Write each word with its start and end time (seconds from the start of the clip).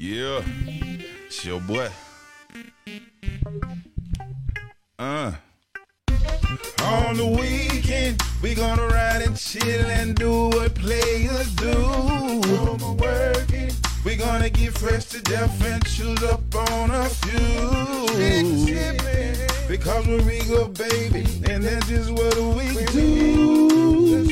Yeah, 0.00 0.42
it's 1.26 1.44
your 1.44 1.60
boy. 1.60 1.90
Uh. 4.98 5.32
On 6.82 7.16
the 7.16 7.26
weekend, 7.26 8.22
we 8.42 8.54
gonna 8.54 8.86
ride 8.86 9.22
and 9.22 9.36
chill 9.36 9.86
and 9.86 10.14
do 10.14 10.48
what 10.48 10.74
players 10.76 11.54
do. 11.56 12.38
We 14.04 14.16
gonna 14.16 14.48
get 14.48 14.78
fresh 14.78 15.04
to 15.06 15.20
death 15.20 15.62
and 15.66 15.84
choose 15.84 16.22
up 16.22 16.54
on 16.54 16.90
a 16.90 17.08
few. 17.08 18.77
Because 19.78 20.06
we're 20.06 20.20
regal, 20.22 20.68
baby, 20.68 21.24
and 21.50 21.62
that's 21.64 21.88
just 21.88 22.10
what 22.10 22.36
we 22.36 22.84
do. 22.92 24.24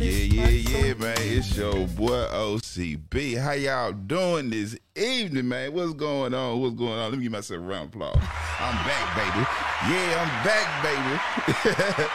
yeah, 0.00 0.48
yeah, 0.48 0.94
man. 0.94 1.16
It's 1.20 1.56
your 1.56 1.86
boy 1.88 2.26
OCB. 2.32 3.38
How 3.38 3.52
y'all 3.52 3.92
doing 3.92 4.50
this 4.50 4.76
evening, 4.96 5.48
man? 5.48 5.72
What's 5.72 5.94
going 5.94 6.34
on? 6.34 6.60
What's 6.60 6.74
going 6.74 6.92
on? 6.92 7.10
Let 7.10 7.18
me 7.18 7.22
give 7.24 7.32
myself 7.32 7.60
a 7.60 7.62
round 7.62 7.88
of 7.90 7.94
applause. 7.94 8.16
I'm 8.58 8.74
back, 8.84 9.16
baby. 9.16 9.46
Yeah, 9.88 10.20
I'm 10.20 10.44
back, 10.44 10.82
baby. 10.82 11.20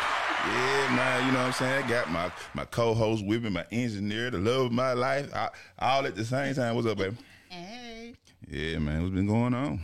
yeah, 0.48 0.96
man. 0.96 1.26
You 1.28 1.32
know 1.32 1.40
what 1.40 1.48
I'm 1.48 1.54
saying? 1.54 1.86
I 1.86 1.90
got 1.90 2.12
my 2.12 2.32
my 2.54 2.66
co-host 2.66 3.26
with 3.26 3.44
me, 3.44 3.50
my 3.50 3.66
engineer, 3.72 4.30
the 4.32 4.38
love 4.40 4.68
of 4.68 4.72
my 4.74 4.94
life, 4.94 5.34
I, 5.34 5.50
all 5.80 6.06
at 6.06 6.16
the 6.16 6.26
same 6.26 6.54
time. 6.54 6.76
What's 6.76 6.88
up, 6.88 6.98
baby? 6.98 7.16
Hey, 7.50 8.14
Yeah, 8.50 8.80
man. 8.80 9.02
What's 9.02 9.16
been 9.16 9.28
going 9.28 9.54
on? 9.54 9.80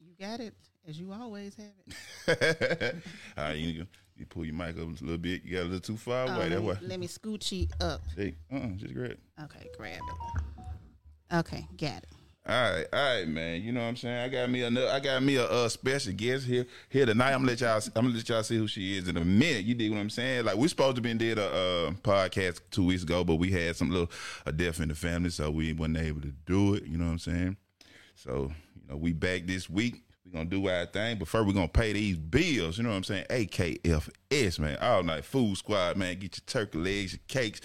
you 0.00 0.14
got 0.24 0.40
it 0.40 0.54
as 0.86 0.98
you 0.98 1.12
always 1.12 1.56
have 1.56 2.38
it. 2.38 2.96
all 3.36 3.44
right, 3.44 3.56
you, 3.56 3.86
you 4.16 4.26
pull 4.26 4.44
your 4.44 4.54
mic 4.54 4.70
up 4.70 4.82
a 4.82 5.04
little 5.04 5.18
bit. 5.18 5.42
You 5.44 5.56
got 5.56 5.62
a 5.62 5.64
little 5.64 5.80
too 5.80 5.96
far 5.96 6.24
away. 6.24 6.44
Um, 6.44 6.50
That's 6.50 6.62
why. 6.62 6.76
Let 6.82 7.00
me 7.00 7.08
scooch 7.08 7.52
you 7.52 7.66
up. 7.80 8.02
Hey, 8.16 8.34
uh-uh, 8.52 8.68
just 8.76 8.94
grab. 8.94 9.12
it. 9.12 9.20
Okay, 9.42 9.68
grab 9.76 10.00
it. 10.00 11.36
Okay, 11.36 11.66
got 11.76 11.98
it. 11.98 12.08
All 12.46 12.54
right, 12.54 12.86
all 12.92 13.16
right, 13.16 13.26
man. 13.26 13.62
You 13.62 13.72
know 13.72 13.80
what 13.80 13.86
I'm 13.86 13.96
saying? 13.96 14.18
I 14.18 14.28
got 14.28 14.50
me 14.50 14.62
another. 14.62 14.90
I 14.90 15.00
got 15.00 15.22
me 15.22 15.36
a, 15.36 15.46
uh 15.46 15.66
special 15.70 16.12
guest 16.12 16.44
here 16.44 16.66
here 16.90 17.06
tonight. 17.06 17.32
I'm 17.32 17.38
gonna 17.40 17.52
let 17.52 17.60
y'all. 17.62 17.80
I'm 17.96 18.04
gonna 18.04 18.16
let 18.16 18.28
y'all 18.28 18.42
see 18.42 18.58
who 18.58 18.68
she 18.68 18.98
is 18.98 19.08
in 19.08 19.16
a 19.16 19.24
minute. 19.24 19.64
You 19.64 19.74
dig 19.74 19.90
what 19.90 19.98
I'm 19.98 20.10
saying? 20.10 20.44
Like 20.44 20.56
we 20.56 20.68
supposed 20.68 20.96
to 20.96 21.02
been 21.02 21.16
did 21.16 21.38
a 21.38 21.46
uh, 21.46 21.90
podcast 22.02 22.60
two 22.70 22.84
weeks 22.84 23.02
ago, 23.02 23.24
but 23.24 23.36
we 23.36 23.50
had 23.50 23.76
some 23.76 23.88
little 23.88 24.10
a 24.44 24.52
death 24.52 24.78
in 24.80 24.88
the 24.88 24.94
family, 24.94 25.30
so 25.30 25.50
we 25.50 25.72
wasn't 25.72 25.96
able 25.96 26.20
to 26.20 26.32
do 26.44 26.74
it. 26.74 26.84
You 26.84 26.98
know 26.98 27.06
what 27.06 27.12
I'm 27.12 27.18
saying? 27.18 27.56
So 28.14 28.52
you 28.76 28.90
know 28.90 28.98
we 28.98 29.14
back 29.14 29.46
this 29.46 29.70
week. 29.70 30.03
Gonna 30.34 30.46
do 30.46 30.68
our 30.68 30.84
thing, 30.86 31.16
but 31.16 31.28
first 31.28 31.46
we 31.46 31.52
gonna 31.52 31.68
pay 31.68 31.92
these 31.92 32.16
bills. 32.16 32.76
You 32.76 32.82
know 32.82 32.90
what 32.90 32.96
I'm 32.96 33.04
saying? 33.04 33.26
AKFS, 33.30 34.58
man. 34.58 34.76
All 34.78 35.04
night 35.04 35.24
food 35.24 35.56
squad, 35.56 35.96
man. 35.96 36.18
Get 36.18 36.36
your 36.36 36.42
turkey 36.44 36.78
legs, 36.78 37.12
your 37.12 37.20
cakes. 37.28 37.60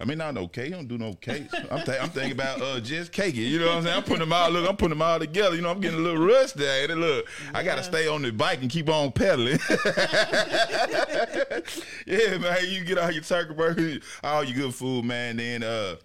I 0.00 0.06
mean, 0.06 0.16
not 0.16 0.32
no 0.32 0.48
cake. 0.48 0.70
You 0.70 0.76
don't 0.76 0.88
do 0.88 0.96
no 0.96 1.12
cakes. 1.12 1.54
I'm, 1.70 1.84
th- 1.84 2.00
I'm 2.00 2.08
thinking 2.08 2.32
about 2.32 2.62
uh, 2.62 2.80
just 2.80 3.12
cake 3.12 3.34
it. 3.34 3.42
You 3.42 3.58
know 3.58 3.66
what 3.66 3.76
I'm 3.76 3.82
saying? 3.82 3.96
I'm 3.96 4.02
putting 4.02 4.20
them 4.20 4.32
all. 4.32 4.50
Look, 4.50 4.66
I'm 4.66 4.76
putting 4.76 4.90
them 4.90 5.02
all 5.02 5.18
together. 5.18 5.56
You 5.56 5.60
know, 5.60 5.70
I'm 5.70 5.80
getting 5.80 5.98
a 5.98 6.02
little 6.02 6.24
rusty. 6.24 6.66
At 6.66 6.88
it. 6.88 6.96
Look, 6.96 7.26
I 7.52 7.62
gotta 7.62 7.82
stay 7.82 8.08
on 8.08 8.22
the 8.22 8.30
bike 8.30 8.62
and 8.62 8.70
keep 8.70 8.88
on 8.88 9.12
pedaling. 9.12 9.58
yeah, 12.06 12.38
man. 12.38 12.56
You 12.66 12.82
get 12.82 12.96
all 12.96 13.10
your 13.10 13.22
turkey 13.22 13.52
burgers, 13.52 14.02
all 14.24 14.42
your 14.42 14.56
good 14.56 14.74
food, 14.74 15.04
man. 15.04 15.36
Then 15.36 15.62
uh, 15.62 15.96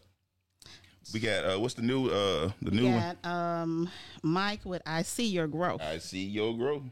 we 1.13 1.19
got 1.19 1.45
uh, 1.45 1.59
what's 1.59 1.73
the 1.73 1.81
new 1.81 2.07
uh, 2.09 2.51
the 2.61 2.71
new 2.71 2.89
one? 2.89 3.17
Got 3.23 3.29
um 3.29 3.89
Mike 4.23 4.61
with 4.65 4.81
I 4.85 5.01
see 5.03 5.27
your 5.27 5.47
growth. 5.47 5.81
I 5.81 5.97
see 5.97 6.25
your 6.25 6.55
growth. 6.57 6.83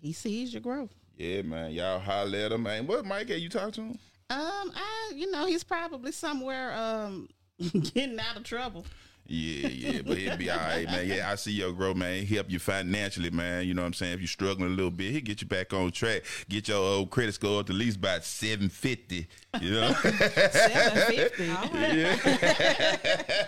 He 0.00 0.12
sees 0.12 0.52
your 0.52 0.62
growth. 0.62 0.90
Yeah, 1.16 1.42
man. 1.42 1.72
Y'all 1.72 1.98
holler 1.98 2.38
at 2.38 2.52
him, 2.52 2.62
man. 2.62 2.86
What, 2.86 3.04
Mike? 3.04 3.28
Have 3.28 3.38
you 3.38 3.50
talked 3.50 3.74
to 3.74 3.82
him? 3.82 3.98
Um, 4.30 4.72
I 4.74 5.12
you 5.14 5.30
know 5.30 5.46
he's 5.46 5.64
probably 5.64 6.12
somewhere 6.12 6.72
um 6.74 7.28
getting 7.72 8.18
out 8.18 8.36
of 8.36 8.44
trouble. 8.44 8.86
Yeah, 9.26 9.68
yeah, 9.68 10.02
but 10.04 10.18
he'll 10.18 10.36
be 10.36 10.50
all 10.50 10.56
right, 10.58 10.86
man. 10.86 11.06
Yeah, 11.06 11.30
I 11.30 11.36
see 11.36 11.52
your 11.52 11.72
growth, 11.72 11.96
man. 11.96 12.24
He 12.24 12.34
help 12.34 12.50
you 12.50 12.58
financially, 12.58 13.30
man. 13.30 13.64
You 13.64 13.74
know 13.74 13.82
what 13.82 13.86
I'm 13.86 13.94
saying? 13.94 14.14
If 14.14 14.20
you're 14.20 14.26
struggling 14.26 14.72
a 14.72 14.74
little 14.74 14.90
bit, 14.90 15.12
he'll 15.12 15.20
get 15.20 15.40
you 15.40 15.46
back 15.46 15.72
on 15.72 15.92
track. 15.92 16.22
Get 16.48 16.66
your 16.66 16.78
old 16.78 17.10
credit 17.10 17.34
score 17.34 17.60
up 17.60 17.66
to 17.66 17.72
at 17.72 17.78
least 17.78 17.98
about 17.98 18.24
750. 18.24 19.28
You 19.60 19.70
know? 19.70 19.92
Seven 20.02 21.16
fifty. 21.16 21.44
yeah. 21.46 22.16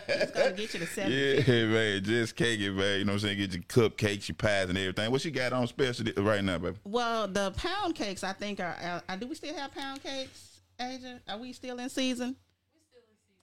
He's 0.07 0.31
gonna 0.31 0.53
get 0.53 0.75
you 0.75 0.81
to 0.81 0.87
seven. 0.87 1.13
yeah, 1.13 1.65
man. 1.67 2.05
Just 2.05 2.37
cake 2.37 2.61
it, 2.61 2.73
man. 2.73 2.99
You 2.99 3.05
know 3.05 3.13
what 3.13 3.23
I'm 3.23 3.29
saying? 3.29 3.39
Get 3.39 3.53
your 3.53 3.63
cupcakes, 3.63 4.29
your 4.29 4.37
pies, 4.37 4.69
and 4.69 4.79
everything. 4.79 5.11
What 5.11 5.25
you 5.25 5.31
got 5.31 5.53
on 5.53 5.67
special 5.67 6.07
right 6.19 6.43
now, 6.45 6.59
baby? 6.59 6.77
Well, 6.85 7.29
the 7.29 7.53
pound 7.57 7.95
cakes 7.95 8.23
I 8.25 8.33
think 8.33 8.61
are. 8.61 9.03
Uh, 9.09 9.17
do 9.17 9.27
we 9.27 9.35
still 9.35 9.55
have 9.55 9.73
pound 9.73 10.03
cakes, 10.03 10.61
Ajah? 10.81 11.21
Are 11.29 11.39
we 11.39 11.53
still 11.53 11.79
in 11.79 11.89
season? 11.89 12.37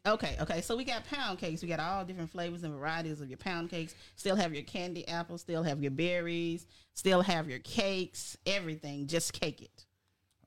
Okay, 0.09 0.35
okay. 0.41 0.61
So 0.61 0.75
we 0.75 0.83
got 0.83 1.05
pound 1.05 1.37
cakes. 1.37 1.61
We 1.61 1.67
got 1.67 1.79
all 1.79 2.03
different 2.03 2.31
flavors 2.31 2.63
and 2.63 2.73
varieties 2.73 3.21
of 3.21 3.29
your 3.29 3.37
pound 3.37 3.69
cakes. 3.69 3.93
Still 4.15 4.35
have 4.35 4.53
your 4.53 4.63
candy 4.63 5.07
apples. 5.07 5.41
Still 5.41 5.63
have 5.63 5.81
your 5.81 5.91
berries. 5.91 6.65
Still 6.95 7.21
have 7.21 7.47
your 7.47 7.59
cakes. 7.59 8.35
Everything. 8.45 9.05
Just 9.07 9.33
cake 9.33 9.61
it. 9.61 9.85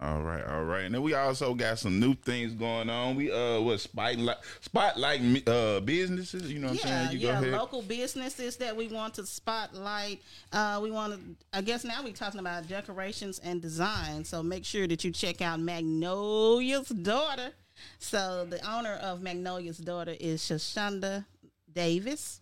All 0.02 0.20
right, 0.20 0.44
all 0.44 0.64
right. 0.64 0.84
And 0.84 0.92
then 0.92 1.02
we 1.02 1.14
also 1.14 1.54
got 1.54 1.78
some 1.78 2.00
new 2.00 2.14
things 2.14 2.54
going 2.54 2.90
on. 2.90 3.14
We 3.14 3.30
uh 3.30 3.60
what 3.60 3.78
spotlight 3.78 4.38
spotlight 4.60 5.48
uh 5.48 5.78
businesses, 5.78 6.52
you 6.52 6.58
know 6.58 6.70
what 6.70 6.84
yeah, 6.84 7.02
I'm 7.02 7.08
saying? 7.10 7.20
You 7.20 7.28
yeah. 7.28 7.56
Local 7.56 7.82
businesses 7.82 8.56
that 8.56 8.76
we 8.76 8.88
want 8.88 9.14
to 9.14 9.26
spotlight. 9.26 10.20
Uh, 10.50 10.80
we 10.82 10.90
want 10.90 11.12
to. 11.12 11.36
I 11.56 11.60
guess 11.60 11.84
now 11.84 12.02
we're 12.02 12.14
talking 12.14 12.40
about 12.40 12.66
decorations 12.66 13.38
and 13.38 13.62
design. 13.62 14.24
So 14.24 14.42
make 14.42 14.64
sure 14.64 14.88
that 14.88 15.04
you 15.04 15.12
check 15.12 15.40
out 15.40 15.60
Magnolia's 15.60 16.88
daughter. 16.88 17.52
So 17.98 18.46
the 18.48 18.60
owner 18.68 18.94
of 18.94 19.22
Magnolia's 19.22 19.78
daughter 19.78 20.16
is 20.18 20.42
Shashonda 20.42 21.24
Davis, 21.72 22.40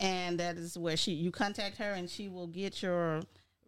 and 0.00 0.38
that 0.40 0.56
is 0.56 0.76
where 0.78 0.96
she 0.96 1.12
you 1.12 1.30
contact 1.30 1.78
her 1.78 1.92
and 1.92 2.08
she 2.08 2.28
will 2.28 2.46
get 2.46 2.82
your 2.82 3.22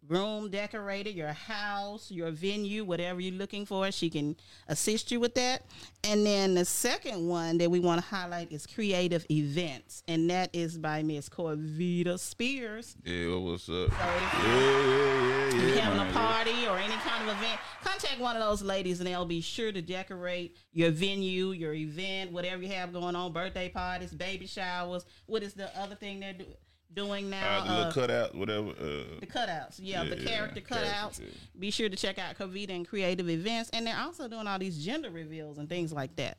room 0.07 0.49
decorated, 0.49 1.15
your 1.15 1.33
house, 1.33 2.11
your 2.11 2.31
venue, 2.31 2.83
whatever 2.83 3.19
you're 3.19 3.33
looking 3.37 3.65
for. 3.65 3.91
She 3.91 4.09
can 4.09 4.35
assist 4.67 5.11
you 5.11 5.19
with 5.19 5.35
that. 5.35 5.63
And 6.03 6.25
then 6.25 6.55
the 6.55 6.65
second 6.65 7.27
one 7.27 7.57
that 7.59 7.69
we 7.69 7.79
want 7.79 8.01
to 8.01 8.07
highlight 8.07 8.51
is 8.51 8.65
creative 8.65 9.25
events, 9.29 10.03
and 10.07 10.29
that 10.29 10.49
is 10.53 10.77
by 10.77 11.03
Miss 11.03 11.29
Corvita 11.29 12.19
Spears. 12.19 12.95
Yeah, 13.03 13.35
what's 13.35 13.69
up? 13.69 13.73
So 13.73 13.77
if 13.77 13.91
Yeah, 13.91 14.47
yeah, 14.47 15.49
yeah, 15.53 15.65
you're 15.67 15.81
having 15.81 16.09
a 16.09 16.11
party 16.13 16.67
or 16.67 16.77
any 16.77 16.93
kind 16.95 17.29
of 17.29 17.37
event, 17.37 17.59
contact 17.83 18.19
one 18.19 18.35
of 18.35 18.41
those 18.41 18.61
ladies 18.61 18.99
and 18.99 19.07
they'll 19.07 19.25
be 19.25 19.41
sure 19.41 19.71
to 19.71 19.81
decorate 19.81 20.57
your 20.73 20.91
venue, 20.91 21.51
your 21.51 21.73
event, 21.73 22.31
whatever 22.31 22.63
you 22.63 22.69
have 22.69 22.91
going 22.91 23.15
on, 23.15 23.31
birthday 23.31 23.69
parties, 23.69 24.11
baby 24.11 24.47
showers. 24.47 25.05
What 25.27 25.43
is 25.43 25.53
the 25.53 25.69
other 25.79 25.95
thing 25.95 26.19
they're 26.19 26.33
do- 26.33 26.45
doing 26.93 27.29
now? 27.29 27.59
Uh, 27.59 27.63
the 27.65 27.69
little 27.71 27.85
Uh, 27.85 27.91
cutout, 27.93 28.35
whatever. 28.35 28.69
Uh, 28.69 29.19
the 29.19 29.27
cutouts, 29.27 29.79
yeah, 29.79 30.03
the 30.03 30.17
Yeah, 30.17 30.29
character 30.29 30.61
character, 30.61 30.85
cutouts. 30.85 31.19
yeah. 31.19 31.25
Be 31.59 31.71
sure 31.71 31.89
to 31.89 31.95
check 31.95 32.19
out 32.19 32.37
Covita 32.37 32.71
and 32.71 32.87
Creative 32.87 33.29
Events, 33.29 33.69
and 33.71 33.85
they're 33.87 33.97
also 33.97 34.27
doing 34.27 34.47
all 34.47 34.59
these 34.59 34.83
gender 34.83 35.09
reveals 35.09 35.57
and 35.57 35.67
things 35.69 35.91
like 35.93 36.15
that, 36.17 36.37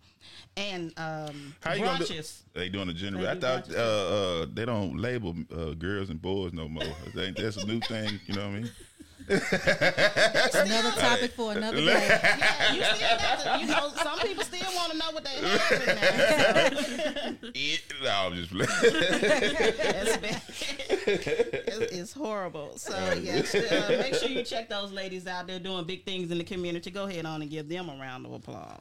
and 0.56 0.92
um, 0.98 1.54
how 1.62 1.72
you 1.74 1.84
gonna 1.84 2.04
do? 2.04 2.22
They 2.54 2.68
doing 2.68 2.88
a 2.88 2.92
gender. 2.92 3.18
They 3.20 3.28
I 3.28 3.38
thought 3.38 3.70
uh, 3.74 4.42
uh, 4.42 4.46
they 4.52 4.64
don't 4.64 4.96
label 4.98 5.34
uh, 5.54 5.72
girls 5.74 6.10
and 6.10 6.20
boys 6.20 6.52
no 6.52 6.68
more. 6.68 6.84
That's 7.14 7.56
a 7.56 7.66
new 7.66 7.80
thing. 7.80 8.20
You 8.26 8.34
know 8.34 8.48
what 8.48 8.56
I 8.56 8.60
mean? 8.60 8.70
That's 9.28 10.54
another 10.54 10.90
topic 10.92 11.32
for 11.32 11.52
another 11.52 11.76
day. 11.78 11.84
Yeah, 11.86 12.72
you 12.74 12.84
still 12.84 13.18
got 13.18 13.38
to, 13.40 13.60
you 13.60 13.66
know, 13.66 13.90
some 13.96 14.18
people 14.20 14.44
still 14.44 14.74
want 14.74 14.92
to 14.92 14.98
know 14.98 15.10
what 15.12 15.24
they 15.24 15.30
have 15.30 15.72
in 15.72 15.86
there. 15.86 17.38
It, 17.54 17.82
no, 18.02 18.10
I'm 18.10 18.34
just 18.34 18.50
playing. 18.50 18.68
it's, 18.72 20.16
bad. 20.16 20.42
it's, 21.06 21.92
it's 21.92 22.12
horrible. 22.12 22.72
So 22.76 22.96
yes, 23.20 23.54
uh, 23.54 23.98
make 24.00 24.14
sure 24.14 24.28
you 24.28 24.42
check 24.42 24.68
those 24.68 24.90
ladies 24.92 25.26
out. 25.26 25.46
They're 25.46 25.58
doing 25.58 25.84
big 25.84 26.04
things 26.04 26.30
in 26.30 26.38
the 26.38 26.44
community. 26.44 26.90
Go 26.90 27.04
ahead 27.04 27.26
on 27.26 27.42
and 27.42 27.50
give 27.50 27.68
them 27.68 27.88
a 27.88 27.96
round 27.98 28.26
of 28.26 28.32
applause. 28.32 28.80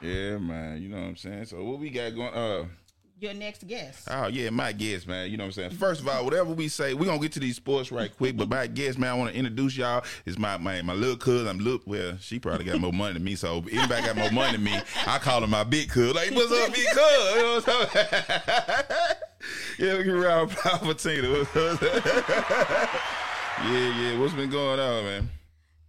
yeah, 0.00 0.38
man. 0.38 0.80
You 0.80 0.88
know 0.88 0.98
what 0.98 1.06
I'm 1.06 1.16
saying? 1.16 1.46
So 1.46 1.62
what 1.64 1.78
we 1.78 1.90
got 1.90 2.14
going? 2.14 2.32
Uh, 2.32 2.64
Your 3.18 3.32
next 3.32 3.66
guest. 3.66 4.08
Oh 4.10 4.26
yeah, 4.26 4.50
my 4.50 4.72
guest, 4.72 5.08
man. 5.08 5.30
You 5.30 5.38
know 5.38 5.44
what 5.44 5.48
I'm 5.48 5.52
saying. 5.52 5.70
First 5.70 6.02
of 6.02 6.08
all, 6.08 6.22
whatever 6.22 6.52
we 6.52 6.68
say, 6.68 6.92
we're 6.92 7.06
gonna 7.06 7.18
get 7.18 7.32
to 7.32 7.40
these 7.40 7.56
sports 7.56 7.90
right 7.90 8.14
quick. 8.14 8.36
But 8.36 8.50
my 8.50 8.66
guest, 8.66 8.98
man, 8.98 9.10
I 9.10 9.14
want 9.14 9.32
to 9.32 9.38
introduce 9.38 9.74
y'all. 9.74 10.04
Is 10.26 10.38
my 10.38 10.58
my 10.58 10.82
my 10.82 10.92
little 10.92 11.16
cousin. 11.16 11.48
I'm 11.48 11.58
look 11.58 11.80
well, 11.86 12.18
she 12.20 12.38
probably 12.38 12.66
got 12.66 12.78
more 12.78 12.92
money 12.92 13.14
than 13.14 13.24
me. 13.24 13.34
So 13.34 13.64
anybody 13.72 14.04
got 14.04 14.16
more 14.16 14.30
money 14.30 14.52
than 14.52 14.64
me, 14.64 14.78
I 15.06 15.18
call 15.18 15.40
her 15.40 15.46
my 15.46 15.64
big 15.64 15.88
cousin. 15.88 16.14
Like, 16.14 16.30
what's 16.32 16.52
up, 16.52 16.74
big 16.74 16.86
cousin? 16.88 17.36
You 17.36 17.42
know 17.42 17.54
what 17.54 17.68
I'm 17.68 17.88
saying? 17.88 18.14
yeah, 19.78 19.96
we 19.96 20.04
can 20.04 20.12
round 20.12 20.52
applause 20.52 20.80
for 20.80 20.94
Tina. 20.94 21.30
What's 21.30 21.54
yeah, 23.64 23.98
yeah. 23.98 24.18
What's 24.18 24.34
been 24.34 24.50
going 24.50 24.78
on, 24.78 25.04
man? 25.04 25.30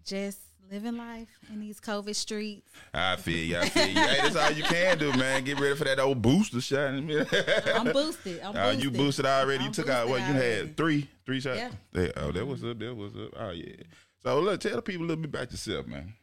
Just 0.06 0.47
living 0.72 0.98
life 0.98 1.30
in 1.52 1.60
these 1.60 1.80
COVID 1.80 2.16
streets. 2.16 2.70
I 2.94 3.16
feel 3.16 3.44
you. 3.44 3.58
I 3.58 3.70
feel 3.70 3.88
you. 3.88 3.94
Hey, 3.94 4.18
that's 4.22 4.36
all 4.36 4.52
you 4.52 4.64
can 4.64 4.98
do, 4.98 5.12
man. 5.14 5.44
Get 5.44 5.60
ready 5.60 5.76
for 5.76 5.84
that 5.86 6.00
old 6.00 6.22
booster 6.22 6.62
shot. 6.62 6.90
I'm 6.94 7.06
boosted. 7.06 8.42
I'm 8.42 8.54
boosted. 8.54 8.84
you 8.84 8.92
boosted 8.92 9.26
already. 9.26 9.64
you 9.64 9.68
I'm 9.68 9.74
took 9.74 9.90
out 9.90 10.08
what 10.08 10.20
boosted 10.20 10.36
you 10.36 10.42
had 10.42 10.78
three, 10.78 11.10
three 11.26 11.40
shots. 11.40 11.58
Yeah. 11.58 11.72
Yeah. 11.94 12.12
Oh, 12.18 12.32
that 12.32 12.46
was 12.46 12.64
up. 12.64 12.80
That 12.80 12.96
was 12.96 13.16
up. 13.16 13.34
Oh 13.36 13.52
yeah. 13.52 13.76
So 14.24 14.40
look, 14.40 14.60
tell 14.60 14.76
the 14.76 14.82
people 14.82 15.06
a 15.06 15.08
little 15.08 15.22
bit 15.22 15.30
about 15.34 15.52
yourself, 15.52 15.88
man. 15.88 16.14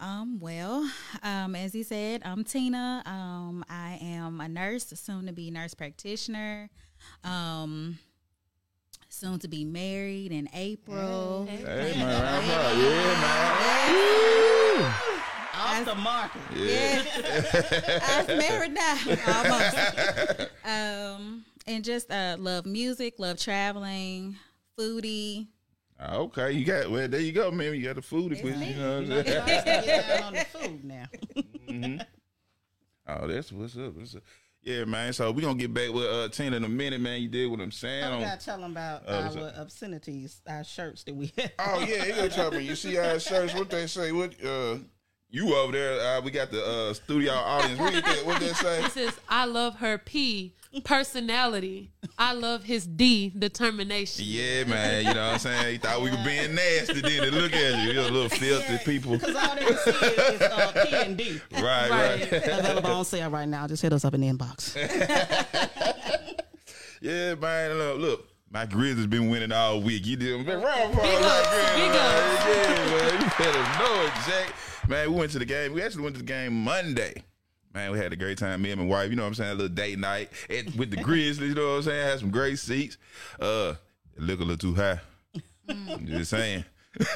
Um, 0.00 0.40
well, 0.40 0.90
um, 1.22 1.54
as 1.54 1.72
he 1.72 1.82
said, 1.82 2.22
I'm 2.24 2.44
Tina. 2.44 3.02
Um, 3.06 3.64
I 3.68 3.98
am 4.02 4.40
a 4.40 4.48
nurse, 4.48 4.86
soon 4.86 5.26
to 5.26 5.32
be 5.32 5.50
nurse 5.50 5.74
practitioner. 5.74 6.70
Um, 7.22 7.98
soon 9.22 9.38
to 9.38 9.46
be 9.46 9.64
married 9.64 10.32
in 10.32 10.48
April. 10.52 11.46
Hey 11.48 11.62
man, 11.96 12.22
round 12.22 12.44
of 12.44 12.76
yeah, 12.82 13.20
man. 14.80 14.94
Off 15.54 15.84
the 15.84 15.94
market. 15.94 16.42
Yeah. 16.56 17.04
I'm 18.08 18.26
married 18.38 18.72
now. 18.72 18.98
Almost. 19.28 19.76
Um, 20.64 21.44
and 21.68 21.84
just 21.84 22.10
uh, 22.10 22.34
love 22.36 22.66
music, 22.66 23.14
love 23.18 23.38
traveling, 23.38 24.34
foodie. 24.76 25.46
Okay, 26.04 26.50
you 26.50 26.64
got 26.64 26.90
well. 26.90 27.06
There 27.06 27.20
you 27.20 27.30
go, 27.30 27.52
man. 27.52 27.74
You 27.74 27.84
got 27.84 27.94
the 27.94 28.02
food 28.02 28.32
equipment. 28.32 28.74
You 28.74 28.76
know 28.82 29.02
what 29.02 29.12
I'm 29.18 29.24
saying? 29.24 29.84
Get 29.84 30.08
down 30.08 30.22
on 30.24 30.32
the 30.32 30.44
food 30.46 30.84
now. 30.84 31.06
Oh, 33.04 33.26
that's 33.26 33.50
what's 33.50 33.76
up. 33.76 33.96
What's 33.96 34.14
up? 34.14 34.22
Yeah, 34.62 34.84
man. 34.84 35.12
So 35.12 35.30
we 35.32 35.42
gonna 35.42 35.58
get 35.58 35.74
back 35.74 35.90
with 35.92 36.04
uh 36.04 36.28
Tina 36.28 36.56
in 36.56 36.64
a 36.64 36.68
minute, 36.68 37.00
man. 37.00 37.20
You 37.20 37.28
did 37.28 37.50
what 37.50 37.60
I'm 37.60 37.72
saying. 37.72 38.04
I 38.04 38.10
on- 38.12 38.20
gotta 38.22 38.44
tell 38.44 38.60
them 38.60 38.70
about 38.72 39.02
Oh, 39.08 39.22
what's 39.22 39.36
our 39.36 39.42
up? 39.48 39.58
obscenities, 39.58 40.40
our 40.48 40.62
shirts 40.62 41.02
that 41.04 41.14
we 41.16 41.32
have. 41.38 41.50
Oh 41.58 41.80
yeah, 41.80 42.04
he 42.04 42.12
gonna 42.12 42.28
tell 42.28 42.50
me. 42.52 42.60
You 42.60 42.76
see 42.76 42.96
our 42.96 43.18
shirts? 43.18 43.54
What 43.54 43.70
they 43.70 43.86
say? 43.88 44.12
What 44.12 44.32
uh 44.44 44.76
you 45.30 45.54
over 45.54 45.72
there? 45.72 45.98
Uh, 46.00 46.20
we 46.20 46.30
got 46.30 46.50
the 46.52 46.64
uh 46.64 46.94
studio 46.94 47.32
audience. 47.32 47.80
What 47.80 47.92
you 47.94 48.02
think? 48.02 48.24
What 48.26 48.38
they 48.40 48.52
say? 48.52 48.84
It 48.84 48.92
says, 48.92 49.18
I 49.28 49.46
love 49.46 49.76
her 49.76 49.98
P, 49.98 50.54
personality. 50.80 51.90
I 52.18 52.32
love 52.32 52.64
his 52.64 52.86
D, 52.86 53.30
determination. 53.36 54.24
Yeah, 54.26 54.64
man. 54.64 55.04
You 55.06 55.14
know 55.14 55.26
what 55.26 55.32
I'm 55.34 55.38
saying? 55.38 55.72
He 55.72 55.78
thought 55.78 56.00
we 56.02 56.10
were 56.10 56.24
being 56.24 56.54
nasty. 56.54 57.00
Then 57.00 57.22
to 57.22 57.30
look 57.30 57.52
at 57.52 57.84
you, 57.86 57.92
you're 57.92 58.04
a 58.04 58.10
little 58.10 58.28
filthy 58.28 58.78
people. 58.84 59.12
Because 59.18 59.36
all 59.36 59.54
they 59.54 59.66
see 59.66 59.90
is, 59.90 60.34
is 60.34 60.42
uh, 60.42 60.72
P 60.86 60.94
and 60.96 61.16
D. 61.16 61.40
Right, 61.52 61.62
Right. 61.90 61.90
right. 61.90 62.32
Available 62.32 62.90
on 62.90 63.04
sale 63.04 63.30
right 63.30 63.48
now. 63.48 63.66
Just 63.66 63.82
hit 63.82 63.92
us 63.92 64.04
up 64.04 64.14
in 64.14 64.20
the 64.22 64.28
inbox. 64.28 64.76
Yeah, 67.00 67.34
man. 67.34 67.76
Look, 67.78 67.98
look. 67.98 68.28
My 68.50 68.64
Grizzlies 68.66 68.98
has 68.98 69.06
been 69.06 69.28
winning 69.30 69.50
all 69.50 69.80
week. 69.80 70.06
You 70.06 70.14
did 70.16 70.44
been 70.46 70.60
round 70.60 70.94
for 70.94 71.00
Big 71.00 71.20
my 71.20 71.26
ups, 71.26 71.48
Grizzlies, 71.48 71.74
big 71.74 71.90
man. 71.90 72.34
ups. 72.36 72.46
Yeah, 72.46 72.84
man. 72.84 73.22
You 73.22 73.30
better 73.38 73.62
know 73.82 74.02
it, 74.04 74.12
Jack. 74.26 74.54
Man, 74.88 75.12
we 75.12 75.18
went 75.18 75.32
to 75.32 75.38
the 75.38 75.44
game. 75.46 75.72
We 75.72 75.82
actually 75.82 76.02
went 76.02 76.14
to 76.16 76.20
the 76.22 76.26
game 76.26 76.62
Monday. 76.62 77.24
Man, 77.74 77.90
we 77.90 77.98
had 77.98 78.12
a 78.12 78.16
great 78.16 78.38
time. 78.38 78.62
Me 78.62 78.70
and 78.70 78.80
my 78.80 78.86
wife, 78.86 79.10
you 79.10 79.16
know 79.16 79.22
what 79.22 79.28
I'm 79.28 79.34
saying? 79.34 79.52
A 79.52 79.54
little 79.54 79.74
date 79.74 79.98
night 79.98 80.30
at, 80.50 80.74
with 80.76 80.90
the 80.90 80.98
Grizzlies, 80.98 81.50
you 81.50 81.54
know 81.54 81.70
what 81.70 81.76
I'm 81.76 81.82
saying? 81.82 82.06
Had 82.06 82.18
some 82.20 82.30
great 82.30 82.58
seats. 82.58 82.98
Uh, 83.40 83.74
it 84.14 84.22
looked 84.22 84.42
a 84.42 84.44
little 84.44 84.74
too 84.74 84.74
high. 84.74 85.00
I'm 85.68 86.06
just 86.06 86.30
saying. 86.30 86.64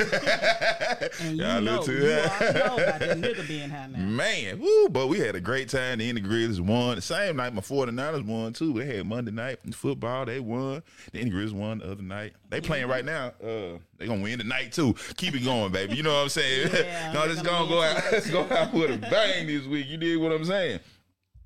And 1.20 1.38
you 1.38 1.44
Y'all 1.44 1.60
know, 1.60 1.82
too 1.82 1.92
you 1.92 2.00
know 2.08 2.76
about 2.76 3.00
that 3.00 3.18
nigga 3.18 3.46
being 3.46 3.70
high 3.70 3.86
now. 3.86 3.98
Man, 3.98 4.58
woo, 4.58 4.88
but 4.88 5.06
we 5.08 5.18
had 5.18 5.34
a 5.34 5.40
great 5.40 5.68
time. 5.68 5.98
The 5.98 6.20
Grizzlies 6.20 6.60
won. 6.60 6.96
The 6.96 7.02
same 7.02 7.36
night 7.36 7.54
my 7.54 7.60
49ers 7.60 8.24
won 8.26 8.52
too. 8.52 8.72
They 8.72 8.96
had 8.96 9.06
Monday 9.06 9.30
night 9.32 9.58
football. 9.74 10.24
They 10.24 10.40
won. 10.40 10.82
The 11.12 11.28
Grizzlies 11.28 11.52
won 11.52 11.78
the 11.78 11.90
other 11.92 12.02
night. 12.02 12.34
They 12.48 12.60
playing 12.60 12.88
right 12.88 13.04
now. 13.04 13.32
Uh 13.42 13.78
they 13.98 14.06
gonna 14.06 14.22
win 14.22 14.38
tonight 14.38 14.72
too. 14.72 14.94
Keep 15.16 15.34
it 15.36 15.44
going, 15.44 15.72
baby. 15.72 15.94
You 15.94 16.02
know 16.02 16.14
what 16.14 16.22
I'm 16.22 16.28
saying? 16.30 16.70
Yeah, 16.72 17.12
no, 17.14 17.26
let's 17.26 17.42
gonna 17.42 17.68
go 17.68 17.82
out. 17.82 18.02
Let's 18.12 18.30
go 18.30 18.42
out 18.50 18.72
with 18.72 18.90
a 18.90 18.98
bang 18.98 19.46
this 19.46 19.66
week. 19.66 19.86
You 19.88 19.96
did 19.98 20.16
what 20.18 20.32
I'm 20.32 20.44
saying. 20.44 20.80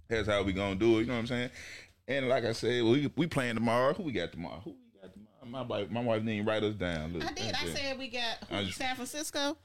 That's 0.08 0.28
how 0.28 0.42
we 0.42 0.52
gonna 0.52 0.76
do 0.76 0.98
it. 0.98 1.00
You 1.02 1.06
know 1.06 1.14
what 1.14 1.20
I'm 1.20 1.26
saying? 1.26 1.50
And 2.08 2.28
like 2.28 2.44
I 2.44 2.52
said, 2.52 2.82
we 2.84 3.10
we 3.16 3.26
playing 3.26 3.54
tomorrow. 3.54 3.92
Who 3.94 4.04
we 4.04 4.12
got 4.12 4.32
tomorrow? 4.32 4.60
Who 4.64 4.70
we 4.70 4.76
got 4.76 4.80
tomorrow? 4.80 4.89
My 5.46 5.62
wife, 5.62 5.90
my 5.90 6.00
wife 6.02 6.24
didn't 6.24 6.46
write 6.46 6.62
us 6.62 6.74
down. 6.74 7.12
Look, 7.14 7.24
I 7.24 7.32
did. 7.32 7.54
I 7.54 7.66
said 7.74 7.98
we 7.98 8.08
got 8.08 8.36
who, 8.50 8.64
just- 8.64 8.78
San 8.78 8.94
Francisco. 8.94 9.56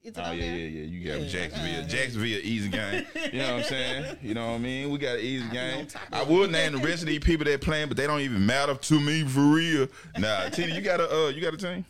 Is 0.00 0.16
it 0.16 0.22
Oh 0.24 0.30
yeah, 0.30 0.40
there? 0.46 0.56
yeah, 0.56 0.66
yeah. 0.80 0.84
You 0.86 1.06
got 1.08 1.20
Yeah. 1.20 1.26
Jacksonville. 1.28 1.80
Uh, 1.84 1.86
Jacksonville, 1.88 2.40
easy 2.44 2.68
game. 2.68 3.06
You 3.32 3.38
know 3.40 3.54
what 3.54 3.58
I'm 3.58 3.64
saying? 3.64 4.16
You 4.22 4.34
know 4.34 4.46
what 4.48 4.54
I 4.54 4.58
mean? 4.58 4.90
We 4.90 4.98
got 4.98 5.16
an 5.16 5.20
easy 5.24 5.42
on 5.44 5.50
game. 5.52 5.88
I 6.12 6.22
would 6.22 6.52
name 6.52 6.72
the 6.72 6.78
rest 6.78 7.02
of 7.02 7.08
these 7.08 7.18
people 7.18 7.44
that 7.46 7.60
playing, 7.60 7.88
but 7.88 7.96
they 7.96 8.06
don't 8.06 8.20
even 8.20 8.46
matter 8.46 8.74
to 8.76 9.00
me 9.00 9.24
for 9.24 9.40
real. 9.40 9.88
Nah, 10.16 10.48
Tina, 10.50 10.72
you 10.74 10.80
got 10.80 11.00
a 11.00 11.12
uh, 11.26 11.28
you 11.30 11.40
got 11.40 11.52
a 11.52 11.56
team? 11.56 11.84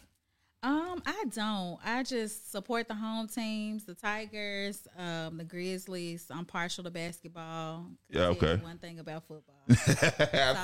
Um, 0.62 1.02
I 1.06 1.24
don't. 1.32 1.78
I 1.84 2.02
just 2.02 2.50
support 2.50 2.88
the 2.88 2.94
home 2.94 3.28
teams, 3.28 3.84
the 3.84 3.94
Tigers, 3.94 4.88
um, 4.98 5.38
the 5.38 5.44
Grizzlies. 5.44 6.26
I'm 6.30 6.44
partial 6.44 6.82
to 6.84 6.90
basketball. 6.90 7.86
Yeah, 8.10 8.26
Can't 8.26 8.40
tell 8.40 8.48
you 8.48 8.54
okay. 8.54 8.64
One 8.64 8.78
thing 8.78 8.98
about 8.98 9.24
football. 9.28 9.54
I 9.68 9.74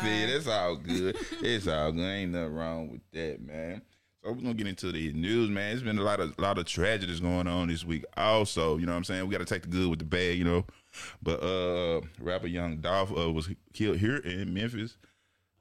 feel 0.03 0.29
it. 0.29 0.31
it's 0.31 0.49
all 0.49 0.77
good. 0.77 1.17
It's 1.43 1.69
all 1.69 1.93
good. 1.93 2.01
Ain't 2.01 2.33
nothing 2.33 2.55
wrong 2.55 2.91
with 2.91 3.03
that, 3.13 3.41
man. 3.41 3.83
So 4.25 4.33
we're 4.33 4.41
gonna 4.41 4.55
get 4.55 4.67
into 4.67 4.91
the 4.91 5.13
news, 5.13 5.51
man. 5.51 5.75
It's 5.75 5.83
been 5.83 5.99
a 5.99 6.03
lot 6.03 6.19
of 6.19 6.35
a 6.39 6.43
lot 6.43 6.59
of 6.59 6.65
tragedies 6.65 7.21
going 7.21 7.47
on 7.47 7.69
this 7.69 7.85
week. 7.85 8.05
Also, 8.17 8.79
you 8.79 8.87
know 8.87 8.93
what 8.93 8.99
I'm 8.99 9.05
saying? 9.05 9.27
We 9.27 9.33
gotta 9.33 9.45
take 9.45 9.63
the 9.63 9.69
good 9.69 9.91
with 9.91 9.99
the 10.01 10.07
bad, 10.07 10.37
you 10.37 10.45
know. 10.45 10.65
But 11.23 11.43
uh 11.43 12.01
rapper 12.19 12.47
Young 12.47 12.79
Dolph 12.79 13.17
uh, 13.17 13.31
was 13.31 13.49
killed 13.75 13.99
here 13.99 14.17
in 14.17 14.53
Memphis. 14.55 14.97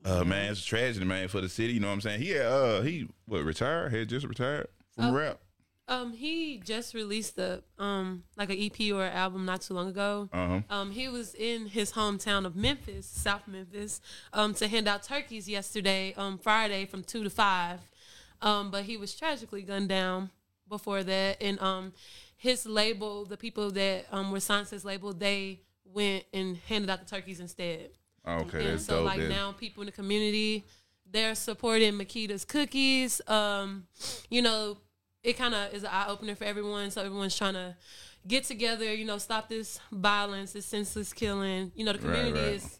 Uh 0.06 0.24
man, 0.24 0.52
it's 0.52 0.62
a 0.62 0.66
tragedy, 0.66 1.06
man, 1.06 1.28
for 1.28 1.42
the 1.42 1.50
city. 1.50 1.74
You 1.74 1.80
know 1.80 1.88
what 1.88 1.94
I'm 1.94 2.02
saying? 2.02 2.22
He 2.22 2.30
had, 2.32 2.46
uh 2.46 2.82
he 2.82 3.08
what 3.26 3.44
retired? 3.44 3.94
Had 3.94 4.10
just 4.10 4.26
retired 4.28 4.68
from 4.96 5.06
Oh. 5.06 5.14
rap. 5.14 5.40
Um, 5.86 6.14
he 6.14 6.62
just 6.64 6.94
released 6.94 7.38
a 7.38 7.62
um 7.78 8.24
like 8.38 8.50
an 8.50 8.58
EP 8.58 8.94
or 8.94 9.04
an 9.04 9.12
album 9.14 9.46
not 9.46 9.62
too 9.62 9.74
long 9.74 9.90
ago. 9.90 10.30
Uh-huh. 10.32 10.62
Um, 10.70 10.92
he 10.92 11.10
was 11.10 11.36
in 11.36 11.68
his 11.68 11.92
hometown 11.92 12.46
of 12.46 12.56
Memphis, 12.56 13.06
South 13.06 13.48
Memphis, 13.48 14.00
um, 14.32 14.54
to 14.56 14.68
hand 14.70 14.88
out 14.88 15.04
turkeys 15.04 15.50
yesterday, 15.50 16.14
um, 16.16 16.38
Friday 16.38 16.86
from 16.86 17.04
two 17.04 17.24
to 17.24 17.30
five. 17.30 17.80
Um, 18.42 18.72
but 18.72 18.84
he 18.84 18.96
was 18.98 19.14
tragically 19.14 19.62
gunned 19.62 19.90
down 19.90 20.30
before 20.70 21.04
that, 21.04 21.42
and 21.42 21.60
um, 21.62 21.94
his 22.38 22.66
label, 22.66 23.26
the 23.26 23.38
people 23.38 23.70
that 23.72 24.06
um 24.12 24.32
were 24.32 24.40
signed 24.40 24.68
to 24.68 24.76
his 24.76 24.86
label, 24.86 25.14
they 25.14 25.60
went 25.86 26.24
and 26.34 26.58
handed 26.70 26.90
out 26.90 27.00
the 27.06 27.06
turkeys 27.06 27.40
instead. 27.42 27.90
Okay, 28.28 28.72
and 28.72 28.81
so 28.81 28.98
dope. 28.98 29.06
like 29.06 29.20
That's- 29.20 29.36
now 29.38 29.52
people 29.52 29.81
in 29.81 29.88
the 29.88 29.92
community 29.92 30.64
they're 31.12 31.36
supporting 31.36 31.94
Makita's 31.94 32.44
cookies. 32.44 33.22
Um, 33.28 33.86
you 34.31 34.42
know, 34.42 34.78
it 35.21 35.38
kind 35.38 35.54
of 35.54 35.71
is 35.71 35.83
an 35.83 35.90
eye 35.92 36.07
opener 36.07 36.33
for 36.36 36.44
everyone. 36.44 36.90
So 36.90 37.02
everyone's 37.04 37.38
trying 37.38 37.54
to 37.54 37.76
get 38.28 38.45
together. 38.45 38.92
You 38.92 39.06
know, 39.06 39.19
stop 39.19 39.47
this 39.47 39.80
violence, 39.92 40.54
this 40.54 40.66
senseless 40.66 41.14
killing. 41.14 41.71
You 41.76 41.86
know, 41.86 41.94
the 41.94 42.00
Right, 42.00 42.16
community 42.16 42.40
right. 42.45 42.56
is. 42.56 42.80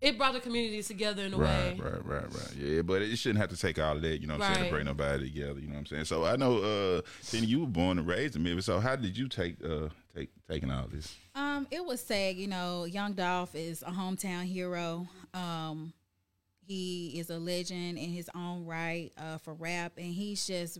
It 0.00 0.16
brought 0.16 0.32
the 0.32 0.40
communities 0.40 0.88
together 0.88 1.24
in 1.24 1.34
a 1.34 1.38
Right, 1.38 1.78
way. 1.78 1.80
right, 1.82 2.04
right, 2.06 2.34
right. 2.34 2.56
Yeah, 2.56 2.80
but 2.82 3.02
it 3.02 3.16
shouldn't 3.16 3.38
have 3.40 3.50
to 3.50 3.56
take 3.56 3.78
all 3.78 3.96
of 3.96 4.02
that, 4.02 4.20
you 4.20 4.26
know 4.26 4.38
what 4.38 4.44
I'm 4.46 4.54
saying, 4.54 4.64
to 4.70 4.74
bring 4.74 4.86
nobody 4.86 5.30
together, 5.30 5.60
you 5.60 5.66
know 5.66 5.74
what 5.74 5.80
I'm 5.80 5.86
saying? 5.86 6.04
So 6.06 6.24
I 6.24 6.36
know 6.36 6.58
uh 6.58 7.02
Tina, 7.30 7.46
you 7.46 7.60
were 7.60 7.66
born 7.66 7.98
and 7.98 8.08
raised 8.08 8.34
in 8.34 8.42
Memphis, 8.42 8.64
so 8.66 8.80
how 8.80 8.96
did 8.96 9.16
you 9.16 9.28
take 9.28 9.56
uh 9.62 9.88
take 10.16 10.30
taking 10.48 10.70
all 10.70 10.86
this? 10.90 11.14
Um, 11.34 11.66
it 11.70 11.84
was 11.84 12.00
sad, 12.00 12.36
you 12.36 12.48
know. 12.48 12.84
Young 12.84 13.12
Dolph 13.12 13.54
is 13.54 13.82
a 13.82 13.90
hometown 13.90 14.44
hero. 14.44 15.06
Um, 15.34 15.92
he 16.66 17.18
is 17.18 17.28
a 17.30 17.38
legend 17.38 17.98
in 17.98 18.10
his 18.10 18.30
own 18.34 18.64
right 18.64 19.10
uh, 19.18 19.38
for 19.38 19.54
rap, 19.54 19.92
and 19.98 20.06
he's 20.14 20.46
just 20.46 20.78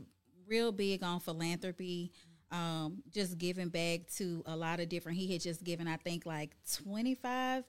real 0.48 0.72
big 0.72 1.02
on 1.02 1.20
philanthropy. 1.20 2.10
Um, 2.52 3.04
just 3.12 3.38
giving 3.38 3.68
back 3.68 4.00
to 4.16 4.42
a 4.44 4.56
lot 4.56 4.80
of 4.80 4.88
different. 4.88 5.18
He 5.18 5.32
had 5.32 5.40
just 5.40 5.62
given, 5.62 5.86
I 5.86 5.96
think, 5.96 6.26
like 6.26 6.50
twenty 6.82 7.14
five 7.14 7.62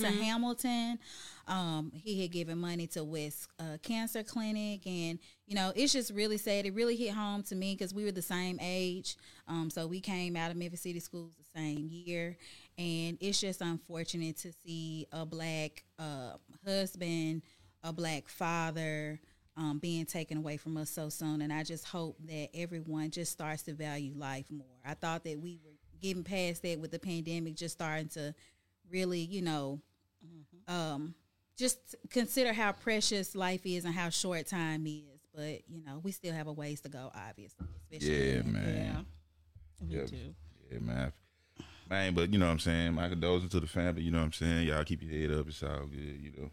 to 0.00 0.06
Hamilton. 0.24 0.98
Um, 1.46 1.92
he 1.94 2.20
had 2.22 2.32
given 2.32 2.58
money 2.58 2.88
to 2.88 3.04
West 3.04 3.48
uh, 3.60 3.78
Cancer 3.82 4.24
Clinic, 4.24 4.84
and 4.86 5.20
you 5.46 5.54
know, 5.54 5.72
it's 5.76 5.92
just 5.92 6.12
really 6.12 6.38
sad. 6.38 6.66
It 6.66 6.74
really 6.74 6.96
hit 6.96 7.14
home 7.14 7.44
to 7.44 7.54
me 7.54 7.74
because 7.74 7.94
we 7.94 8.04
were 8.04 8.10
the 8.12 8.22
same 8.22 8.58
age. 8.60 9.16
Um, 9.46 9.70
so 9.70 9.86
we 9.86 10.00
came 10.00 10.34
out 10.34 10.50
of 10.50 10.56
Memphis 10.56 10.80
City 10.80 10.98
Schools 10.98 11.30
the 11.38 11.60
same 11.60 11.88
year, 11.88 12.36
and 12.78 13.18
it's 13.20 13.40
just 13.40 13.60
unfortunate 13.60 14.36
to 14.38 14.52
see 14.64 15.06
a 15.12 15.24
black 15.24 15.84
uh, 15.98 16.32
husband, 16.66 17.42
a 17.84 17.92
black 17.92 18.28
father. 18.28 19.20
Um, 19.54 19.78
being 19.80 20.06
taken 20.06 20.38
away 20.38 20.56
from 20.56 20.78
us 20.78 20.88
so 20.88 21.10
soon, 21.10 21.42
and 21.42 21.52
I 21.52 21.62
just 21.62 21.84
hope 21.84 22.16
that 22.26 22.48
everyone 22.54 23.10
just 23.10 23.32
starts 23.32 23.62
to 23.64 23.74
value 23.74 24.14
life 24.16 24.46
more. 24.50 24.64
I 24.82 24.94
thought 24.94 25.24
that 25.24 25.38
we 25.40 25.60
were 25.62 25.72
getting 26.00 26.24
past 26.24 26.62
that 26.62 26.80
with 26.80 26.90
the 26.90 26.98
pandemic, 26.98 27.54
just 27.54 27.74
starting 27.74 28.08
to 28.10 28.34
really, 28.90 29.18
you 29.20 29.42
know, 29.42 29.78
um, 30.68 31.14
just 31.58 31.96
consider 32.08 32.54
how 32.54 32.72
precious 32.72 33.34
life 33.34 33.66
is 33.66 33.84
and 33.84 33.94
how 33.94 34.08
short 34.08 34.46
time 34.46 34.86
is. 34.86 35.20
But 35.34 35.68
you 35.68 35.82
know, 35.84 36.00
we 36.02 36.12
still 36.12 36.32
have 36.32 36.46
a 36.46 36.52
ways 36.52 36.80
to 36.80 36.88
go, 36.88 37.12
obviously. 37.14 37.66
especially 37.90 38.08
Yeah, 38.28 38.34
in- 38.40 38.52
man. 38.52 38.64
Yeah. 39.82 39.86
Me 39.86 39.94
Yeah. 39.96 40.06
too. 40.06 40.34
Yeah, 40.70 40.78
man. 40.78 41.12
Man, 41.90 42.14
but 42.14 42.32
you 42.32 42.38
know 42.38 42.46
what 42.46 42.52
I'm 42.52 42.58
saying? 42.58 42.94
My 42.94 43.10
condolences 43.10 43.50
to 43.50 43.60
the 43.60 43.66
family, 43.66 44.00
you 44.02 44.10
know 44.12 44.18
what 44.20 44.24
I'm 44.24 44.32
saying? 44.32 44.66
Y'all 44.68 44.82
keep 44.84 45.02
your 45.02 45.12
head 45.12 45.38
up, 45.38 45.46
it's 45.46 45.62
all 45.62 45.84
good, 45.86 46.20
you 46.22 46.32
know. 46.38 46.50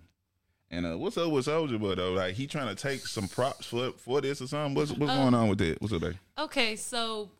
And 0.71 0.85
uh, 0.85 0.97
what's 0.97 1.17
up 1.17 1.31
with 1.31 1.45
Soulja 1.47 1.79
Boy 1.79 1.95
though? 1.95 2.11
Like 2.13 2.35
he 2.35 2.45
trying 2.47 2.73
to 2.73 2.81
take 2.81 3.05
some 3.07 3.27
props 3.27 3.65
for 3.65 3.91
for 3.93 4.21
this 4.21 4.41
or 4.41 4.47
something? 4.47 4.75
What's 4.75 4.91
what's 4.91 5.11
Uh, 5.11 5.15
going 5.15 5.33
on 5.33 5.49
with 5.49 5.57
that? 5.59 5.81
What's 5.81 5.93
up, 5.93 6.01
baby? 6.01 6.17
Okay, 6.38 6.75
so 6.75 7.31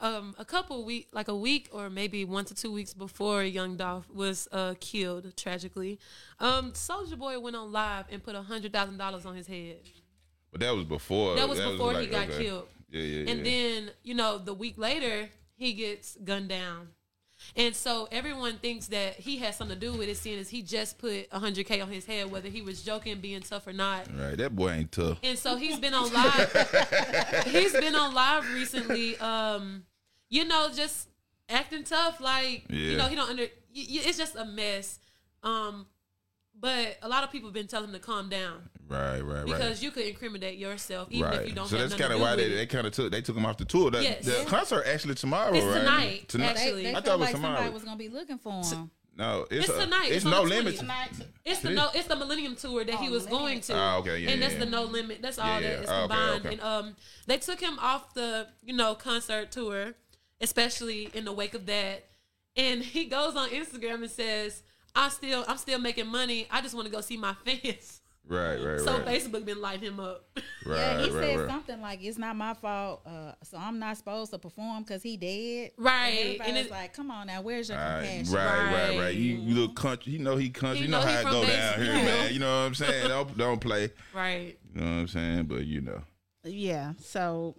um, 0.00 0.34
a 0.38 0.44
couple 0.44 0.84
week, 0.84 1.08
like 1.12 1.28
a 1.28 1.36
week 1.36 1.68
or 1.72 1.90
maybe 1.90 2.24
one 2.24 2.44
to 2.46 2.54
two 2.54 2.72
weeks 2.72 2.94
before 2.94 3.42
Young 3.42 3.76
Dolph 3.76 4.08
was 4.10 4.48
uh, 4.52 4.74
killed 4.80 5.36
tragically, 5.36 5.98
um, 6.40 6.72
Soulja 6.72 7.18
Boy 7.18 7.38
went 7.38 7.56
on 7.56 7.72
live 7.72 8.06
and 8.10 8.22
put 8.22 8.34
a 8.34 8.42
hundred 8.42 8.72
thousand 8.72 8.96
dollars 8.96 9.26
on 9.26 9.34
his 9.36 9.46
head. 9.46 9.80
But 10.50 10.60
that 10.60 10.74
was 10.74 10.84
before. 10.84 11.34
That 11.36 11.48
was 11.48 11.60
before 11.60 11.92
he 11.92 11.98
like, 11.98 12.10
got 12.10 12.28
okay. 12.30 12.44
killed. 12.44 12.68
Yeah, 12.90 13.02
yeah, 13.02 13.30
And 13.30 13.38
yeah. 13.40 13.44
then, 13.44 13.90
you 14.02 14.14
know, 14.14 14.38
the 14.38 14.54
week 14.54 14.78
later, 14.78 15.28
he 15.56 15.74
gets 15.74 16.16
gunned 16.24 16.48
down. 16.48 16.88
And 17.56 17.74
so 17.74 18.08
everyone 18.12 18.58
thinks 18.58 18.86
that 18.88 19.14
he 19.14 19.38
has 19.38 19.56
something 19.56 19.78
to 19.78 19.86
do 19.86 19.96
with 19.96 20.08
it, 20.08 20.16
seeing 20.16 20.38
as 20.38 20.48
he 20.48 20.62
just 20.62 20.98
put 20.98 21.30
100K 21.30 21.82
on 21.82 21.90
his 21.90 22.04
head, 22.04 22.30
whether 22.30 22.48
he 22.48 22.62
was 22.62 22.82
joking, 22.82 23.20
being 23.20 23.40
tough 23.40 23.66
or 23.66 23.72
not. 23.72 24.06
right, 24.16 24.36
that 24.36 24.54
boy 24.54 24.70
ain't 24.70 24.92
tough. 24.92 25.18
And 25.22 25.38
so 25.38 25.56
he's 25.56 25.78
been 25.78 25.94
on 25.94 26.12
live. 26.12 27.44
he's 27.46 27.72
been 27.72 27.94
on 27.94 28.14
live 28.14 28.52
recently. 28.52 29.18
Um, 29.18 29.84
you 30.28 30.44
know, 30.44 30.68
just 30.74 31.08
acting 31.48 31.84
tough. 31.84 32.20
Like 32.20 32.64
you 32.68 32.96
know, 32.96 33.06
he 33.06 33.16
don't 33.16 33.30
under. 33.30 33.46
It's 33.74 34.18
just 34.18 34.36
a 34.36 34.44
mess. 34.44 34.98
Um, 35.42 35.86
but 36.60 36.96
a 37.02 37.08
lot 37.08 37.24
of 37.24 37.30
people 37.30 37.48
have 37.48 37.54
been 37.54 37.66
telling 37.66 37.88
him 37.88 37.94
to 37.94 38.00
calm 38.00 38.28
down 38.28 38.68
Right, 38.88 39.20
right, 39.20 39.38
right. 39.42 39.46
because 39.46 39.82
you 39.82 39.90
could 39.90 40.06
incriminate 40.06 40.58
yourself 40.58 41.08
even 41.10 41.30
right. 41.30 41.40
if 41.42 41.48
you 41.48 41.54
don't 41.54 41.68
so 41.68 41.76
have 41.76 41.90
that's 41.90 42.00
kind 42.00 42.12
of 42.12 42.20
why 42.20 42.36
they, 42.36 42.48
they 42.48 42.66
kind 42.66 42.86
of 42.86 42.92
took 42.92 43.12
they 43.12 43.20
took 43.20 43.36
him 43.36 43.44
off 43.46 43.58
the 43.58 43.64
tour. 43.66 43.90
The, 43.90 44.02
Yes. 44.02 44.24
the 44.24 44.32
Yeah. 44.38 44.44
concert 44.44 44.84
actually 44.86 45.14
tomorrow, 45.14 45.52
It's 45.54 45.64
right? 45.64 45.78
tonight, 45.80 46.28
Tonight. 46.28 46.46
actually. 46.56 46.82
They, 46.82 46.82
they 46.84 46.90
I 46.90 46.94
thought 46.94 47.04
felt 47.04 47.16
it 47.16 47.20
was 47.20 47.26
like 47.28 47.34
tomorrow. 47.34 47.54
somebody 47.56 47.74
was 47.74 47.84
gonna 47.84 47.96
be 47.96 48.08
looking 48.08 48.38
for 48.38 48.62
him. 48.64 48.90
No, 49.16 49.46
it's, 49.50 49.68
It's 49.68 49.76
a, 49.76 49.84
tonight. 49.84 50.06
It's, 50.06 50.16
It's 50.16 50.24
no 50.24 50.44
the 50.44 50.48
limit. 50.48 50.76
Tonight. 50.78 51.10
It's 51.44 51.58
the 51.60 51.70
no, 51.70 51.88
it's 51.92 52.06
the 52.06 52.14
Millennium 52.14 52.54
Tour 52.54 52.84
that 52.84 52.94
he 52.94 53.08
Oh, 53.08 53.10
was 53.10 53.26
going 53.26 53.60
to. 53.62 53.74
Ah, 53.74 53.96
okay, 53.98 54.18
yeah, 54.20 54.30
and 54.30 54.40
that's 54.40 54.54
yeah, 54.54 54.60
the 54.60 54.66
no 54.66 54.84
limit. 54.84 55.20
That's 55.20 55.38
all 55.40 55.46
Yeah, 55.48 55.60
that 55.60 55.72
yeah. 55.72 55.80
is 55.80 55.88
Okay, 55.88 55.98
combined. 56.00 56.46
okay. 56.46 56.52
And 56.54 56.60
um, 56.62 56.96
they 57.26 57.36
took 57.38 57.58
him 57.60 57.78
off 57.80 58.14
the 58.14 58.46
you 58.64 58.74
know 58.74 58.94
concert 58.94 59.50
tour, 59.50 59.94
especially 60.40 61.10
in 61.14 61.24
the 61.24 61.32
wake 61.32 61.54
of 61.54 61.66
that. 61.66 62.04
And 62.56 62.82
he 62.82 63.04
goes 63.06 63.36
on 63.36 63.50
Instagram 63.50 64.02
and 64.02 64.10
says, 64.10 64.62
"I 64.94 65.08
still, 65.10 65.44
I'm 65.48 65.58
still 65.58 65.78
making 65.78 66.06
money. 66.08 66.46
I 66.50 66.60
just 66.60 66.74
want 66.74 66.86
to 66.86 66.92
go 66.92 67.00
see 67.00 67.16
my 67.16 67.34
fans." 67.44 68.00
Right, 68.30 68.56
right, 68.62 68.78
So 68.80 68.92
right. 68.92 69.06
Facebook 69.06 69.46
been 69.46 69.58
lighting 69.62 69.88
him 69.88 70.00
up. 70.00 70.26
right, 70.66 70.76
yeah, 70.76 70.98
he 71.00 71.10
right, 71.10 71.12
said 71.24 71.38
right. 71.40 71.48
something 71.48 71.80
like, 71.80 72.00
"It's 72.02 72.18
not 72.18 72.36
my 72.36 72.52
fault, 72.52 73.00
uh, 73.06 73.32
so 73.42 73.56
I'm 73.56 73.78
not 73.78 73.96
supposed 73.96 74.32
to 74.32 74.38
perform 74.38 74.82
because 74.82 75.02
he 75.02 75.16
dead." 75.16 75.70
Right, 75.78 76.08
And 76.08 76.28
and 76.32 76.40
everybody's 76.42 76.70
like, 76.70 76.92
"Come 76.92 77.10
on 77.10 77.28
now, 77.28 77.40
where's 77.40 77.70
your 77.70 77.78
Right, 77.78 78.04
compassion?" 78.04 78.34
right, 78.34 78.44
right, 78.44 78.88
Right. 78.90 78.98
right. 78.98 79.14
You, 79.14 79.36
you 79.36 79.54
look 79.54 79.76
country. 79.76 80.12
You 80.12 80.18
know 80.18 80.36
he 80.36 80.50
country. 80.50 80.80
He 80.80 80.84
you 80.84 80.90
know, 80.90 81.00
know 81.00 81.06
how 81.06 81.18
it 81.20 81.22
from 81.22 81.30
go 81.32 81.46
down 81.46 81.80
here, 81.80 81.86
Yeah. 81.94 82.04
man. 82.04 82.32
You 82.34 82.38
know 82.40 82.50
what 82.60 82.66
I'm 82.66 82.74
saying? 82.74 83.08
don't 83.08 83.38
don't 83.38 83.60
play. 83.62 83.92
right. 84.12 84.58
You 84.74 84.80
know 84.82 84.86
what 84.86 84.92
I'm 85.00 85.08
saying? 85.08 85.44
But 85.46 85.64
you 85.64 85.80
know, 85.80 86.02
Yeah. 86.44 86.92
So, 87.00 87.56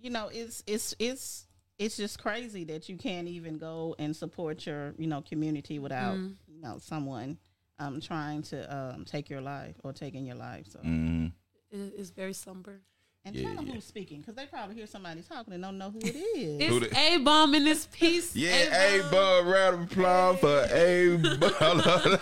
you 0.00 0.10
know, 0.10 0.28
it's 0.32 0.62
it's 0.68 0.94
it's 1.00 1.47
it's 1.78 1.96
just 1.96 2.18
crazy 2.20 2.64
that 2.64 2.88
you 2.88 2.96
can't 2.96 3.28
even 3.28 3.58
go 3.58 3.94
and 3.98 4.14
support 4.16 4.66
your 4.66 4.94
you 4.98 5.06
know 5.06 5.20
community 5.22 5.78
without 5.78 6.16
Mm. 6.16 6.34
you 6.48 6.60
know 6.62 6.78
someone 6.80 7.38
um 7.78 8.00
trying 8.00 8.42
to 8.42 8.76
um 8.76 9.04
take 9.04 9.30
your 9.30 9.40
life 9.40 9.76
or 9.84 9.92
taking 9.92 10.24
your 10.26 10.36
life. 10.36 10.66
So, 10.68 10.80
mm, 10.80 11.32
it's 11.70 12.10
very 12.10 12.32
somber. 12.32 12.80
and 13.24 13.34
Yeah, 13.36 13.46
tell 13.48 13.56
them 13.56 13.66
yeah. 13.66 13.74
who's 13.74 13.84
speaking 13.84 14.20
because 14.20 14.34
they 14.36 14.46
probably 14.46 14.74
hear 14.76 14.86
somebody 14.86 15.22
talking 15.22 15.52
and 15.54 15.62
don't 15.62 15.76
know 15.78 15.90
who 15.90 15.98
it 16.02 16.16
is. 16.16 16.68
Who 16.70 16.78
It's 16.84 16.96
A 16.96 17.18
bomb 17.18 17.54
in 17.54 17.64
this 17.64 17.86
piece. 17.92 18.34
yeah. 18.34 18.72
A 18.84 19.02
bud, 19.10 19.46
round 19.46 19.74
of 19.74 19.82
applause 19.92 20.38
for 20.40 20.66
A 20.72 21.16
bud. 21.38 22.20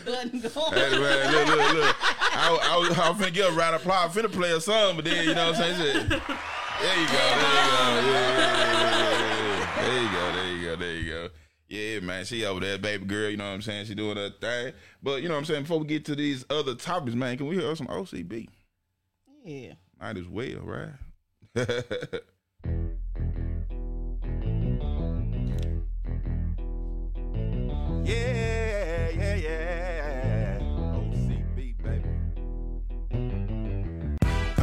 Button 0.04 0.40
going. 0.40 0.72
Hey, 0.72 0.98
man, 0.98 1.32
look, 1.32 1.48
look, 1.58 1.74
look. 1.74 1.96
I, 2.40 2.48
I, 2.48 2.78
was, 2.78 2.98
I 2.98 3.10
was 3.10 3.18
finna 3.18 3.34
give 3.34 3.52
a 3.52 3.56
round 3.56 3.74
of 3.74 3.82
applause. 3.82 4.14
Finna 4.14 4.32
play 4.32 4.50
a 4.52 4.60
song, 4.60 4.96
but 4.96 5.04
then, 5.04 5.28
you 5.28 5.34
know 5.34 5.50
what 5.50 5.60
I'm 5.60 5.74
saying? 5.74 6.08
There 6.08 6.98
you 6.98 7.06
go. 7.06 7.12
There 7.12 7.52
you 7.52 7.68
go. 7.68 8.00
Yeah. 8.08 9.66
There 9.76 10.02
you 10.02 10.08
go. 10.08 10.32
There 10.32 10.46
you 10.48 10.64
go. 10.64 10.76
There 10.76 10.96
you 10.96 11.10
go. 11.10 11.28
Yeah, 11.68 12.00
man. 12.00 12.24
She 12.24 12.46
over 12.46 12.60
there, 12.60 12.78
baby 12.78 13.04
girl. 13.04 13.28
You 13.28 13.36
know 13.36 13.44
what 13.44 13.54
I'm 13.54 13.62
saying? 13.62 13.84
She 13.84 13.94
doing 13.94 14.16
her 14.16 14.30
thing. 14.30 14.72
But, 15.02 15.20
you 15.20 15.28
know 15.28 15.34
what 15.34 15.40
I'm 15.40 15.44
saying? 15.44 15.62
Before 15.62 15.80
we 15.80 15.86
get 15.86 16.06
to 16.06 16.16
these 16.16 16.46
other 16.48 16.74
topics, 16.74 17.14
man, 17.14 17.36
can 17.36 17.46
we 17.46 17.56
hear 17.56 17.76
some 17.76 17.88
OCB? 17.88 18.48
Yeah. 19.44 19.74
Might 20.00 20.16
as 20.16 20.26
well, 20.26 20.60
right? 20.62 20.88
yeah, 28.04 28.39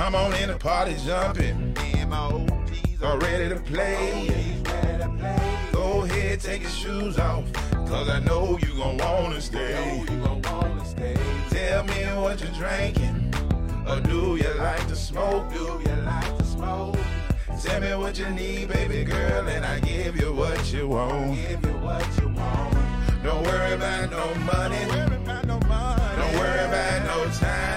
Come 0.08 0.16
on 0.16 0.34
in, 0.36 0.48
the 0.48 0.56
party 0.56 0.96
jumping. 1.06 1.76
MOGs 2.08 3.04
are 3.04 3.16
oh, 3.16 3.20
ready 3.20 3.50
to 3.50 3.60
play. 3.60 4.56
Go 5.74 6.04
ahead, 6.04 6.40
take 6.40 6.62
your 6.62 6.72
shoes 6.72 7.20
off. 7.20 7.44
Cause 7.72 8.08
I 8.08 8.22
know 8.22 8.58
you 8.62 8.74
gon' 8.78 9.00
wanna 9.00 9.42
stay. 9.42 10.06
Tell 11.50 11.84
me 11.84 12.06
what 12.22 12.40
you're 12.40 12.52
drinking. 12.54 13.34
Or 13.86 14.00
do 14.00 14.38
you 14.38 14.50
like 14.58 14.88
to 14.88 14.96
smoke? 14.96 15.52
Do 15.52 15.82
you 15.86 15.96
like 16.06 16.38
to 16.38 16.46
smoke? 16.46 16.96
Tell 17.62 17.82
me 17.82 17.94
what 17.96 18.18
you 18.18 18.30
need, 18.30 18.70
baby 18.70 19.04
girl, 19.04 19.46
and 19.50 19.66
I 19.66 19.82
give 19.82 20.16
you 20.16 20.32
what 20.32 20.72
you 20.72 20.88
want. 20.88 21.36
Give 21.36 21.66
you 21.66 21.78
what 21.80 22.08
you 22.22 22.30
want. 22.30 22.78
Don't 23.24 23.44
worry 23.44 23.74
about 23.74 24.10
no 24.12 24.34
money. 24.46 24.86
Don't 24.86 26.34
worry 26.40 26.64
about 26.64 27.04
no 27.04 27.30
time. 27.32 27.77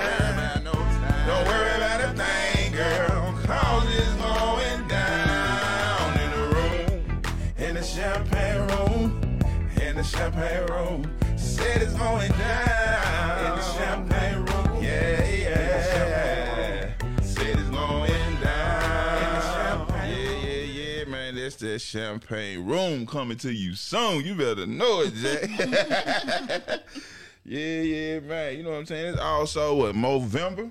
Going 12.00 12.32
down. 12.32 13.44
In 13.44 13.56
the 13.56 13.60
champagne 13.60 14.36
room. 14.36 14.82
Yeah, 14.82 15.28
yeah. 15.28 16.92
Said 17.20 17.58
it's 17.58 17.68
going 17.68 18.40
down. 18.40 19.86
Yeah, 20.08 20.30
yeah, 20.42 20.62
yeah, 20.62 21.04
man. 21.04 21.34
That's 21.34 21.56
that 21.56 21.78
champagne 21.80 22.64
room 22.64 23.06
coming 23.06 23.36
to 23.38 23.52
you 23.52 23.74
soon. 23.74 24.24
You 24.24 24.34
better 24.34 24.66
know 24.66 25.02
it, 25.02 25.12
Jack. 25.12 25.50
yeah, 27.44 27.82
yeah, 27.82 28.20
man. 28.20 28.56
You 28.56 28.62
know 28.62 28.70
what 28.70 28.78
I'm 28.78 28.86
saying? 28.86 29.06
It's 29.08 29.20
also 29.20 29.74
what 29.74 29.94
Movember. 29.94 30.70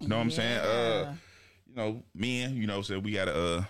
You 0.00 0.08
know 0.08 0.16
what 0.16 0.22
I'm 0.22 0.30
saying? 0.30 0.58
Uh, 0.58 1.14
you 1.66 1.74
know, 1.76 2.02
men, 2.14 2.54
you 2.56 2.66
know, 2.66 2.82
so 2.82 2.98
we 2.98 3.12
gotta 3.12 3.34
uh 3.34 3.64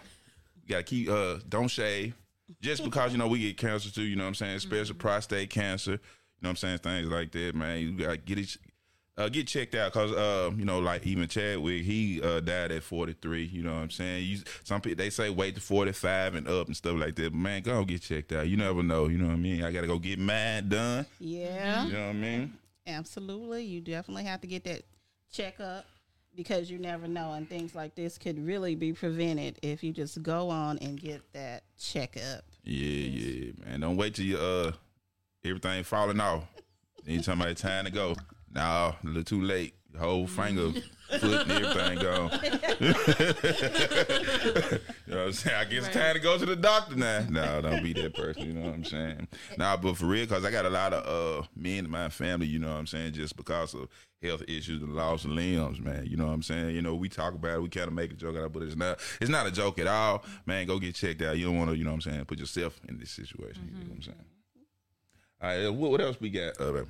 we 0.65 0.69
gotta 0.69 0.83
keep 0.83 1.09
uh 1.09 1.37
don't 1.49 1.69
shave. 1.69 2.13
Just 2.61 2.83
because, 2.83 3.13
you 3.13 3.19
know, 3.19 3.29
we 3.29 3.39
get 3.39 3.57
cancer 3.57 3.93
too, 3.93 4.03
you 4.03 4.17
know 4.17 4.25
what 4.25 4.29
I'm 4.29 4.35
saying? 4.35 4.57
Especially 4.57 4.95
prostate 4.95 5.51
cancer, 5.51 6.01
know 6.47 6.51
what 6.51 6.65
I'm 6.65 6.79
saying? 6.79 6.79
Things 6.79 7.09
like 7.09 7.33
that, 7.33 7.55
man. 7.55 7.81
You 7.81 7.93
gotta 7.93 8.17
get 8.17 8.39
it 8.39 8.57
uh, 9.19 9.29
get 9.29 9.47
checked 9.47 9.75
out 9.75 9.93
because 9.93 10.13
uh, 10.13 10.51
you 10.57 10.65
know, 10.65 10.79
like 10.79 11.07
even 11.07 11.27
Chadwick, 11.29 11.85
he 11.85 12.21
uh, 12.23 12.41
died 12.41 12.71
at 12.73 12.83
43. 12.83 13.45
You 13.45 13.63
know 13.63 13.75
what 13.75 13.81
I'm 13.81 13.91
saying? 13.91 14.27
You, 14.27 14.39
some 14.65 14.81
people 14.81 15.03
they 15.03 15.11
say 15.11 15.31
wait 15.31 15.55
to 15.55 15.61
45 15.61 16.35
and 16.35 16.49
up 16.49 16.67
and 16.67 16.77
stuff 16.77 16.97
like 16.97 17.17
that. 17.17 17.33
But 17.33 17.39
man, 17.39 17.63
go 17.63 17.85
get 17.85 18.03
checked 18.03 18.33
out. 18.33 18.47
You 18.49 18.57
never 18.57 18.83
know. 18.83 19.09
You 19.09 19.19
know 19.19 19.27
what 19.27 19.35
I 19.35 19.37
mean? 19.37 19.65
I 19.65 19.73
gotta 19.73 19.87
go 19.87 19.99
get 19.99 20.19
mine 20.19 20.69
done. 20.69 21.07
Yeah. 21.19 21.87
You 21.87 21.93
know 21.93 22.07
what 22.07 22.11
I 22.11 22.13
mean? 22.13 22.53
Absolutely. 22.87 23.65
You 23.65 23.81
definitely 23.81 24.25
have 24.25 24.43
to 24.43 24.47
get 24.47 24.65
that 24.65 24.83
checkup 25.33 25.87
because 26.35 26.71
you 26.71 26.79
never 26.79 27.09
know. 27.09 27.33
And 27.33 27.49
things 27.49 27.75
like 27.75 27.95
this 27.95 28.19
could 28.19 28.45
really 28.45 28.75
be 28.75 28.93
prevented 28.93 29.59
if 29.63 29.83
you 29.83 29.93
just 29.93 30.23
go 30.23 30.51
on 30.51 30.79
and 30.79 31.01
get 31.01 31.23
that 31.33 31.65
checkup. 31.79 32.45
Yeah, 32.65 33.09
yeah, 33.09 33.53
man. 33.65 33.81
Don't 33.81 33.97
wait 33.97 34.15
till 34.15 34.27
you 34.27 34.37
uh 34.37 34.73
everything 35.47 35.83
falling 35.85 36.21
off. 36.21 36.45
Then 37.05 37.15
you 37.15 37.23
talking 37.23 37.41
about 37.41 37.57
time 37.57 37.85
to 37.85 37.91
go. 37.91 38.15
Nah, 38.53 38.93
a 39.03 39.07
little 39.07 39.23
too 39.23 39.43
late. 39.43 39.75
Whole 39.99 40.27
finger, 40.27 40.73
foot, 41.21 41.49
and 41.49 41.53
everything 41.53 41.99
gone. 41.99 42.31
you 42.81 42.89
know 45.07 45.17
what 45.17 45.27
I'm 45.27 45.33
saying? 45.33 45.57
I 45.57 45.65
guess 45.65 45.87
it's 45.87 45.97
time 45.97 46.15
to 46.15 46.21
go 46.21 46.37
to 46.37 46.45
the 46.45 46.55
doctor 46.55 46.97
now. 46.97 47.25
No, 47.31 47.63
don't 47.63 47.83
be 47.83 47.95
that 47.95 48.15
person. 48.15 48.45
You 48.45 48.53
know 48.53 48.67
what 48.67 48.75
I'm 48.75 48.85
saying? 48.85 49.27
Nah, 49.57 49.79
but 49.79 49.97
for 49.97 50.05
real, 50.05 50.27
because 50.27 50.45
I 50.45 50.51
got 50.51 50.67
a 50.67 50.71
lot 50.71 50.93
of 50.93 51.43
uh 51.43 51.47
men 51.57 51.87
in 51.87 51.91
my 51.91 52.11
family. 52.11 52.47
You 52.47 52.59
know 52.59 52.69
what 52.69 52.79
I'm 52.79 52.87
saying? 52.87 53.15
Just 53.15 53.39
because 53.39 53.73
of 53.73 53.89
health 54.23 54.43
issues 54.49 54.83
and 54.83 54.95
loss 54.95 55.25
of 55.25 55.31
limbs, 55.31 55.81
man. 55.81 56.05
You 56.07 56.19
know 56.19 56.27
what 56.27 56.33
I'm 56.33 56.43
saying? 56.43 56.75
You 56.75 56.83
know, 56.83 56.95
we 56.95 57.09
talk 57.09 57.33
about 57.33 57.55
it, 57.55 57.63
we 57.63 57.71
kind 57.71 57.89
of 57.89 57.95
make 57.95 58.13
a 58.13 58.17
joke 58.17 58.37
out 58.37 58.43
of 58.43 58.47
it, 58.47 58.53
but 58.53 58.63
it's 58.65 58.77
not. 58.77 58.99
It's 59.19 59.31
not 59.31 59.47
a 59.47 59.51
joke 59.51 59.79
at 59.79 59.87
all, 59.87 60.25
man. 60.45 60.67
Go 60.67 60.79
get 60.79 60.95
checked 60.95 61.23
out. 61.23 61.39
You 61.39 61.47
don't 61.47 61.57
want 61.57 61.71
to. 61.71 61.77
You 61.77 61.85
know 61.85 61.91
what 61.91 62.07
I'm 62.07 62.13
saying? 62.13 62.25
Put 62.27 62.39
yourself 62.39 62.79
in 62.87 62.99
this 62.99 63.13
situation. 63.13 63.63
You 63.67 63.85
know 63.85 63.91
what 63.91 63.97
I'm 63.97 64.03
saying? 64.03 64.25
All 65.41 65.49
right, 65.49 65.67
uh, 65.67 65.73
what, 65.73 65.91
what 65.91 66.01
else 66.01 66.21
we 66.21 66.31
got? 66.31 66.61
Uh. 66.61 66.85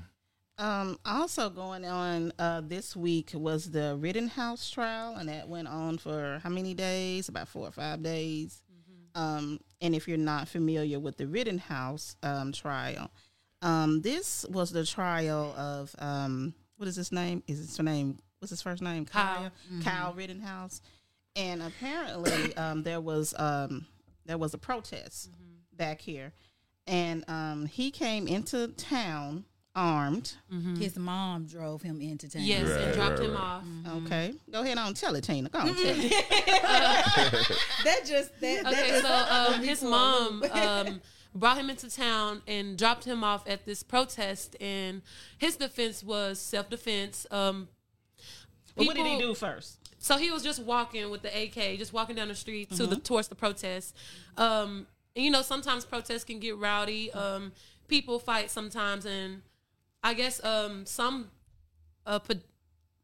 Um, 0.59 0.99
also 1.05 1.51
going 1.51 1.85
on 1.85 2.33
uh, 2.39 2.63
this 2.65 2.97
week 2.97 3.31
was 3.35 3.71
the 3.71 3.97
Rittenhouse 3.99 4.71
trial, 4.71 5.17
and 5.17 5.29
that 5.29 5.49
went 5.49 5.69
on 5.69 5.99
for 5.99 6.41
how 6.43 6.49
many 6.49 6.73
days? 6.73 7.29
About 7.29 7.49
four 7.49 7.67
or 7.69 7.73
five 7.73 8.03
days. 8.03 8.63
Um, 9.15 9.61
and 9.81 9.95
if 9.95 10.07
you're 10.07 10.19
not 10.19 10.47
familiar 10.49 11.01
with 11.01 11.17
the 11.17 11.27
Rittenhouse 11.27 12.17
um, 12.23 12.53
trial, 12.53 13.11
um, 13.63 14.03
this 14.03 14.45
was 14.51 14.71
the 14.71 14.85
trial 14.85 15.55
of 15.57 15.95
um, 15.99 16.55
what 16.77 16.87
is 16.89 16.97
his 16.97 17.13
name? 17.13 17.43
Is 17.47 17.59
his 17.59 17.81
name? 17.81 18.19
What's 18.39 18.51
his 18.51 18.61
first 18.63 18.83
name? 18.83 19.07
Kyle. 19.07 19.51
Kyle 19.83 20.13
Rittenhouse. 20.15 20.81
and 21.35 21.63
apparently 21.63 22.55
um, 22.57 22.83
there 22.83 23.01
was 23.01 23.35
um, 23.39 23.87
there 24.27 24.39
was 24.39 24.53
a 24.55 24.59
protest 24.59 25.31
back 25.73 26.01
here, 26.01 26.33
and 26.87 27.25
um, 27.29 27.67
he 27.67 27.91
came 27.91 28.27
into 28.29 28.69
town 28.69 29.45
armed. 29.75 30.33
His 30.79 30.97
mom 30.99 31.45
drove 31.47 31.83
him 31.83 32.01
into 32.01 32.29
town. 32.31 32.43
Yes, 32.45 32.67
Right, 32.69 32.81
and 32.81 32.95
dropped 32.95 33.19
right, 33.19 33.29
him 33.29 33.35
right. 33.35 33.41
off. 33.41 33.65
Okay, 34.07 34.35
go 34.51 34.63
ahead 34.63 34.79
on, 34.79 34.95
tell 34.95 35.15
it, 35.17 35.25
Tina. 35.25 35.49
Go 35.51 35.59
on, 35.59 35.67
tell 35.67 35.77
it. 35.79 36.11
that 37.85 38.01
just 38.07 38.41
that, 38.41 38.65
that 38.65 38.67
Okay, 38.73 38.89
just 38.89 39.03
so 39.03 39.55
um, 39.55 39.63
his 39.63 39.83
mom 39.83 40.43
um, 40.53 41.01
brought 41.35 41.59
him 41.59 41.69
into 41.71 41.91
town 41.91 42.41
and 42.47 42.79
dropped 42.79 43.05
him 43.05 43.23
off 43.23 43.47
at 43.49 43.67
this 43.67 43.83
protest, 43.83 44.57
and 44.61 45.03
his 45.39 45.57
defense 45.57 46.03
was 46.03 46.39
self 46.41 46.71
defense. 46.71 47.27
Um, 47.31 47.69
But 48.77 48.87
what 48.87 48.97
did 48.97 49.07
he 49.07 49.19
do 49.19 49.35
first? 49.35 49.79
So 49.99 50.19
he 50.19 50.31
was 50.31 50.43
just 50.43 50.63
walking 50.63 51.11
with 51.11 51.23
the 51.23 51.29
AK, 51.43 51.79
just 51.79 51.93
walking 51.93 52.15
down 52.17 52.29
the 52.29 52.35
street 52.35 52.71
to 52.71 52.83
Mm-hmm. 52.85 52.91
the 52.91 52.97
towards 53.01 53.29
the 53.29 53.35
protest. 53.35 53.95
Um, 54.37 54.87
and 55.17 55.25
you 55.25 55.31
know, 55.31 55.43
sometimes 55.43 55.85
protests 55.85 56.23
can 56.25 56.39
get 56.39 56.57
rowdy. 56.59 57.11
Um, 57.13 57.53
people 57.89 58.19
fight 58.21 58.51
sometimes, 58.51 59.05
and 59.07 59.43
I 60.05 60.15
guess 60.15 60.43
um, 60.45 60.87
some 60.87 61.31
uh, 62.07 62.19
pe- 62.21 62.41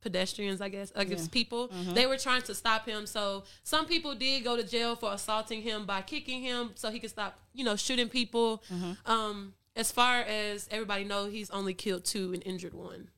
pedestrians, 0.00 0.60
I 0.60 0.68
guess, 0.68 0.92
I 0.96 1.04
guess 1.04 1.28
people, 1.28 1.68
Mm-hmm. 1.68 1.94
they 1.94 2.06
were 2.06 2.18
trying 2.18 2.42
to 2.42 2.54
stop 2.54 2.86
him. 2.88 3.06
So 3.06 3.44
some 3.62 3.86
people 3.86 4.14
did 4.14 4.44
go 4.44 4.56
to 4.56 4.62
jail 4.64 4.96
for 4.96 5.12
assaulting 5.12 5.62
him 5.62 5.86
by 5.86 6.02
kicking 6.02 6.42
him, 6.42 6.70
so 6.74 6.90
he 6.90 6.98
could 7.00 7.10
stop, 7.10 7.38
you 7.54 7.64
know, 7.64 7.76
shooting 7.76 8.08
people. 8.08 8.62
Mm-hmm. 8.72 9.10
Um, 9.10 9.54
as 9.74 9.90
far 9.90 10.20
as 10.20 10.68
everybody 10.70 11.04
know, 11.04 11.26
he's 11.26 11.50
only 11.50 11.72
killed 11.72 12.04
two 12.04 12.32
and 12.34 12.42
injured 12.44 12.74
one. 12.74 13.08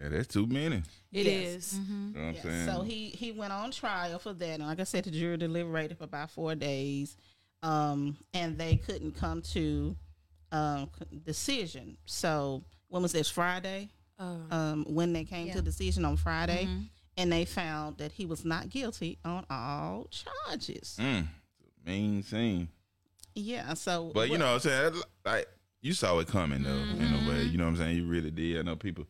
Yeah, 0.00 0.10
that's 0.10 0.28
too 0.28 0.46
many. 0.46 0.82
It 1.12 1.26
Yes. 1.26 1.72
is. 1.72 1.78
You 1.78 1.84
know 1.84 2.20
what 2.20 2.28
I'm 2.28 2.34
Yes. 2.34 2.42
saying? 2.44 2.66
So 2.68 2.82
he 2.82 3.08
he 3.08 3.32
went 3.32 3.52
on 3.52 3.70
trial 3.72 4.18
for 4.20 4.32
that, 4.32 4.60
and 4.60 4.66
like 4.68 4.78
I 4.78 4.84
said, 4.84 5.04
the 5.04 5.10
jury 5.10 5.36
deliberated 5.38 5.98
for 5.98 6.04
about 6.04 6.30
four 6.30 6.54
days, 6.54 7.16
um, 7.62 8.16
and 8.34 8.56
they 8.58 8.76
couldn't 8.76 9.12
come 9.12 9.42
to 9.42 9.96
um, 10.52 10.88
decision. 11.24 11.96
So 12.06 12.64
when 12.88 13.02
was 13.02 13.12
this 13.12 13.28
Friday? 13.28 13.90
Uh, 14.18 14.36
Um, 14.50 14.84
when 14.88 15.12
they 15.12 15.24
came 15.24 15.48
Yeah. 15.48 15.54
to 15.54 15.62
decision 15.62 16.04
on 16.04 16.16
Friday, 16.16 16.68
and 17.16 17.30
they 17.32 17.44
found 17.44 17.98
that 17.98 18.12
he 18.12 18.26
was 18.26 18.44
not 18.44 18.68
guilty 18.70 19.18
on 19.24 19.44
all 19.50 20.08
charges. 20.10 20.96
Mm, 21.00 21.28
mean 21.84 22.22
scene. 22.22 22.68
Yeah. 23.34 23.74
So, 23.74 24.10
But 24.14 24.22
you 24.28 24.32
what- 24.32 24.40
know 24.40 24.46
what 24.54 24.64
I'm 24.66 24.92
saying? 24.92 25.02
Like 25.24 25.48
you 25.80 25.92
saw 25.92 26.18
it 26.18 26.26
coming 26.28 26.62
though, 26.64 26.70
in 26.70 26.98
Mm-hmm. 26.98 27.26
a 27.26 27.30
way. 27.30 27.42
You 27.44 27.58
know 27.58 27.64
what 27.64 27.70
I'm 27.70 27.76
saying? 27.76 27.96
You 27.96 28.06
really 28.06 28.30
did. 28.32 28.58
I 28.58 28.62
know 28.62 28.74
people 28.74 29.06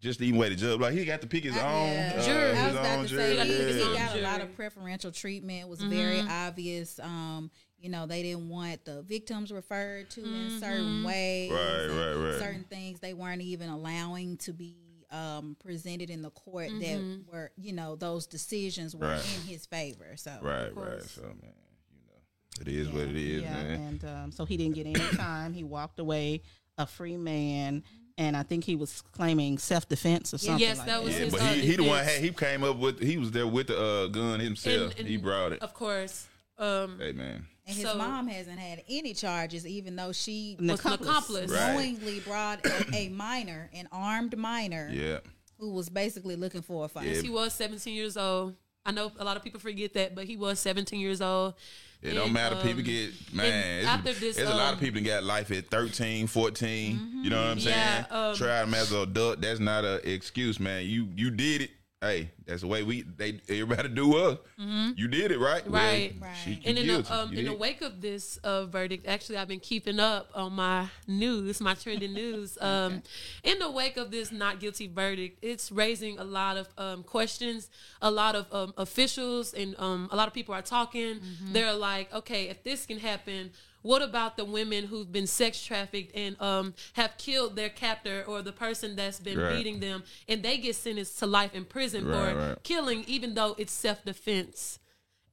just 0.00 0.20
even 0.20 0.40
way 0.40 0.48
to 0.48 0.56
judge. 0.56 0.80
Like 0.80 0.94
he 0.94 1.04
got 1.04 1.20
to 1.20 1.28
pick 1.28 1.44
his 1.44 1.56
own 1.56 1.60
Yeah. 1.62 2.14
uh, 2.16 2.24
Jury. 2.24 2.48
his 2.56 2.58
I 2.58 2.66
was 2.66 2.74
own 2.76 2.84
about 2.84 3.02
to 3.02 3.08
jury. 3.08 3.36
say 3.36 3.46
he, 3.46 3.72
he 3.84 3.92
Yeah. 3.94 4.06
got 4.08 4.16
a 4.16 4.20
lot 4.22 4.40
of 4.40 4.56
preferential 4.56 5.12
treatment. 5.12 5.60
It 5.62 5.68
was 5.68 5.80
very 5.82 6.18
obvious. 6.20 6.98
Um, 6.98 7.52
you 7.82 7.90
know, 7.90 8.06
they 8.06 8.22
didn't 8.22 8.48
want 8.48 8.84
the 8.84 9.02
victims 9.02 9.50
referred 9.52 10.08
to 10.10 10.22
in 10.22 10.60
certain 10.60 11.02
ways. 11.02 11.50
Right, 11.50 11.86
right, 11.88 12.14
right. 12.14 12.38
Certain 12.38 12.64
things 12.64 13.00
they 13.00 13.12
weren't 13.12 13.42
even 13.42 13.68
allowing 13.68 14.36
to 14.38 14.52
be 14.52 14.76
um, 15.10 15.56
presented 15.62 16.08
in 16.08 16.22
the 16.22 16.30
court 16.30 16.70
that 16.80 17.20
were, 17.30 17.50
you 17.58 17.72
know, 17.72 17.96
those 17.96 18.26
decisions 18.26 18.94
were 18.96 19.08
Right. 19.08 19.34
in 19.36 19.48
his 19.52 19.66
favor. 19.66 20.12
So 20.16 20.30
Right, 20.40 20.74
right. 20.74 21.02
So 21.02 21.22
man, 21.22 21.52
you 21.90 22.00
know, 22.06 22.60
it 22.62 22.68
is 22.68 22.88
what 22.88 23.02
it 23.08 23.16
is, 23.16 23.42
yeah, 23.42 23.52
man. 23.52 23.80
and 23.80 24.04
um, 24.04 24.32
so 24.32 24.44
he 24.46 24.56
didn't 24.56 24.74
get 24.76 24.86
any 24.86 24.94
time. 25.16 25.52
he 25.52 25.64
walked 25.64 25.98
away 25.98 26.40
a 26.78 26.86
free 26.86 27.16
man, 27.18 27.82
and 28.16 28.34
I 28.36 28.42
think 28.44 28.64
he 28.64 28.74
was 28.76 29.02
claiming 29.02 29.58
self 29.58 29.86
defense 29.88 30.32
or 30.32 30.38
something. 30.38 30.60
Yes, 30.66 30.78
like 30.78 30.86
that 30.86 31.02
was 31.02 31.12
Yeah, 31.18 31.24
his, 31.24 31.32
but 31.34 31.42
he, 31.42 31.60
he 31.66 31.76
the 31.76 31.82
one 31.82 32.04
had, 32.04 32.20
he 32.22 32.30
came 32.30 32.62
up 32.64 32.76
with 32.78 33.00
he 33.02 33.18
was 33.18 33.32
there 33.32 33.46
with 33.46 33.66
the 33.66 33.78
uh, 33.78 34.06
gun 34.06 34.40
himself. 34.40 34.92
And- 34.92 35.00
and 35.00 35.08
he 35.08 35.16
brought 35.18 35.52
it. 35.52 35.60
Of 35.60 35.74
course. 35.74 36.26
Um, 36.62 36.98
Hey 37.00 37.12
man. 37.12 37.46
and 37.66 37.76
his 37.76 37.84
So- 37.86 37.96
mom 37.96 38.28
hasn't 38.28 38.58
had 38.58 38.82
any 38.88 39.14
charges, 39.14 39.66
even 39.66 39.96
though 39.96 40.12
she 40.12 40.56
was 40.58 40.68
an 40.68 40.74
accomplice. 40.74 41.08
accomplice. 41.08 41.50
Right. 41.50 41.72
knowingly 41.74 42.20
brought 42.20 42.64
a, 42.66 42.94
a 42.96 43.08
minor, 43.08 43.70
an 43.74 43.88
armed 43.92 44.36
minor, 44.36 44.88
Yeah. 44.92 45.18
who 45.58 45.70
was 45.72 45.88
basically 45.88 46.36
looking 46.36 46.62
for 46.62 46.84
a 46.84 46.88
fight. 46.88 47.08
Yeah. 47.08 47.20
He 47.22 47.28
was 47.30 47.52
17 47.54 47.94
years 47.94 48.16
old. 48.16 48.54
I 48.84 48.90
know 48.90 49.12
a 49.18 49.24
lot 49.24 49.36
of 49.36 49.44
people 49.44 49.60
forget 49.60 49.94
that, 49.94 50.14
but 50.14 50.24
he 50.24 50.36
was 50.36 50.58
17 50.58 50.98
years 50.98 51.20
old. 51.20 51.54
It 52.00 52.14
don't 52.14 52.32
matter. 52.32 52.56
um, 52.56 52.62
people 52.62 52.82
get 52.82 53.12
man. 53.32 53.78
It's, 53.78 53.86
after 53.86 54.12
this, 54.12 54.34
there's 54.34 54.48
a 54.48 54.54
lot 54.54 54.72
of 54.72 54.78
um, 54.78 54.84
people 54.84 55.00
that 55.00 55.06
got 55.06 55.22
life 55.22 55.52
at 55.52 55.70
13, 55.70 56.26
14. 56.26 57.20
You 57.22 57.30
know 57.30 57.40
what 57.40 57.46
I'm 57.50 57.60
saying? 57.60 57.76
Yeah, 57.78 58.06
um, 58.10 58.34
Try 58.34 58.60
them 58.64 58.74
as 58.74 58.90
an 58.90 59.02
adult. 59.02 59.40
That's 59.40 59.60
not 59.60 59.84
an 59.84 60.00
excuse, 60.02 60.58
man. 60.58 60.84
You 60.84 61.08
you 61.14 61.30
did 61.30 61.62
it. 61.62 61.70
Hey, 62.02 62.32
that's 62.46 62.62
the 62.62 62.66
way 62.66 62.82
we 62.82 63.02
they 63.02 63.40
everybody 63.48 63.88
do 63.88 64.16
us. 64.16 64.38
You 64.58 65.06
did 65.06 65.30
it 65.30 65.38
right. 65.38 65.64
Well, 65.70 65.80
Mm-hmm. 65.80 66.20
Right. 66.20 66.28
Right. 66.28 66.36
she- 66.44 66.60
And 66.66 66.76
in 66.76 66.86
the, 66.88 67.14
um, 67.14 67.28
in 67.32 67.44
the 67.44 67.54
wake 67.54 67.80
of 67.80 68.00
this 68.00 68.38
uh, 68.38 68.66
verdict, 68.66 69.06
actually, 69.06 69.36
I've 69.38 69.46
been 69.46 69.60
keeping 69.60 70.00
up 70.00 70.28
on 70.34 70.52
my 70.54 70.88
news, 71.06 71.60
my 71.60 71.74
trending 71.74 72.12
news. 72.12 72.58
Um, 72.72 73.02
In 73.44 73.60
the 73.60 73.70
wake 73.70 73.96
of 73.96 74.10
this 74.10 74.32
not 74.32 74.58
guilty 74.58 74.88
verdict, 74.88 75.38
it's 75.42 75.70
raising 75.70 76.18
a 76.18 76.24
lot 76.24 76.56
of 76.56 76.66
um, 76.76 77.04
questions. 77.04 77.70
A 78.00 78.10
lot 78.10 78.34
of 78.34 78.52
um, 78.52 78.74
officials 78.76 79.54
and 79.54 79.76
um, 79.78 80.08
a 80.10 80.16
lot 80.16 80.26
of 80.26 80.34
people 80.34 80.54
are 80.56 80.62
talking. 80.62 81.20
They're 81.52 81.72
like, 81.72 82.12
okay, 82.12 82.48
if 82.48 82.64
this 82.64 82.84
can 82.84 82.98
happen, 82.98 83.52
what 83.82 84.00
about 84.02 84.36
the 84.36 84.44
women 84.44 84.86
who've 84.86 85.10
been 85.10 85.26
sex 85.26 85.62
trafficked 85.64 86.14
and 86.16 86.40
um, 86.40 86.74
have 86.94 87.16
killed 87.18 87.56
their 87.56 87.68
captor 87.68 88.24
or 88.26 88.40
the 88.42 88.52
person 88.52 88.96
that's 88.96 89.20
been 89.20 89.38
Right. 89.38 89.56
beating 89.56 89.80
them, 89.80 90.02
and 90.28 90.42
they 90.42 90.58
get 90.58 90.76
sentenced 90.76 91.18
to 91.18 91.26
life 91.26 91.54
in 91.54 91.64
prison 91.64 92.06
Right, 92.06 92.32
for 92.32 92.38
right. 92.38 92.62
killing, 92.62 93.04
even 93.06 93.34
though 93.34 93.54
it's 93.58 93.72
self 93.72 94.04
defense? 94.04 94.78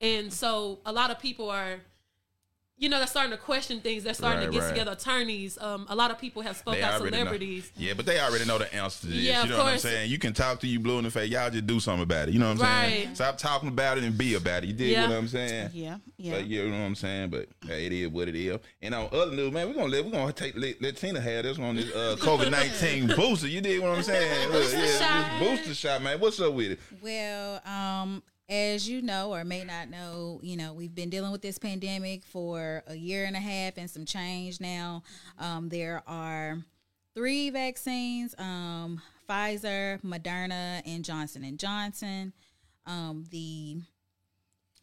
And 0.02 0.32
so 0.32 0.80
a 0.86 0.92
lot 0.94 1.12
of 1.12 1.20
people 1.20 1.50
are, 1.50 1.82
you 2.80 2.88
know, 2.90 2.98
they're 2.98 3.08
starting 3.08 3.32
to 3.32 3.38
question 3.38 3.82
things. 3.82 4.04
They're 4.04 4.14
starting 4.14 4.40
Right, 4.40 4.46
to 4.48 4.52
get 4.54 4.62
right. 4.62 4.70
together 4.70 4.92
attorneys. 4.94 5.58
Um, 5.60 5.86
a 5.90 5.96
lot 5.96 6.12
of 6.12 6.18
people 6.18 6.42
have 6.44 6.56
spoke 6.56 6.76
They 6.76 6.82
out 6.82 6.94
already 7.02 7.12
know. 7.12 7.18
celebrities. 7.20 7.72
Yeah, 7.78 7.94
but 7.94 8.06
they 8.06 8.20
already 8.22 8.46
know 8.46 8.58
the 8.58 8.74
answer 8.74 9.02
to 9.02 9.08
this. 9.08 9.18
Yeah, 9.18 9.40
you 9.40 9.44
of 9.44 9.50
know 9.50 9.58
what 9.58 9.66
I'm 9.66 9.72
course. 9.74 9.82
saying? 9.82 10.10
You 10.10 10.18
can 10.18 10.34
talk 10.34 10.62
to 10.62 10.68
you 10.68 10.80
blue 10.80 10.98
in 10.98 11.04
the 11.04 11.12
face. 11.12 11.30
Y'all 11.30 11.50
just 11.50 11.68
do 11.68 11.80
something 11.82 12.04
about 12.04 12.30
it. 12.30 12.34
You 12.34 12.40
know 12.40 12.54
what 12.54 12.62
I'm 12.64 12.84
saying? 12.90 13.08
Right. 13.08 13.16
Stop 13.18 13.38
talking 13.38 13.68
about 13.70 13.98
it 13.98 14.06
and 14.06 14.18
be 14.18 14.36
about 14.36 14.64
it. 14.64 14.68
You 14.68 14.74
dig 14.74 14.92
Yeah. 14.92 15.10
what 15.10 15.18
I'm 15.18 15.28
saying? 15.28 15.72
Yeah, 15.74 15.98
yeah. 16.18 16.32
But 16.36 16.48
you 16.48 16.64
know 16.70 16.80
what 16.80 16.86
I'm 16.86 16.96
saying? 16.96 17.30
But 17.32 17.50
hey, 17.68 17.86
it 17.86 17.92
is 17.92 18.08
what 18.08 18.30
it 18.30 18.36
is. 18.36 18.58
And 18.82 18.96
on 18.96 19.10
other 19.12 19.32
news, 19.36 19.52
man, 19.52 19.68
we're 19.68 19.74
gonna 19.74 19.88
let 19.90 20.06
we're 20.06 20.12
gonna 20.12 20.32
take 20.32 20.56
let, 20.56 20.82
let 20.82 20.96
Tina 20.96 21.20
have 21.20 21.44
this 21.44 21.58
one 21.58 21.76
this 21.76 21.94
uh, 21.94 22.16
COVID 22.22 22.50
nineteen 22.50 23.08
booster. 23.08 23.48
You 23.50 23.60
did 23.60 23.82
what 23.82 23.92
I'm 23.92 24.04
saying? 24.04 24.50
Look, 24.54 24.72
yeah, 24.72 24.98
shot. 25.00 25.40
this 25.40 25.50
booster 25.50 25.74
shot, 25.76 26.02
man. 26.02 26.18
What's 26.20 26.40
up 26.40 26.54
with 26.54 26.72
it? 26.72 26.80
Well, 27.02 27.62
um, 27.66 28.24
as 28.50 28.90
you 28.90 29.02
know 29.02 29.32
or 29.34 29.44
may 29.44 29.64
not 29.64 29.90
know, 29.90 30.40
you 30.42 30.58
know, 30.58 30.74
we've 30.74 30.96
been 30.96 31.10
dealing 31.10 31.32
with 31.32 31.42
this 31.42 31.60
pandemic 31.60 32.26
for 32.26 32.84
a 32.88 32.96
year 32.96 33.26
and 33.26 33.36
a 33.36 33.40
half 33.40 33.78
and 33.78 33.90
some 33.90 34.06
change 34.06 34.60
now. 34.60 35.04
Um, 35.38 35.70
there 35.70 36.02
are 36.08 36.58
three 37.14 37.52
vaccines, 37.52 38.34
um, 38.40 39.02
Pfizer, 39.30 40.02
Moderna, 40.02 40.82
and 40.86 41.06
Johnson 41.06 41.44
and 41.44 41.60
Johnson. 41.60 42.34
Um, 42.88 43.26
the 43.30 43.78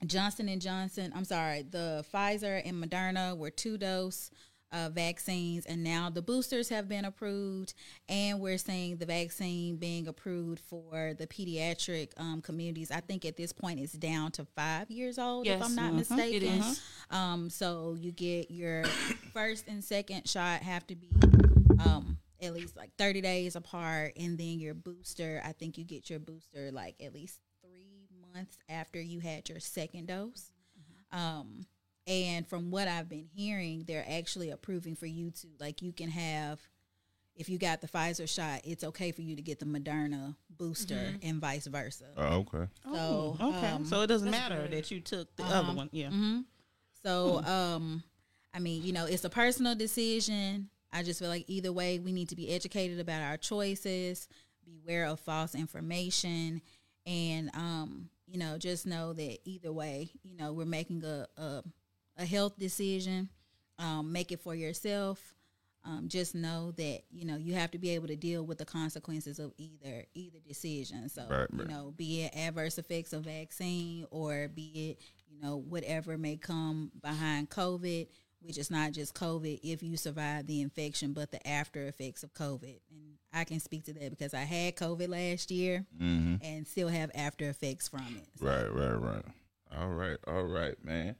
Johnson 0.06 0.48
and 0.48 0.62
Johnson, 0.62 1.12
I'm 1.16 1.24
sorry, 1.24 1.62
the 1.62 2.04
Pfizer 2.14 2.62
and 2.64 2.82
Moderna 2.82 3.36
were 3.36 3.50
two 3.50 3.78
dose 3.78 4.30
uh, 4.76 4.90
vaccines, 4.90 5.64
and 5.64 5.82
now 5.82 6.10
the 6.10 6.20
boosters 6.20 6.68
have 6.68 6.88
been 6.88 7.04
approved, 7.06 7.72
and 8.08 8.40
we're 8.40 8.58
seeing 8.58 8.96
the 8.98 9.06
vaccine 9.06 9.76
being 9.76 10.06
approved 10.06 10.60
for 10.60 11.14
the 11.18 11.26
pediatric 11.26 12.10
um, 12.18 12.42
communities. 12.42 12.90
I 12.90 13.00
think 13.00 13.24
at 13.24 13.36
this 13.36 13.52
point 13.52 13.80
it's 13.80 13.92
down 13.94 14.32
to 14.32 14.44
five 14.44 14.90
years 14.90 15.18
old, 15.18 15.46
if 15.46 15.62
I'm 15.62 15.74
not 15.74 15.92
Mhm. 15.92 15.96
mistaken. 15.96 16.42
It 16.42 16.42
is. 16.60 16.80
Um, 17.10 17.48
so 17.48 17.96
you 17.98 18.12
get 18.12 18.50
your 18.50 18.84
first 19.32 19.66
and 19.68 19.82
second 19.82 20.28
shot 20.28 20.60
have 20.62 20.86
to 20.88 20.94
be 20.94 21.10
um, 21.78 22.18
at 22.42 22.52
least 22.52 22.76
like 22.76 22.90
30 22.98 23.20
days 23.22 23.56
apart, 23.56 24.12
and 24.18 24.36
then 24.36 24.58
your 24.60 24.74
booster, 24.74 25.40
I 25.44 25.52
think 25.52 25.78
you 25.78 25.84
get 25.84 26.10
your 26.10 26.18
booster 26.18 26.70
like 26.70 26.96
at 27.02 27.14
least 27.14 27.40
three 27.62 28.08
months 28.34 28.58
after 28.68 29.00
you 29.00 29.20
had 29.20 29.48
your 29.48 29.60
second 29.60 30.08
dose. 30.08 30.52
Um, 31.12 31.66
and 32.06 32.46
from 32.46 32.70
what 32.70 32.88
I've 32.88 33.08
been 33.08 33.28
hearing, 33.34 33.84
they're 33.86 34.06
actually 34.08 34.50
approving 34.50 34.94
for 34.94 35.06
you 35.06 35.30
to 35.30 35.46
like 35.58 35.82
you 35.82 35.92
can 35.92 36.10
have 36.10 36.60
if 37.36 37.48
you 37.48 37.58
got 37.58 37.80
the 37.80 37.86
Pfizer 37.86 38.28
shot, 38.28 38.62
it's 38.64 38.82
okay 38.82 39.12
for 39.12 39.20
you 39.20 39.36
to 39.36 39.42
get 39.42 39.58
the 39.58 39.66
Moderna 39.66 40.34
booster 40.56 41.14
and 41.22 41.40
vice 41.40 41.66
versa. 41.66 42.06
Oh, 42.16 42.46
okay. 42.54 42.66
So 42.90 43.36
okay. 43.40 43.68
um, 43.68 43.84
so 43.84 44.00
it 44.00 44.06
doesn't 44.06 44.30
matter 44.30 44.62
good. 44.62 44.70
that 44.72 44.90
you 44.90 45.00
took 45.00 45.34
the 45.36 45.44
other 45.44 45.74
one. 45.74 45.88
Yeah. 45.92 46.08
hmm 46.08 46.40
So, 47.02 47.42
um, 47.44 48.02
I 48.54 48.58
mean, 48.58 48.82
you 48.82 48.92
know, 48.92 49.04
it's 49.04 49.24
a 49.24 49.30
personal 49.30 49.74
decision. 49.74 50.70
I 50.92 51.02
just 51.02 51.20
feel 51.20 51.28
like 51.28 51.44
either 51.46 51.72
way, 51.72 51.98
we 51.98 52.12
need 52.12 52.30
to 52.30 52.36
be 52.36 52.50
educated 52.50 53.00
about 53.00 53.20
our 53.20 53.36
choices, 53.36 54.28
beware 54.64 55.04
of 55.04 55.20
false 55.20 55.54
information, 55.54 56.62
and 57.04 57.50
um, 57.54 58.08
you 58.26 58.38
know, 58.38 58.56
just 58.56 58.86
know 58.86 59.12
that 59.12 59.38
either 59.44 59.72
way, 59.72 60.10
you 60.22 60.36
know, 60.36 60.54
we're 60.54 60.64
making 60.64 61.04
a 61.04 61.26
a, 61.36 61.62
a 62.16 62.24
health 62.24 62.58
decision. 62.58 63.28
Um, 63.78 64.10
make 64.12 64.32
it 64.32 64.40
for 64.40 64.54
yourself. 64.54 65.34
um, 65.84 66.08
just 66.08 66.34
know 66.34 66.72
that 66.72 67.02
you 67.10 67.24
know 67.24 67.36
you 67.36 67.54
have 67.54 67.70
to 67.72 67.78
be 67.78 67.90
able 67.90 68.08
to 68.08 68.16
deal 68.16 68.42
with 68.44 68.58
the 68.58 68.64
consequences 68.64 69.38
of 69.38 69.52
either 69.58 70.04
either 70.14 70.38
decision. 70.46 71.08
So 71.08 71.26
Right, 71.28 71.46
you 71.52 71.64
know, 71.66 71.92
be 71.96 72.22
it 72.22 72.34
adverse 72.34 72.78
effects 72.78 73.12
of 73.12 73.24
vaccine 73.24 74.06
or 74.10 74.48
be 74.48 74.90
it 74.90 75.00
you 75.28 75.40
know 75.40 75.58
whatever 75.58 76.16
may 76.18 76.36
come 76.38 76.90
behind 77.02 77.50
COVID, 77.50 78.08
which 78.40 78.56
is 78.58 78.70
not 78.70 78.92
just 78.92 79.14
COVID 79.14 79.60
if 79.62 79.82
you 79.82 79.96
survive 79.96 80.46
the 80.46 80.60
infection, 80.62 81.12
but 81.12 81.30
the 81.30 81.46
after 81.46 81.86
effects 81.86 82.22
of 82.22 82.32
COVID. 82.34 82.80
And 82.90 83.18
I 83.32 83.44
can 83.44 83.60
speak 83.60 83.84
to 83.84 83.92
that 83.92 84.10
because 84.10 84.32
I 84.34 84.40
had 84.44 84.74
COVID 84.76 85.08
last 85.08 85.50
year 85.50 85.84
and 86.42 86.66
still 86.66 86.88
have 86.88 87.10
after 87.14 87.48
effects 87.48 87.88
from 87.88 88.16
it. 88.16 88.26
So, 88.40 88.46
Right, 88.46 88.72
right, 88.72 88.94
right. 89.00 89.24
All 89.76 89.90
right, 89.90 90.18
all 90.26 90.44
right, 90.44 90.82
man. 90.82 91.16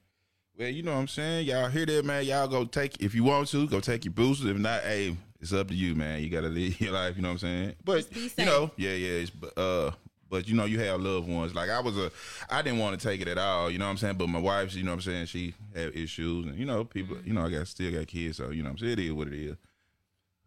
Well, 0.59 0.69
you 0.69 0.83
know 0.83 0.95
what 0.95 1.01
I'm 1.01 1.09
saying? 1.09 1.47
Y'all 1.47 1.69
hear 1.69 1.85
that, 1.87 2.05
man? 2.05 2.25
Y'all 2.25 2.49
go 2.49 2.65
take 2.65 3.01
if 3.03 3.15
you 3.15 3.25
want 3.25 3.49
to, 3.49 3.67
go 3.69 3.81
take 3.81 4.05
your 4.05 4.15
boosters. 4.15 4.47
If 4.49 4.57
not, 4.57 4.83
hey, 4.83 5.15
it's 5.41 5.53
up 5.53 5.69
to 5.69 5.75
you, 5.75 5.95
man. 5.95 6.23
You 6.23 6.31
gotta 6.31 6.49
live 6.49 6.81
your 6.81 6.93
life, 6.93 7.17
you 7.17 7.23
know 7.23 7.29
what 7.29 7.33
I'm 7.35 7.39
saying? 7.39 7.75
But 7.85 8.07
you 8.39 8.45
know, 8.47 8.71
yeah, 8.77 8.93
yeah. 8.93 9.21
It's, 9.21 9.31
but, 9.31 9.57
uh 9.59 9.91
but 10.29 10.49
you 10.49 10.57
know, 10.57 10.65
you 10.65 10.81
have 10.81 11.01
loved 11.01 11.29
ones. 11.29 11.55
Like 11.55 11.69
I 11.71 11.81
was 11.81 11.97
a 11.99 12.11
I 12.51 12.63
didn't 12.63 12.79
want 12.79 12.99
to 12.99 13.07
take 13.09 13.21
it 13.21 13.29
at 13.29 13.37
all, 13.39 13.71
you 13.71 13.79
know 13.79 13.85
what 13.85 13.91
I'm 13.93 13.97
saying? 13.99 14.17
But 14.17 14.29
my 14.29 14.39
wife, 14.39 14.75
you 14.75 14.83
know 14.83 14.93
what 14.93 14.97
I'm 15.07 15.13
saying, 15.13 15.27
she 15.27 15.55
had 15.75 15.95
issues 15.95 16.47
and 16.47 16.59
you 16.59 16.65
know, 16.65 16.85
people 16.85 17.19
you 17.23 17.35
know, 17.35 17.45
I 17.45 17.51
got 17.51 17.67
still 17.69 17.93
got 17.93 18.07
kids, 18.07 18.39
so 18.39 18.51
you 18.51 18.63
know 18.63 18.71
what 18.71 18.73
I'm 18.73 18.79
saying, 18.79 18.93
it 18.95 18.99
is 19.01 19.13
what 19.13 19.29
it 19.29 19.35
is. 19.35 19.41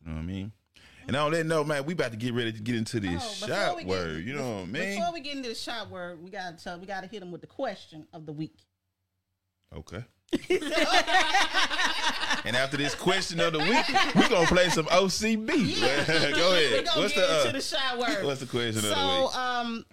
You 0.02 0.08
know 0.08 0.13
what 0.13 0.19
I 0.19 0.24
mean? 0.24 0.52
And 1.08 1.15
on 1.15 1.32
that 1.32 1.45
note, 1.45 1.65
man, 1.67 1.86
we 1.86 1.93
about 1.93 2.12
to 2.12 2.17
get 2.17 2.34
ready 2.34 2.52
to 2.52 2.62
get 2.62 2.76
into 2.76 3.00
this 3.00 3.41
Oh, 3.43 3.48
shot 3.48 3.76
we 3.76 3.84
get- 3.84 3.89
word. 3.89 4.24
You 4.24 4.34
know 4.36 4.58
what 4.58 4.62
I 4.63 4.65
mean? 4.65 4.95
Before 5.00 5.13
we 5.13 5.22
get 5.22 5.36
into 5.38 5.50
the 5.50 5.56
shot 5.56 5.89
word, 5.89 6.22
we 6.24 6.30
gotta 6.32 6.56
tell 6.58 6.80
we 6.80 6.88
gotta 6.88 7.08
hit 7.08 7.19
them 7.19 7.32
with 7.32 7.41
the 7.41 7.48
question 7.48 8.08
of 8.12 8.26
the 8.26 8.34
week. 8.34 8.56
Okay. 9.76 10.04
and 12.46 12.56
after 12.56 12.78
this 12.78 12.94
question 12.94 13.40
of 13.40 13.54
the 13.54 13.60
week, 13.60 13.86
we're 14.16 14.30
gonna 14.30 14.46
play 14.48 14.70
some 14.70 14.86
OCB. 14.86 15.48
Go 16.36 16.54
ahead. 16.54 16.88
What's 16.96 17.16
the 17.16 17.28
uh, 17.28 17.52
the 17.52 17.62
shot 17.62 17.98
word. 17.98 18.24
what's 18.26 18.40
the 18.40 18.46
question 18.46 18.78
of 18.78 18.84
the 18.84 18.90
week? 18.90 18.96
So, 18.96 19.40
um, 19.40 19.86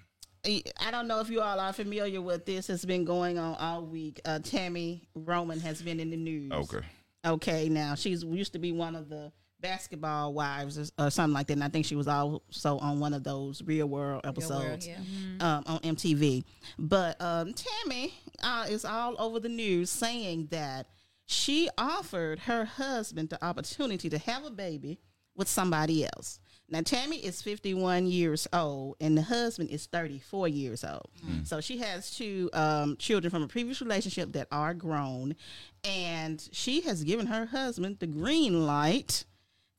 I 0.44 0.90
don't 0.90 1.08
know 1.08 1.20
if 1.20 1.30
you 1.30 1.40
all 1.40 1.58
are 1.58 1.72
familiar 1.72 2.20
with 2.20 2.44
this. 2.44 2.68
It's 2.70 2.84
been 2.84 3.04
going 3.04 3.38
on 3.38 3.56
all 3.56 3.86
week. 3.86 4.20
Uh, 4.24 4.38
Tami 4.40 5.06
Roman 5.14 5.58
has 5.60 5.82
been 5.82 6.00
in 6.00 6.10
the 6.10 6.16
news. 6.16 6.52
Okay. 6.52 6.80
Okay, 7.24 7.68
now 7.68 7.94
she's 7.94 8.22
used 8.22 8.52
to 8.52 8.58
be 8.58 8.70
one 8.72 8.94
of 8.94 9.08
the 9.08 9.32
basketball 9.60 10.32
wives 10.32 10.78
or, 10.78 11.06
or 11.06 11.10
something 11.10 11.34
like 11.34 11.48
that. 11.48 11.54
And 11.54 11.64
I 11.64 11.68
think 11.68 11.86
she 11.86 11.96
was 11.96 12.06
also 12.06 12.78
on 12.78 13.00
one 13.00 13.14
of 13.14 13.24
those 13.24 13.62
Real 13.64 13.88
World 13.88 14.20
Real 14.24 14.30
episodes 14.30 14.86
world, 14.86 14.98
yeah. 15.40 15.56
um, 15.56 15.64
on 15.66 15.78
MTV. 15.80 16.44
But 16.78 17.20
um, 17.20 17.52
Tammy 17.52 18.14
uh, 18.42 18.66
is 18.68 18.84
all 18.84 19.16
over 19.18 19.40
the 19.40 19.48
news 19.48 19.90
saying 19.90 20.48
that 20.50 20.86
she 21.26 21.68
offered 21.76 22.40
her 22.40 22.64
husband 22.64 23.30
the 23.30 23.44
opportunity 23.44 24.08
to 24.10 24.18
have 24.18 24.44
a 24.44 24.50
baby 24.50 24.98
with 25.34 25.48
somebody 25.48 26.04
else. 26.04 26.38
Now, 26.68 26.80
Tami 26.80 27.22
is 27.22 27.42
51 27.42 28.06
years 28.06 28.48
old, 28.52 28.96
and 29.00 29.16
the 29.16 29.22
husband 29.22 29.70
is 29.70 29.86
34 29.86 30.48
years 30.48 30.82
old. 30.84 31.10
So 31.44 31.60
she 31.60 31.78
has 31.78 32.10
two 32.10 32.50
um, 32.52 32.96
children 32.96 33.30
from 33.30 33.42
a 33.42 33.46
previous 33.48 33.80
relationship 33.80 34.32
that 34.32 34.48
are 34.50 34.74
grown, 34.74 35.36
and 35.84 36.48
she 36.52 36.80
has 36.82 37.04
given 37.04 37.26
her 37.26 37.46
husband 37.46 37.98
the 38.00 38.06
green 38.08 38.66
light 38.66 39.24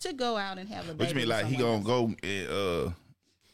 to 0.01 0.13
go 0.13 0.37
out 0.37 0.57
and 0.59 0.69
have 0.69 0.85
a 0.87 0.93
baby. 0.93 0.99
What 0.99 1.09
you 1.09 1.15
mean, 1.15 1.27
like 1.29 1.45
he 1.47 1.55
gonna 1.57 1.83
go 1.83 2.13
uh 2.23 2.91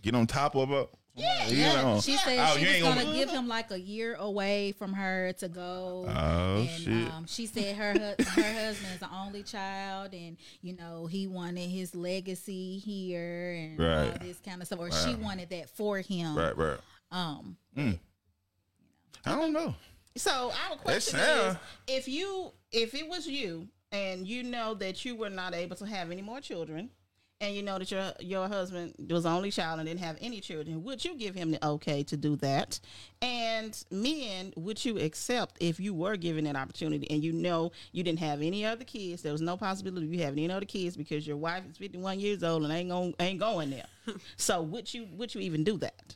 get 0.01 0.13
on 0.13 0.27
top 0.27 0.55
of 0.55 0.69
her? 0.69 0.85
Yeah, 1.15 1.43
He 1.45 1.61
yeah. 1.61 1.99
She 1.99 2.17
said 2.17 2.39
Oh, 2.39 2.57
she 2.57 2.65
was 2.65 2.81
gonna, 2.81 3.03
gonna- 3.03 3.15
give 3.15 3.29
him 3.29 3.47
like 3.47 3.69
a 3.69 3.79
year 3.79 4.15
away 4.15 4.71
from 4.71 4.93
her 4.93 5.31
to 5.33 5.47
go. 5.47 6.05
Oh, 6.09 6.55
and, 6.57 6.69
shit. 6.69 7.11
Um, 7.13 7.25
she 7.27 7.45
said 7.45 7.75
her 7.75 7.93
her 7.93 8.41
husband 8.65 8.93
is 8.93 8.99
the 8.99 9.09
only 9.13 9.43
child, 9.43 10.13
and 10.13 10.37
you 10.61 10.75
know 10.75 11.05
he 11.05 11.27
wanted 11.27 11.69
his 11.69 11.93
legacy 11.93 12.79
here 12.79 13.53
and 13.53 13.79
all 13.79 13.85
Right. 14.09 14.19
this 14.21 14.39
kind 14.39 14.59
of 14.61 14.67
stuff. 14.67 14.79
Or 14.79 14.91
she 14.91 15.13
wanted 15.15 15.49
that 15.51 15.69
for 15.69 15.99
him. 15.99 16.35
Right, 16.35 16.57
right. 16.57 16.79
Um, 17.11 17.57
I 17.77 19.35
don't 19.35 19.53
know. 19.53 19.75
So 20.15 20.51
our 20.69 20.77
question 20.77 21.19
is: 21.19 21.55
If 21.87 22.07
you, 22.07 22.51
if 22.71 22.93
it 22.95 23.07
was 23.07 23.27
you, 23.27 23.67
and 23.91 24.27
you 24.27 24.41
know 24.43 24.73
that 24.75 25.05
you 25.05 25.15
were 25.15 25.29
not 25.29 25.53
able 25.53 25.75
to 25.77 25.85
have 25.85 26.11
any 26.11 26.21
more 26.23 26.41
children, 26.41 26.89
and 27.43 27.55
you 27.55 27.61
know 27.61 27.77
that 27.77 27.91
your 27.91 28.13
your 28.19 28.47
husband 28.47 28.93
was 29.09 29.23
the 29.23 29.29
only 29.29 29.51
child 29.51 29.79
and 29.79 29.87
didn't 29.87 29.99
have 29.99 30.17
any 30.21 30.39
children, 30.39 30.83
would 30.83 31.03
you 31.03 31.15
give 31.15 31.35
him 31.35 31.51
the 31.51 31.65
okay 31.65 32.03
to 32.03 32.17
do 32.17 32.35
that? 32.37 32.79
And 33.21 33.81
men, 33.91 34.53
would 34.55 34.83
you 34.83 34.97
accept 34.97 35.57
if 35.59 35.79
you 35.79 35.93
were 35.93 36.15
given 36.15 36.45
that 36.45 36.55
opportunity 36.55 37.09
and 37.11 37.23
you 37.23 37.33
know 37.33 37.71
you 37.91 38.03
didn't 38.03 38.19
have 38.19 38.41
any 38.41 38.65
other 38.65 38.85
kids? 38.85 39.21
There 39.21 39.31
was 39.31 39.41
no 39.41 39.57
possibility 39.57 40.05
of 40.07 40.13
you 40.13 40.23
having 40.23 40.43
any 40.43 40.53
other 40.53 40.65
kids 40.65 40.95
because 40.95 41.27
your 41.27 41.37
wife 41.37 41.63
is 41.69 41.77
fifty 41.77 41.97
one 41.97 42.19
years 42.19 42.43
old 42.43 42.63
and 42.63 42.71
ain't 42.71 42.89
going 42.89 43.13
ain't 43.19 43.39
going 43.39 43.69
there. 43.69 43.87
so 44.37 44.61
would 44.61 44.93
you 44.93 45.07
would 45.11 45.35
you 45.35 45.41
even 45.41 45.63
do 45.63 45.77
that? 45.79 46.15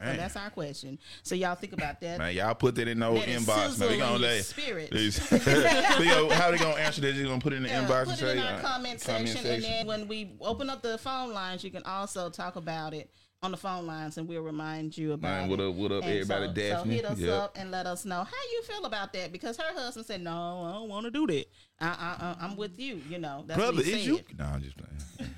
So 0.00 0.16
that's 0.16 0.36
our 0.36 0.50
question. 0.50 0.98
So 1.22 1.34
y'all 1.34 1.54
think 1.54 1.72
about 1.72 2.00
that. 2.00 2.18
Man, 2.18 2.34
y'all 2.34 2.54
put 2.54 2.74
that 2.76 2.88
in 2.88 2.98
the 2.98 3.06
old 3.06 3.18
Let 3.18 3.28
inbox, 3.28 3.46
man. 3.56 3.70
sizzle 3.70 3.88
We 3.90 3.98
gonna 3.98 4.18
let 4.18 4.44
spirit. 4.44 4.90
gonna- 5.30 6.34
how 6.34 6.50
they 6.50 6.58
gonna 6.58 6.74
answer 6.80 7.00
that? 7.02 7.14
You 7.14 7.24
gonna 7.26 7.40
put 7.40 7.52
it 7.52 7.56
in 7.56 7.62
the 7.64 7.68
Yeah, 7.68 7.84
inbox 7.84 8.04
put 8.04 8.08
and 8.08 8.12
it 8.12 8.18
say 8.18 8.32
in 8.32 8.38
our 8.42 8.52
uh, 8.54 8.60
comment, 8.60 9.00
section, 9.00 9.46
and 9.46 9.62
then 9.62 9.86
when 9.86 10.08
we 10.08 10.36
open 10.40 10.68
up 10.70 10.82
the 10.82 10.98
phone 10.98 11.32
lines, 11.32 11.64
you 11.64 11.70
can 11.70 11.82
also 11.84 12.28
talk 12.30 12.56
about 12.56 12.92
it 12.94 13.10
on 13.42 13.50
the 13.50 13.56
phone 13.56 13.86
lines, 13.86 14.16
and 14.16 14.26
we'll 14.26 14.40
remind 14.42 14.96
you 14.96 15.12
about 15.12 15.42
Man, 15.42 15.50
what 15.50 15.60
up, 15.60 15.74
what 15.74 15.92
up, 15.92 16.02
And 16.02 16.12
everybody? 16.12 16.46
So, 16.46 16.52
Daphne. 16.52 16.90
So 16.98 17.02
hit 17.02 17.04
us 17.04 17.18
Yep. 17.18 17.42
up 17.42 17.56
and 17.58 17.70
let 17.70 17.86
us 17.86 18.04
know 18.06 18.24
how 18.24 18.42
you 18.52 18.62
feel 18.62 18.84
about 18.86 19.12
that 19.12 19.32
because 19.32 19.56
her 19.58 19.74
husband 19.74 20.06
said, 20.06 20.22
"No, 20.22 20.64
I 20.66 20.72
don't 20.72 20.88
want 20.88 21.04
to 21.04 21.10
do 21.10 21.26
that. 21.26 21.44
I, 21.80 21.86
I, 21.86 22.16
I, 22.20 22.36
I'm 22.44 22.56
with 22.56 22.78
you. 22.78 23.00
You 23.08 23.18
know, 23.18 23.44
that's 23.46 23.58
brother, 23.58 23.76
what 23.76 23.84
he 23.84 23.92
is 23.92 23.98
said. 23.98 24.06
you? 24.06 24.20
No, 24.38 24.44
I'm 24.46 24.62
just 24.62 24.76
playing. 24.76 25.33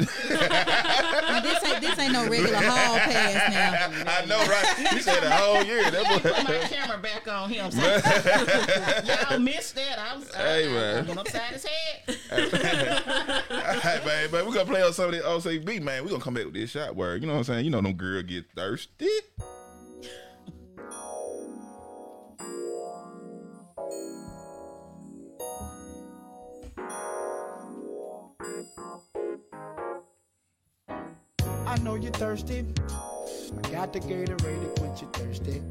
Shit. 0.00 0.50
now 0.50 1.40
this 1.40 1.64
ain't 1.64 1.80
this 1.80 1.98
ain't 1.98 2.12
no 2.12 2.28
regular 2.28 2.56
hall 2.62 2.98
pass 2.98 3.52
now. 3.52 4.12
I 4.12 4.24
know, 4.26 4.38
right? 4.38 4.92
You 4.92 5.00
said 5.00 5.24
a 5.24 5.30
whole 5.30 5.62
year. 5.64 5.90
That 5.90 6.04
Put 6.22 6.44
my 6.44 6.58
camera 6.68 6.98
back 6.98 7.26
on 7.26 7.50
him. 7.50 7.70
So 7.70 7.80
y'all 9.30 9.38
missed 9.40 9.74
that. 9.74 9.98
I 9.98 10.16
was, 10.16 10.30
uh, 10.30 10.38
Hey, 10.38 10.68
I, 10.68 10.72
man. 10.72 11.04
I 11.04 11.08
went 11.08 11.18
upside 11.18 11.52
his 11.52 11.64
head. 11.66 12.16
All 13.50 13.58
right, 13.58 14.06
man, 14.06 14.28
but 14.30 14.46
we're 14.46 14.54
gonna 14.54 14.66
play 14.66 14.82
on 14.82 14.92
some 14.92 15.06
of 15.06 15.12
the 15.12 15.20
OCB, 15.20 15.82
man. 15.82 16.04
We're 16.04 16.10
gonna 16.10 16.22
come 16.22 16.34
back 16.34 16.44
with 16.44 16.54
this 16.54 16.70
shot 16.70 16.94
word. 16.94 17.20
You 17.22 17.26
know 17.26 17.34
what 17.34 17.40
I'm 17.40 17.44
saying? 17.44 17.64
You 17.64 17.70
know 17.70 17.80
them 17.80 17.94
girl 17.94 18.22
get 18.22 18.44
thirsty. 18.54 19.08
I 31.78 31.80
know 31.82 31.94
you're 31.94 32.10
thirsty. 32.10 32.66
I 33.64 33.70
got 33.70 33.92
the 33.92 34.00
Gatorade 34.00 34.74
to 34.74 34.80
quench 34.80 35.00
your 35.00 35.10
thirsty. 35.12 35.62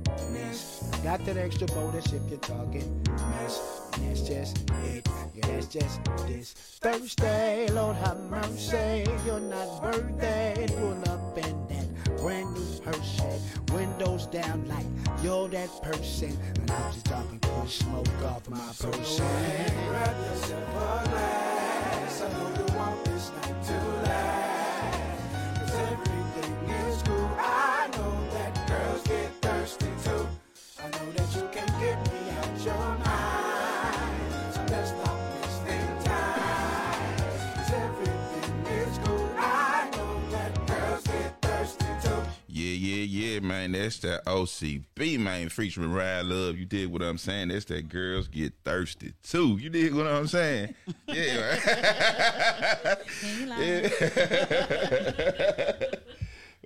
I 0.93 1.03
got 1.03 1.25
that 1.25 1.35
extra 1.35 1.67
bonus 1.67 2.13
if 2.13 2.21
you're 2.29 2.39
talking. 2.39 3.05
And 3.09 4.07
that's 4.07 4.21
just 4.21 4.57
it. 4.85 5.05
Yeah, 5.35 5.47
that's 5.47 5.67
just 5.67 5.99
this. 6.25 6.53
Thursday, 6.53 7.67
Lord 7.71 7.97
have 7.97 8.21
mercy. 8.21 9.05
You're 9.25 9.41
not 9.41 9.81
birthday. 9.81 10.65
Pull 10.77 11.09
up 11.09 11.37
in 11.37 11.67
that 11.67 12.17
brand 12.17 12.53
new 12.53 12.81
Hershey. 12.85 13.41
Windows 13.73 14.27
down 14.27 14.65
like 14.69 14.85
you're 15.21 15.49
that 15.49 15.69
person. 15.83 16.37
And 16.55 16.71
I'm 16.71 16.93
just 16.93 17.05
talking 17.05 17.39
push 17.39 17.79
smoke 17.79 18.07
off 18.23 18.49
my 18.49 18.59
person. 18.79 19.25
Grab 19.89 20.15
yourself 20.25 20.69
a 20.69 21.09
glass. 21.09 22.21
I 22.21 22.31
know 22.31 22.65
you 22.65 22.77
want 22.77 23.03
this 23.03 23.29
night 23.29 23.63
to 23.63 23.73
last. 23.73 24.26
Yeah. 43.73 43.81
That's 43.83 43.99
that 43.99 44.25
OCB, 44.25 45.19
man. 45.19 45.49
Featuring 45.49 45.91
Ryan 45.91 46.29
Love. 46.29 46.57
You 46.57 46.65
did 46.65 46.91
what 46.91 47.01
I'm 47.01 47.17
saying. 47.17 47.49
That's 47.49 47.65
that 47.65 47.89
girls 47.89 48.27
get 48.27 48.53
thirsty 48.63 49.13
too. 49.23 49.57
You 49.57 49.69
did 49.69 49.93
what 49.95 50.07
I'm 50.07 50.27
saying. 50.27 50.75
Yeah. 51.07 52.95
Can? 53.47 53.87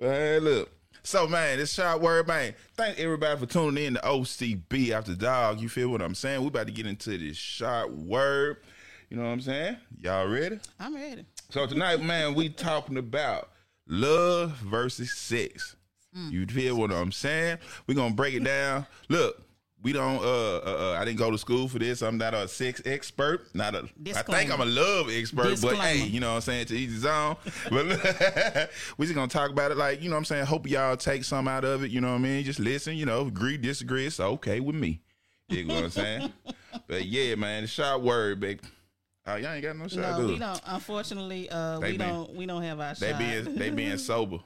Man, 0.00 0.40
look. 0.40 0.70
So 1.04 1.26
man, 1.26 1.58
this 1.58 1.72
shot 1.72 2.00
word, 2.00 2.28
man. 2.28 2.54
Thank 2.76 2.98
everybody 2.98 3.38
for 3.38 3.46
tuning 3.46 3.84
in 3.84 3.94
to 3.94 4.00
OCB 4.00 4.90
After 4.90 5.14
Dark. 5.14 5.60
You 5.60 5.68
feel 5.68 5.88
what 5.88 6.00
I'm 6.02 6.14
saying? 6.14 6.40
We 6.42 6.48
about 6.48 6.66
to 6.66 6.72
get 6.72 6.86
into 6.86 7.18
this 7.18 7.36
shot 7.36 7.92
word. 7.92 8.58
You 9.10 9.16
know 9.16 9.24
what 9.24 9.30
I'm 9.30 9.40
saying? 9.40 9.76
Y'all 10.00 10.26
ready? 10.28 10.58
I'm 10.80 10.94
ready. 10.94 11.24
So 11.50 11.66
tonight, 11.66 12.02
man, 12.02 12.34
we 12.34 12.48
talking 12.48 12.96
about 12.96 13.50
love 13.86 14.52
versus 14.58 15.12
sex. 15.12 15.76
You 16.14 16.46
feel 16.46 16.76
what 16.76 16.90
I'm 16.92 17.10
saying? 17.12 17.58
We're 17.86 17.94
gonna 17.94 18.14
break 18.14 18.34
it 18.34 18.44
down. 18.44 18.86
Look, 19.08 19.40
we 19.82 19.92
don't. 19.92 20.18
Uh, 20.22 20.56
uh, 20.58 20.60
uh, 20.94 20.96
I 21.00 21.04
didn't 21.04 21.18
go 21.18 21.30
to 21.30 21.38
school 21.38 21.68
for 21.68 21.78
this. 21.78 22.02
I'm 22.02 22.18
not 22.18 22.34
a 22.34 22.46
sex 22.46 22.82
expert. 22.84 23.48
Not 23.54 23.74
a. 23.74 23.78
I 23.78 23.90
Disclaimer. 24.02 24.36
I 24.36 24.40
think 24.40 24.52
I'm 24.52 24.60
a 24.60 24.64
love 24.70 25.08
expert, 25.10 25.58
but 25.62 25.76
hey, 25.76 26.04
you 26.04 26.20
know 26.20 26.28
what 26.30 26.34
I'm 26.36 26.40
saying 26.42 26.66
to 26.66 26.76
each 26.76 26.90
his 26.90 27.06
own. 27.06 27.36
But 27.70 27.86
we 28.98 29.06
just 29.06 29.14
gonna 29.14 29.26
talk 29.28 29.50
about 29.50 29.70
it 29.70 29.76
like 29.78 30.02
you 30.02 30.10
know 30.10 30.16
what 30.16 30.18
I'm 30.18 30.24
saying. 30.26 30.44
Hope 30.46 30.68
y'all 30.68 30.96
take 30.96 31.24
some 31.24 31.48
out 31.48 31.64
of 31.64 31.82
it. 31.82 31.90
You 31.90 32.00
know 32.00 32.10
what 32.10 32.16
I 32.16 32.18
mean. 32.18 32.44
Just 32.44 32.60
listen. 32.60 32.94
You 32.96 33.06
know, 33.06 33.26
agree, 33.26 33.56
disagree. 33.56 34.06
It's 34.06 34.20
okay 34.20 34.60
with 34.60 34.76
me. 34.76 35.00
You 35.48 35.64
know 35.64 35.74
what 35.76 35.84
I'm 35.84 35.90
saying. 35.90 36.32
but 36.86 37.06
yeah, 37.06 37.34
man, 37.36 37.62
the 37.62 37.68
shot 37.68 38.02
word, 38.02 38.38
baby. 38.38 38.60
Oh, 39.26 39.36
y'all 39.36 39.52
ain't 39.52 39.62
got 39.62 39.76
no 39.76 39.88
shot. 39.88 40.18
No, 40.18 40.26
do 40.26 40.32
we 40.34 40.38
don't. 40.38 40.60
Unfortunately, 40.66 41.48
uh, 41.50 41.78
They 41.78 41.92
we 41.92 41.98
been- 41.98 42.08
don't. 42.08 42.34
We 42.34 42.46
don't 42.46 42.62
have 42.62 42.80
our 42.80 42.94
They 42.94 43.10
shot. 43.10 43.18
being 43.18 43.54
they 43.56 43.70
being 43.70 43.98
sober. 43.98 44.38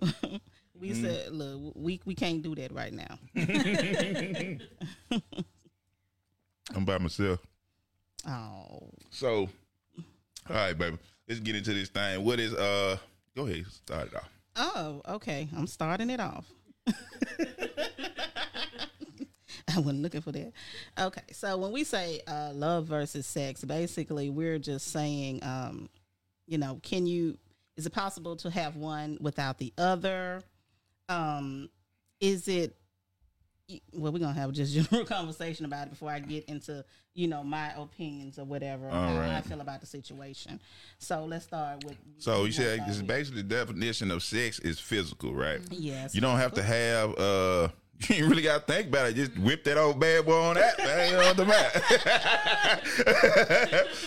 we 0.80 0.90
Mm. 0.90 1.02
said, 1.02 1.32
look, 1.32 1.72
we 1.74 2.00
we 2.04 2.14
can't 2.14 2.42
do 2.42 2.54
that 2.54 2.72
right 2.72 2.92
now. 2.92 3.18
I'm 6.74 6.84
by 6.84 6.98
myself. 6.98 7.40
Oh, 8.26 8.90
So, 9.10 9.48
all 10.48 10.56
right, 10.56 10.76
baby. 10.76 10.98
Let's 11.28 11.40
get 11.40 11.56
into 11.56 11.72
this 11.74 11.88
thing. 11.88 12.24
What 12.24 12.38
is 12.40 12.54
uh? 12.54 12.96
Go 13.36 13.46
ahead, 13.46 13.66
start 13.70 14.08
it 14.08 14.14
off. 14.16 14.28
oh, 14.56 15.02
okay. 15.16 15.48
I'm 15.56 15.66
starting 15.66 16.10
it 16.10 16.20
off. 16.20 16.46
I 19.70 19.78
wasn't 19.80 20.02
looking 20.02 20.20
for 20.22 20.32
that. 20.32 20.52
Okay, 20.98 21.22
so 21.32 21.56
when 21.58 21.72
we 21.72 21.84
say 21.84 22.20
uh, 22.26 22.50
love 22.54 22.86
versus 22.86 23.26
sex, 23.26 23.62
basically 23.64 24.28
we're 24.30 24.58
just 24.58 24.88
saying, 24.88 25.40
um, 25.44 25.88
you 26.46 26.58
know, 26.58 26.80
can 26.82 27.06
you? 27.06 27.38
Is 27.78 27.86
it 27.86 27.92
possible 27.92 28.34
to 28.36 28.50
have 28.50 28.74
one 28.74 29.18
without 29.20 29.58
the 29.58 29.72
other? 29.78 30.42
Um, 31.08 31.70
is 32.20 32.48
it? 32.48 32.74
Well, 33.92 34.12
we're 34.12 34.18
gonna 34.18 34.32
have 34.32 34.50
just 34.52 34.74
a 34.74 34.82
general 34.82 35.06
conversation 35.06 35.64
about 35.64 35.86
it 35.86 35.90
before 35.90 36.10
I 36.10 36.18
get 36.18 36.46
into, 36.46 36.84
you 37.14 37.28
know, 37.28 37.44
my 37.44 37.72
opinions 37.76 38.36
or 38.36 38.44
whatever, 38.44 38.88
All 38.88 39.14
how 39.14 39.30
I 39.30 39.42
feel 39.42 39.60
about 39.60 39.80
the 39.80 39.86
situation. 39.86 40.58
So 40.98 41.24
let's 41.24 41.44
start 41.44 41.84
with. 41.84 41.96
So 42.18 42.46
you 42.46 42.52
said 42.52 42.80
is 42.88 43.00
basically 43.00 43.42
the 43.42 43.48
definition 43.48 44.10
of 44.10 44.24
sex 44.24 44.58
is 44.58 44.80
physical, 44.80 45.32
right? 45.32 45.60
Yes. 45.70 46.16
You 46.16 46.20
don't 46.20 46.38
have 46.38 46.54
to 46.54 46.62
have 46.62 47.16
uh. 47.16 47.68
You 48.08 48.14
ain't 48.14 48.26
really 48.28 48.42
got 48.42 48.66
to 48.66 48.72
think 48.72 48.88
about 48.88 49.08
it. 49.08 49.14
Just 49.14 49.36
whip 49.38 49.64
that 49.64 49.76
old 49.76 49.98
bad 49.98 50.24
boy 50.24 50.40
on 50.40 50.54
that, 50.54 50.78
man. 50.78 51.10
You 51.10 51.16
know 51.16 51.32
what 51.32 51.40
I'm 51.40 51.48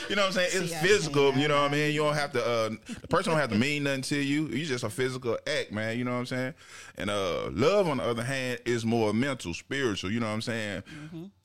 You 0.10 0.16
know 0.16 0.22
what 0.22 0.28
I'm 0.28 0.32
saying? 0.32 0.50
It's 0.54 0.74
physical. 0.80 1.34
You 1.34 1.50
know 1.50 1.62
what 1.62 1.72
I 1.72 1.74
mean? 1.74 1.94
You 1.94 2.02
don't 2.02 2.14
have 2.14 2.32
to. 2.32 2.46
Uh, 2.46 2.70
the 3.02 3.08
person 3.10 3.32
don't 3.32 3.40
have 3.42 3.50
to 3.52 3.58
mean 3.58 3.84
nothing 3.84 4.04
to 4.04 4.16
you. 4.16 4.48
You 4.48 4.66
just 4.66 4.86
a 4.86 4.90
physical 4.90 5.38
act, 5.46 5.74
man. 5.74 5.98
You 5.98 6.06
know 6.06 6.12
what 6.12 6.20
I'm 6.20 6.26
saying? 6.26 6.54
And 6.98 7.10
uh, 7.10 7.50
love, 7.52 7.90
on 7.90 7.98
the 7.98 8.04
other 8.04 8.24
hand, 8.24 8.60
is 8.66 8.86
more 8.86 9.14
mental, 9.14 9.54
spiritual. 9.54 10.10
You 10.10 10.22
know 10.22 10.28
what 10.28 10.34
I'm 10.34 10.42
saying? 10.42 10.84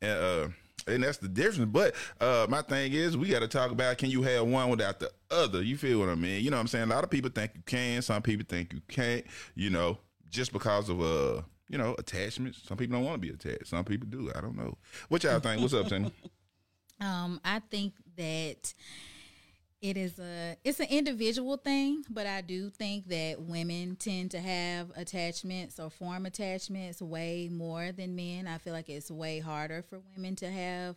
And 0.00 0.18
uh, 0.18 0.48
and 0.86 1.02
that's 1.02 1.18
the 1.18 1.28
difference. 1.28 1.70
But 1.70 1.94
uh, 2.20 2.46
my 2.48 2.62
thing 2.62 2.92
is, 2.92 3.16
we 3.16 3.28
got 3.28 3.40
to 3.40 3.48
talk 3.48 3.72
about 3.72 3.98
can 3.98 4.10
you 4.10 4.22
have 4.22 4.46
one 4.46 4.68
without 4.68 5.00
the 5.00 5.10
other? 5.30 5.62
You 5.62 5.76
feel 5.76 5.98
what 5.98 6.08
I 6.08 6.14
mean? 6.14 6.44
You 6.44 6.50
know 6.50 6.58
what 6.58 6.62
I'm 6.62 6.68
saying? 6.68 6.84
A 6.84 6.94
lot 6.94 7.02
of 7.02 7.10
people 7.10 7.30
think 7.30 7.52
you 7.56 7.62
can. 7.66 8.02
Some 8.02 8.22
people 8.22 8.46
think 8.48 8.72
you 8.72 8.80
can't. 8.88 9.24
You 9.56 9.70
know, 9.70 9.98
just 10.30 10.52
because 10.52 10.88
of 10.88 11.00
uh, 11.00 11.42
you 11.68 11.78
know, 11.78 11.94
attachments. 11.98 12.62
Some 12.66 12.76
people 12.76 12.96
don't 12.96 13.04
want 13.04 13.20
to 13.20 13.28
be 13.28 13.34
attached. 13.34 13.68
Some 13.68 13.84
people 13.84 14.08
do. 14.08 14.30
I 14.34 14.40
don't 14.40 14.56
know. 14.56 14.76
What 15.08 15.24
y'all 15.24 15.40
think? 15.40 15.60
What's 15.60 15.74
up, 15.74 15.88
Tony? 15.88 16.12
Um, 16.98 17.42
I 17.44 17.58
think 17.58 17.92
that 18.16 18.72
it 19.82 19.96
is 19.98 20.18
a 20.18 20.56
it's 20.64 20.80
an 20.80 20.86
individual 20.88 21.58
thing, 21.58 22.04
but 22.08 22.26
I 22.26 22.40
do 22.40 22.70
think 22.70 23.08
that 23.08 23.42
women 23.42 23.96
tend 23.96 24.30
to 24.30 24.40
have 24.40 24.90
attachments 24.96 25.78
or 25.78 25.90
form 25.90 26.24
attachments 26.24 27.02
way 27.02 27.50
more 27.52 27.92
than 27.92 28.16
men. 28.16 28.46
I 28.46 28.56
feel 28.56 28.72
like 28.72 28.88
it's 28.88 29.10
way 29.10 29.40
harder 29.40 29.82
for 29.82 30.00
women 30.16 30.36
to 30.36 30.50
have 30.50 30.96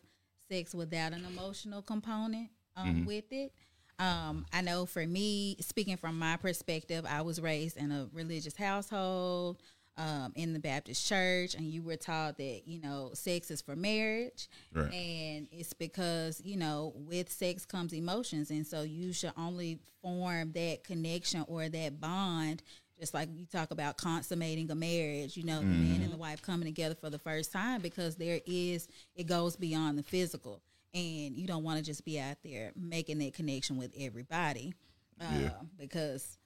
sex 0.49 0.73
without 0.73 1.11
an 1.11 1.25
emotional 1.25 1.81
component 1.81 2.49
um, 2.77 3.05
with 3.05 3.25
it. 3.31 3.51
Um, 3.99 4.45
I 4.53 4.61
know 4.61 4.85
for 4.85 5.05
me, 5.05 5.57
speaking 5.59 5.97
from 5.97 6.17
my 6.17 6.37
perspective, 6.37 7.05
I 7.07 7.21
was 7.21 7.41
raised 7.41 7.75
in 7.75 7.91
a 7.91 8.07
religious 8.13 8.55
household 8.55 9.57
um, 9.99 10.31
in 10.35 10.53
the 10.53 10.59
Baptist 10.59 11.05
church, 11.07 11.53
and 11.53 11.65
you 11.67 11.83
were 11.83 11.97
taught 11.97 12.37
that 12.37 12.61
you 12.65 12.79
know 12.81 13.11
sex 13.13 13.51
is 13.51 13.61
for 13.61 13.75
marriage, 13.75 14.47
Right. 14.73 14.91
and 14.93 15.47
it's 15.51 15.73
because 15.73 16.41
you 16.43 16.57
know 16.57 16.93
with 16.95 17.29
sex 17.31 17.65
comes 17.65 17.93
emotions, 17.93 18.49
and 18.49 18.65
so 18.65 18.81
you 18.81 19.13
should 19.13 19.33
only 19.37 19.77
form 20.01 20.53
that 20.53 20.83
connection 20.83 21.43
or 21.47 21.69
that 21.69 21.99
bond. 21.99 22.63
Just 22.99 23.13
like 23.13 23.29
you 23.33 23.45
talk 23.45 23.71
about 23.71 23.95
consummating 23.95 24.69
a 24.71 24.75
marriage, 24.75 25.37
you 25.37 25.43
know, 25.45 25.59
the 25.59 25.65
man 25.65 26.01
and 26.01 26.11
the 26.11 26.17
wife 26.17 26.41
coming 26.41 26.65
together 26.65 26.95
for 26.95 27.09
the 27.09 27.17
first 27.19 27.49
time 27.53 27.79
because 27.79 28.17
there 28.17 28.41
is, 28.45 28.89
it 29.15 29.25
goes 29.25 29.55
beyond 29.55 29.97
the 29.97 30.03
physical. 30.03 30.61
And 30.93 31.37
you 31.37 31.47
don't 31.47 31.63
want 31.63 31.77
to 31.79 31.83
just 31.85 32.03
be 32.03 32.19
out 32.19 32.35
there 32.43 32.73
making 32.75 33.19
that 33.19 33.33
connection 33.33 33.77
with 33.77 33.93
everybody 33.97 34.73
uh, 35.21 35.25
Yeah. 35.33 35.51
because 35.77 36.38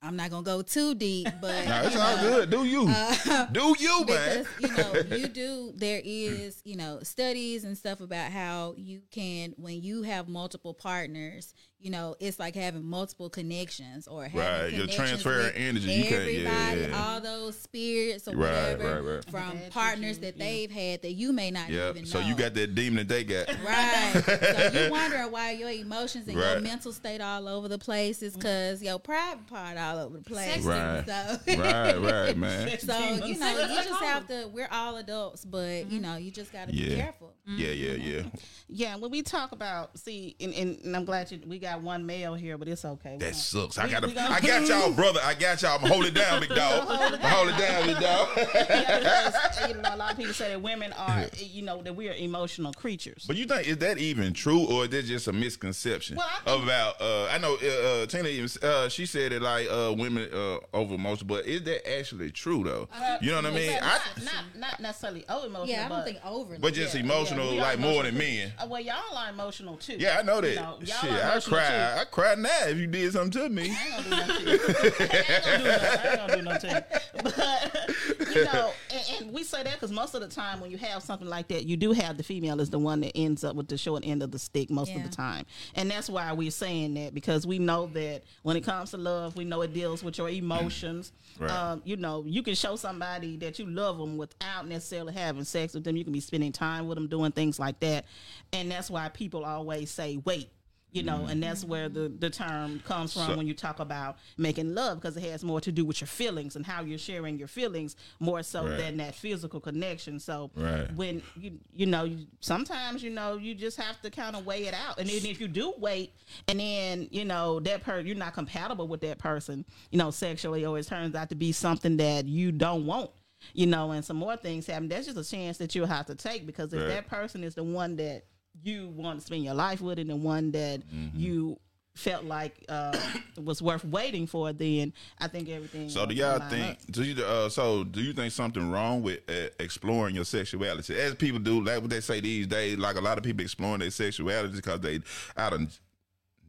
I'm 0.00 0.16
not 0.16 0.30
going 0.30 0.44
to 0.44 0.50
go 0.50 0.62
too 0.62 0.94
deep, 0.94 1.28
but 1.40 1.66
Nah, 1.66 1.82
it's 1.82 1.96
all 1.96 2.16
know, 2.16 2.22
good. 2.22 2.50
Do 2.50 2.64
you? 2.64 2.86
Uh, 2.88 3.46
do 3.52 3.74
you, 3.78 4.04
man? 4.08 4.46
because 4.60 5.04
you 5.04 5.10
know 5.10 5.16
you 5.16 5.28
do 5.28 5.72
there 5.74 6.00
is 6.04 6.60
you 6.64 6.76
know 6.76 7.00
studies 7.02 7.64
and 7.64 7.76
stuff 7.76 8.00
about 8.00 8.30
how 8.30 8.74
you 8.76 9.02
can 9.10 9.54
when 9.56 9.82
you 9.82 10.02
have 10.02 10.28
multiple 10.28 10.74
partners 10.74 11.54
you 11.80 11.90
know 11.90 12.16
it's 12.18 12.38
like 12.38 12.54
having 12.54 12.84
multiple 12.84 13.30
connections 13.30 14.08
or 14.08 14.24
having 14.24 14.40
Right, 14.40 14.72
you're 14.72 14.86
connections 14.86 15.22
transferring 15.22 15.46
with 15.46 15.56
energy. 15.56 15.92
You 15.92 16.04
can't- 16.04 16.32
yeah, 16.32 16.50
everybody 16.50 16.80
yeah. 16.80 17.04
all 17.04 17.20
those 17.20 17.58
spirits 17.58 18.26
or 18.26 18.32
Right, 18.36 18.76
whatever 18.78 19.02
right, 19.02 19.14
right. 19.14 19.24
from 19.30 19.58
Bad 19.58 19.70
partners 19.70 20.18
that 20.18 20.38
they've 20.38 20.70
had 20.70 21.02
that 21.02 21.12
you 21.12 21.32
may 21.32 21.50
not 21.50 21.70
Yeah. 21.70 21.90
even 21.90 22.02
know 22.02 22.08
So 22.08 22.20
you 22.20 22.34
got 22.34 22.54
that 22.54 22.74
demon 22.74 22.96
that 22.96 23.08
they 23.08 23.24
got. 23.24 23.48
Right. 23.64 24.22
so 24.72 24.84
you 24.84 24.90
wondering 24.90 25.30
why 25.30 25.52
your 25.52 25.70
emotions 25.70 26.26
and 26.28 26.36
your 26.36 26.60
mental 26.60 26.92
state 26.92 27.20
all 27.20 27.46
over 27.48 27.68
the 27.68 27.78
place 27.78 28.22
is 28.22 28.34
because 28.34 28.82
your 28.82 28.98
private 28.98 29.46
part 29.46 29.78
all 29.78 29.98
over 29.98 30.18
the 30.18 30.24
place. 30.24 30.52
Sex 30.54 30.64
Right. 30.64 31.04
So 31.06 31.58
right, 31.58 32.02
right, 32.02 32.36
man. 32.36 32.78
so 32.80 32.98
you 33.24 33.38
know, 33.38 33.50
you 33.50 33.82
just 33.84 34.02
have 34.02 34.26
to. 34.28 34.48
We're 34.52 34.68
all 34.70 34.96
adults, 34.96 35.44
but 35.44 35.58
you 35.58 35.84
mm-hmm. 35.84 36.00
know, 36.00 36.16
you 36.16 36.30
just 36.30 36.52
got 36.52 36.68
to 36.68 36.74
Yeah. 36.74 36.88
be 36.88 36.94
careful. 36.96 37.34
Yeah, 37.46 37.70
yeah, 37.70 37.92
yeah. 37.92 38.22
Yeah, 38.68 38.96
when 38.96 39.10
we 39.10 39.22
talk 39.22 39.52
about 39.52 39.98
see, 39.98 40.36
and, 40.40 40.52
and, 40.52 40.78
and 40.84 40.96
I'm 40.96 41.04
glad 41.04 41.30
you 41.30 41.40
we 41.46 41.58
got 41.58 41.67
one 41.76 42.04
male 42.06 42.34
here, 42.34 42.58
but 42.58 42.68
it's 42.68 42.84
okay. 42.84 43.12
We 43.12 43.18
That 43.18 43.24
gonna- 43.32 43.34
sucks. 43.34 43.78
I 43.78 43.88
got 43.88 44.06
we 44.06 44.14
to. 44.14 44.20
I 44.20 44.40
got 44.40 44.66
y'all, 44.68 44.92
brother. 44.94 45.20
I 45.24 45.34
got 45.34 45.62
y'all. 45.62 45.78
I'm 45.80 45.88
hold 45.90 46.04
it 46.06 46.14
down, 46.14 46.40
big 46.40 46.50
dog. 46.54 46.88
Hold 46.88 47.48
it 47.48 47.58
down, 47.58 47.86
big 47.86 47.98
dog. 47.98 48.28
Yeah, 48.58 49.30
because, 49.30 49.68
you 49.68 49.74
know, 49.74 49.94
a 49.94 49.96
lot 49.96 50.12
of 50.12 50.18
people 50.18 50.32
say 50.34 50.48
that 50.50 50.60
women 50.62 50.92
are, 50.94 51.26
you 51.36 51.62
know, 51.62 51.82
that 51.82 51.94
we 51.94 52.08
are 52.08 52.14
emotional 52.14 52.72
creatures. 52.72 53.24
But 53.26 53.36
you 53.36 53.46
think 53.46 53.66
is 53.68 53.78
that 53.78 53.98
even 53.98 54.32
true, 54.32 54.64
or 54.66 54.84
is 54.84 54.90
that 54.90 55.04
just 55.06 55.28
a 55.28 55.32
misconception 55.32 56.16
Well, 56.16 56.26
I 56.46 56.50
think- 56.50 56.64
about? 56.64 57.00
Uh, 57.00 57.26
I 57.26 57.38
know 57.38 57.56
uh, 57.62 57.66
uh, 58.02 58.06
Tina 58.06 58.28
even 58.28 58.48
uh, 58.62 58.88
she 58.88 59.06
said 59.06 59.32
it 59.32 59.42
like 59.42 59.68
uh, 59.70 59.94
women 59.96 60.28
uh, 60.32 60.58
over 60.72 60.94
emotional, 60.94 61.26
but 61.28 61.46
is 61.46 61.62
that 61.64 61.88
actually 61.98 62.30
true 62.30 62.64
though? 62.64 62.88
you 63.20 63.30
know 63.30 63.36
what 63.36 63.46
I 63.46 63.50
mean? 63.50 63.72
But 63.72 63.82
I, 63.82 63.88
not, 63.88 64.02
not 64.24 64.44
not 64.58 64.80
necessarily 64.80 65.24
oh 65.28 65.44
emotional. 65.44 65.66
Yeah, 65.68 65.86
I 65.86 65.88
don't 65.88 65.98
but, 65.98 66.04
think 66.06 66.18
over. 66.24 66.58
but 66.58 66.74
just 66.74 66.94
yeah, 66.94 67.00
emotional, 67.00 67.46
yeah, 67.46 67.52
we 67.52 67.58
are 67.58 67.62
like 67.62 67.78
more 67.78 68.02
than 68.02 68.16
men. 68.18 68.52
Uh, 68.58 68.66
well, 68.68 68.80
y'all 68.80 69.16
are 69.16 69.30
emotional 69.30 69.76
too. 69.76 69.96
Yeah, 69.98 70.16
I 70.18 70.22
know 70.22 70.40
that. 70.40 70.50
You 70.50 70.56
know, 70.56 70.78
y'all 70.80 70.86
Shit, 71.00 71.10
are 71.10 71.14
I 71.14 71.30
emotional, 71.32 71.57
cry. 71.58 72.00
I 72.00 72.04
cry 72.04 72.34
now 72.34 72.66
if 72.66 72.78
you 72.78 72.86
did 72.86 73.12
something 73.12 73.42
to 73.42 73.48
me. 73.48 73.70
I 73.70 73.96
ain't 73.96 74.10
gonna 74.10 74.38
do 74.38 74.44
nothing. 74.44 75.00
I 75.00 76.08
ain't 76.08 76.16
gonna 76.16 76.36
do 76.36 76.42
nothing. 76.42 76.70
to. 76.70 76.84
But 77.22 77.90
you 78.34 78.44
know, 78.44 78.72
and, 78.92 79.02
and 79.20 79.32
we 79.32 79.42
say 79.44 79.62
that 79.62 79.74
because 79.74 79.92
most 79.92 80.14
of 80.14 80.20
the 80.20 80.28
time 80.28 80.60
when 80.60 80.70
you 80.70 80.78
have 80.78 81.02
something 81.02 81.28
like 81.28 81.48
that, 81.48 81.64
you 81.64 81.76
do 81.76 81.92
have 81.92 82.16
the 82.16 82.22
female 82.22 82.60
is 82.60 82.70
the 82.70 82.78
one 82.78 83.00
that 83.00 83.12
ends 83.16 83.44
up 83.44 83.56
with 83.56 83.68
the 83.68 83.78
short 83.78 84.06
end 84.06 84.22
of 84.22 84.30
the 84.30 84.38
stick 84.38 84.70
most 84.70 84.94
of 84.94 85.02
the 85.02 85.08
time, 85.08 85.44
and 85.74 85.90
that's 85.90 86.08
why 86.08 86.32
we're 86.32 86.50
saying 86.50 86.94
that 86.94 87.14
because 87.14 87.46
we 87.46 87.58
know 87.58 87.86
that 87.94 88.24
when 88.42 88.56
it 88.56 88.64
comes 88.64 88.90
to 88.90 88.96
love, 88.96 89.36
we 89.36 89.44
know 89.44 89.62
it 89.62 89.72
deals 89.72 90.02
with 90.02 90.18
your 90.18 90.28
emotions. 90.28 91.12
Right. 91.38 91.50
Um, 91.52 91.82
you 91.84 91.96
know, 91.96 92.24
you 92.26 92.42
can 92.42 92.56
show 92.56 92.74
somebody 92.74 93.36
that 93.36 93.60
you 93.60 93.66
love 93.66 93.96
them 93.96 94.16
without 94.16 94.66
necessarily 94.66 95.12
having 95.12 95.44
sex 95.44 95.72
with 95.72 95.84
them. 95.84 95.96
You 95.96 96.02
can 96.02 96.12
be 96.12 96.18
spending 96.18 96.50
time 96.50 96.88
with 96.88 96.96
them, 96.96 97.06
doing 97.06 97.30
things 97.30 97.60
like 97.60 97.78
that, 97.80 98.06
and 98.52 98.68
that's 98.68 98.90
why 98.90 99.08
people 99.08 99.44
always 99.44 99.90
say, 99.90 100.20
"Wait." 100.24 100.48
You 100.92 101.02
know, 101.02 101.18
mm-hmm. 101.18 101.28
and 101.30 101.42
that's 101.42 101.64
where 101.64 101.88
the, 101.90 102.08
the 102.18 102.30
term 102.30 102.80
comes 102.80 103.12
from 103.12 103.26
So- 103.26 103.36
when 103.36 103.46
you 103.46 103.52
talk 103.54 103.78
about 103.78 104.16
making 104.38 104.74
love 104.74 104.98
because 105.00 105.16
it 105.16 105.22
has 105.24 105.44
more 105.44 105.60
to 105.60 105.70
do 105.70 105.84
with 105.84 106.00
your 106.00 106.08
feelings 106.08 106.56
and 106.56 106.64
how 106.64 106.80
you're 106.82 106.96
sharing 106.98 107.38
your 107.38 107.48
feelings 107.48 107.94
more 108.20 108.42
so 108.42 108.64
Right. 108.66 108.78
than 108.78 108.96
that 108.96 109.14
physical 109.14 109.60
connection. 109.60 110.18
So 110.18 110.50
Right. 110.54 110.90
when 110.94 111.22
you 111.36 111.58
you 111.74 111.86
know 111.86 112.04
you, 112.04 112.26
sometimes 112.40 113.02
you 113.02 113.10
know 113.10 113.36
you 113.36 113.54
just 113.54 113.76
have 113.78 114.00
to 114.02 114.10
kind 114.10 114.34
of 114.34 114.46
weigh 114.46 114.64
it 114.66 114.74
out, 114.74 114.98
and 114.98 115.08
then 115.08 115.16
if 115.26 115.40
you 115.40 115.48
do 115.48 115.74
wait, 115.78 116.12
and 116.48 116.58
then 116.58 117.08
you 117.10 117.24
know 117.26 117.60
that 117.60 117.82
per 117.82 118.00
you're 118.00 118.16
not 118.16 118.32
compatible 118.34 118.88
with 118.88 119.00
that 119.02 119.18
person, 119.18 119.64
you 119.90 119.98
know, 119.98 120.10
sexually, 120.10 120.64
or 120.64 120.78
it 120.78 120.86
turns 120.86 121.14
out 121.14 121.28
to 121.28 121.34
be 121.34 121.52
something 121.52 121.96
that 121.98 122.24
you 122.24 122.50
don't 122.52 122.86
want. 122.86 123.10
You 123.54 123.66
know, 123.66 123.92
and 123.92 124.04
some 124.04 124.16
more 124.16 124.36
things 124.36 124.66
happen. 124.66 124.88
That's 124.88 125.06
just 125.06 125.16
a 125.16 125.22
chance 125.24 125.58
that 125.58 125.72
you'll 125.74 125.86
have 125.86 126.06
to 126.06 126.16
take 126.16 126.44
because 126.44 126.72
if 126.72 126.80
Right. 126.80 126.88
that 126.88 127.06
person 127.06 127.44
is 127.44 127.54
the 127.54 127.62
one 127.62 127.94
that 127.96 128.24
you 128.62 128.88
want 128.88 129.20
to 129.20 129.24
spend 129.26 129.44
your 129.44 129.54
life 129.54 129.80
with 129.80 129.98
and 129.98 130.10
the 130.10 130.16
one 130.16 130.50
that 130.52 130.80
Mm-hmm. 130.88 131.18
you 131.18 131.58
felt 131.94 132.24
like 132.24 132.64
uh, 132.68 132.96
was 133.42 133.60
worth 133.60 133.84
waiting 133.84 134.26
for, 134.26 134.52
then 134.52 134.92
I 135.18 135.26
think 135.26 135.48
everything. 135.48 135.88
So 135.90 136.06
do 136.06 136.14
y'all 136.14 136.38
think? 136.48 136.78
up. 136.78 136.78
Do 136.92 137.02
you? 137.02 137.24
Uh, 137.24 137.48
so 137.48 137.82
do 137.84 138.00
you 138.00 138.12
think 138.12 138.32
something 138.32 138.70
wrong 138.70 139.02
with 139.02 139.18
uh, 139.28 139.48
exploring 139.58 140.14
your 140.14 140.24
sexuality, 140.24 140.94
as 140.98 141.16
people 141.16 141.40
do? 141.40 141.60
Like 141.62 141.80
what 141.80 141.90
they 141.90 142.00
say 142.00 142.20
these 142.20 142.46
days, 142.46 142.78
like 142.78 142.94
a 142.96 143.00
lot 143.00 143.18
of 143.18 143.24
people 143.24 143.42
exploring 143.42 143.80
their 143.80 143.90
sexuality 143.90 144.54
because 144.54 144.78
they 144.80 145.00
out 145.36 145.52
of 145.54 145.80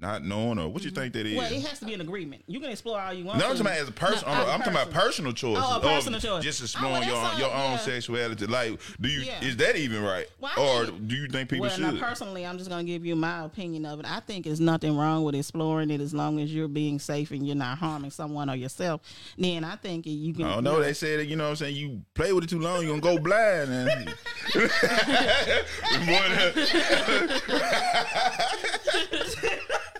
not 0.01 0.23
knowing 0.23 0.59
or 0.59 0.69
what 0.69 0.83
you 0.83 0.91
mm-hmm. 0.91 1.01
think 1.01 1.13
that 1.13 1.25
is? 1.25 1.37
Well, 1.37 1.51
it 1.51 1.61
has 1.61 1.79
to 1.79 1.85
be 1.85 1.93
an 1.93 2.01
agreement. 2.01 2.43
You 2.47 2.59
can 2.59 2.69
explore 2.69 2.99
all 2.99 3.13
you 3.13 3.25
want. 3.25 3.39
no, 3.39 3.45
I'm 3.45 3.51
talking 3.51 3.67
about 3.67 3.77
as 3.77 3.89
a 3.89 3.91
person. 3.91 4.27
No, 4.27 4.33
I'm, 4.33 4.47
I'm 4.47 4.59
talking 4.59 4.73
about 4.73 4.91
personal 4.91 5.33
choices. 5.33 5.63
Oh, 5.65 5.79
personal 5.81 6.19
choice. 6.19 6.43
Just 6.43 6.61
Oh, 6.61 6.65
exploring 6.65 6.93
well, 6.93 7.03
your 7.03 7.15
own, 7.15 7.39
your 7.39 7.51
all- 7.51 7.73
own 7.73 7.79
sexuality. 7.79 8.45
Like, 8.45 8.79
do 8.99 9.09
you? 9.09 9.21
Yeah. 9.21 9.43
Is 9.43 9.57
that 9.57 9.75
even 9.75 10.03
right? 10.03 10.27
Well, 10.39 10.51
or 10.57 10.85
think- 10.85 11.07
do 11.07 11.15
you 11.15 11.27
think 11.27 11.49
people 11.49 11.67
well, 11.67 11.79
now 11.79 11.91
should? 11.91 11.99
personally, 11.99 12.45
I'm 12.45 12.57
just 12.57 12.69
gonna 12.69 12.83
give 12.83 13.05
you 13.05 13.15
my 13.15 13.45
opinion 13.45 13.85
of 13.85 13.99
it. 13.99 14.05
I 14.05 14.19
think 14.21 14.45
there's 14.45 14.59
nothing 14.59 14.95
wrong 14.95 15.23
with 15.23 15.35
exploring 15.35 15.89
it 15.89 16.01
as 16.01 16.13
long 16.13 16.39
as 16.39 16.53
you're 16.53 16.67
being 16.67 16.99
safe 16.99 17.31
and 17.31 17.45
you're 17.45 17.55
not 17.55 17.77
harming 17.77 18.11
someone 18.11 18.49
or 18.49 18.55
yourself. 18.55 19.01
Then 19.37 19.63
I 19.63 19.75
think 19.75 20.05
you 20.05 20.33
can. 20.33 20.45
Oh, 20.45 20.47
I 20.47 20.55
don't 20.55 20.65
you 20.65 20.71
know. 20.71 20.81
They 20.81 20.93
said, 20.93 21.27
you 21.27 21.35
know 21.35 21.45
what 21.45 21.49
I'm 21.51 21.55
saying? 21.57 21.75
You 21.75 22.01
play 22.13 22.33
with 22.33 22.45
it 22.45 22.49
too 22.49 22.59
long, 22.59 22.83
you're 22.83 22.99
going 22.99 23.01
to 23.01 23.07
go 23.07 23.19
blind. 23.23 23.71
And 23.71 24.15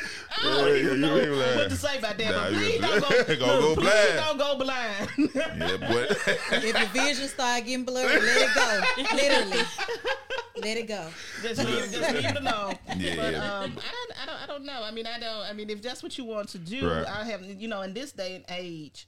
don't 0.42 0.78
even 0.78 1.02
know 1.02 1.16
what 1.58 1.70
to 1.70 1.76
say 1.76 1.98
about 1.98 2.18
that. 2.18 2.32
Nah, 2.32 2.50
but 2.50 2.54
please 2.54 2.80
don't 2.80 3.02
go, 3.02 3.36
Go- 3.36 3.62
go 3.62 3.76
please 3.76 3.90
blind. 3.90 4.16
don't 4.18 4.38
go 4.38 4.58
blind. 4.58 5.10
yeah, 5.36 5.78
but 5.82 6.12
If 6.64 6.78
your 6.78 6.88
vision 7.04 7.28
start 7.28 7.66
getting 7.66 7.84
blurry, 7.84 8.20
let 8.22 8.42
it 8.42 8.56
go. 8.56 8.82
Literally, 9.16 9.64
let 10.62 10.78
it 10.78 10.88
go. 10.88 11.08
just 11.44 11.64
leave, 11.66 11.92
just 11.92 12.14
leave 12.14 12.26
it 12.26 12.38
alone. 12.38 12.76
Yeah, 12.98 13.16
but 13.18 13.34
yeah. 13.34 13.54
um, 13.60 13.78
I 13.78 13.92
don't, 13.92 14.22
I 14.22 14.26
don't, 14.26 14.44
I 14.44 14.46
don't 14.48 14.66
know. 14.66 14.82
I 14.84 14.92
mean, 14.92 15.08
I 15.08 15.20
don't. 15.20 15.42
I 15.46 15.54
mean, 15.54 15.70
if 15.70 15.82
that's 15.82 16.02
what 16.02 16.18
you 16.18 16.24
want 16.26 16.50
to 16.50 16.58
do, 16.58 16.90
Right. 16.90 17.06
I 17.06 17.26
have, 17.26 17.44
you 17.44 17.68
know, 17.68 17.82
in 17.82 17.94
this 17.94 18.14
day 18.14 18.36
and 18.36 18.46
age, 18.50 19.08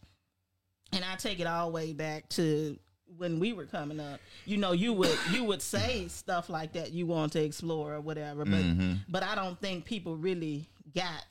and 0.91 1.03
I 1.05 1.15
take 1.15 1.39
it 1.39 1.47
all 1.47 1.67
the 1.67 1.71
way 1.73 1.93
back 1.93 2.27
to 2.29 2.77
when 3.17 3.39
we 3.39 3.54
were 3.54 3.65
coming 3.65 4.00
up. 4.00 4.19
You 4.45 4.58
know, 4.58 4.71
you 4.71 4.93
would 4.93 5.17
you 5.32 5.43
would 5.43 5.62
say 5.62 6.08
stuff 6.08 6.50
like 6.50 6.74
that 6.74 6.91
you 6.91 7.06
want 7.06 7.34
to 7.34 7.43
explore 7.43 7.93
or 7.95 8.02
whatever, 8.02 8.45
but 8.45 8.54
Mm-hmm. 8.62 8.93
but 9.10 9.24
I 9.24 9.36
don't 9.36 9.60
think 9.60 9.86
people 9.86 10.15
really 10.15 10.67
got. 10.95 11.26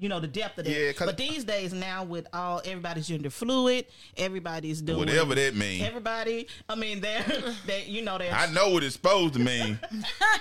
You 0.00 0.08
know 0.08 0.20
the 0.20 0.28
depth 0.28 0.58
of 0.58 0.64
that, 0.66 0.70
Yeah, 0.70 0.92
but 1.04 1.16
these 1.16 1.42
days 1.42 1.72
now 1.72 2.04
with 2.04 2.28
all 2.32 2.62
everybody's 2.64 3.08
gender 3.08 3.30
fluid, 3.30 3.84
everybody's 4.16 4.80
doing 4.80 5.00
whatever 5.00 5.34
that 5.34 5.56
means. 5.56 5.82
Everybody, 5.82 6.46
I 6.68 6.76
mean, 6.76 7.00
they're 7.00 7.24
they, 7.66 7.82
you 7.86 8.02
know, 8.02 8.16
they're 8.16 8.32
I 8.32 8.46
know 8.52 8.68
what 8.68 8.84
it's 8.84 8.94
supposed 8.94 9.34
to 9.34 9.40
mean, 9.40 9.76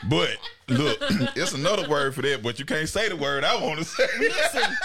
but 0.07 0.37
look, 0.67 0.99
it's 1.35 1.53
another 1.53 1.89
word 1.89 2.13
for 2.13 2.21
that. 2.21 2.43
But 2.43 2.59
you 2.59 2.65
can't 2.65 2.87
say 2.87 3.09
the 3.09 3.15
word 3.15 3.43
I 3.43 3.59
want 3.59 3.79
to 3.79 3.85
say. 3.85 4.05
Listen, 4.19 4.75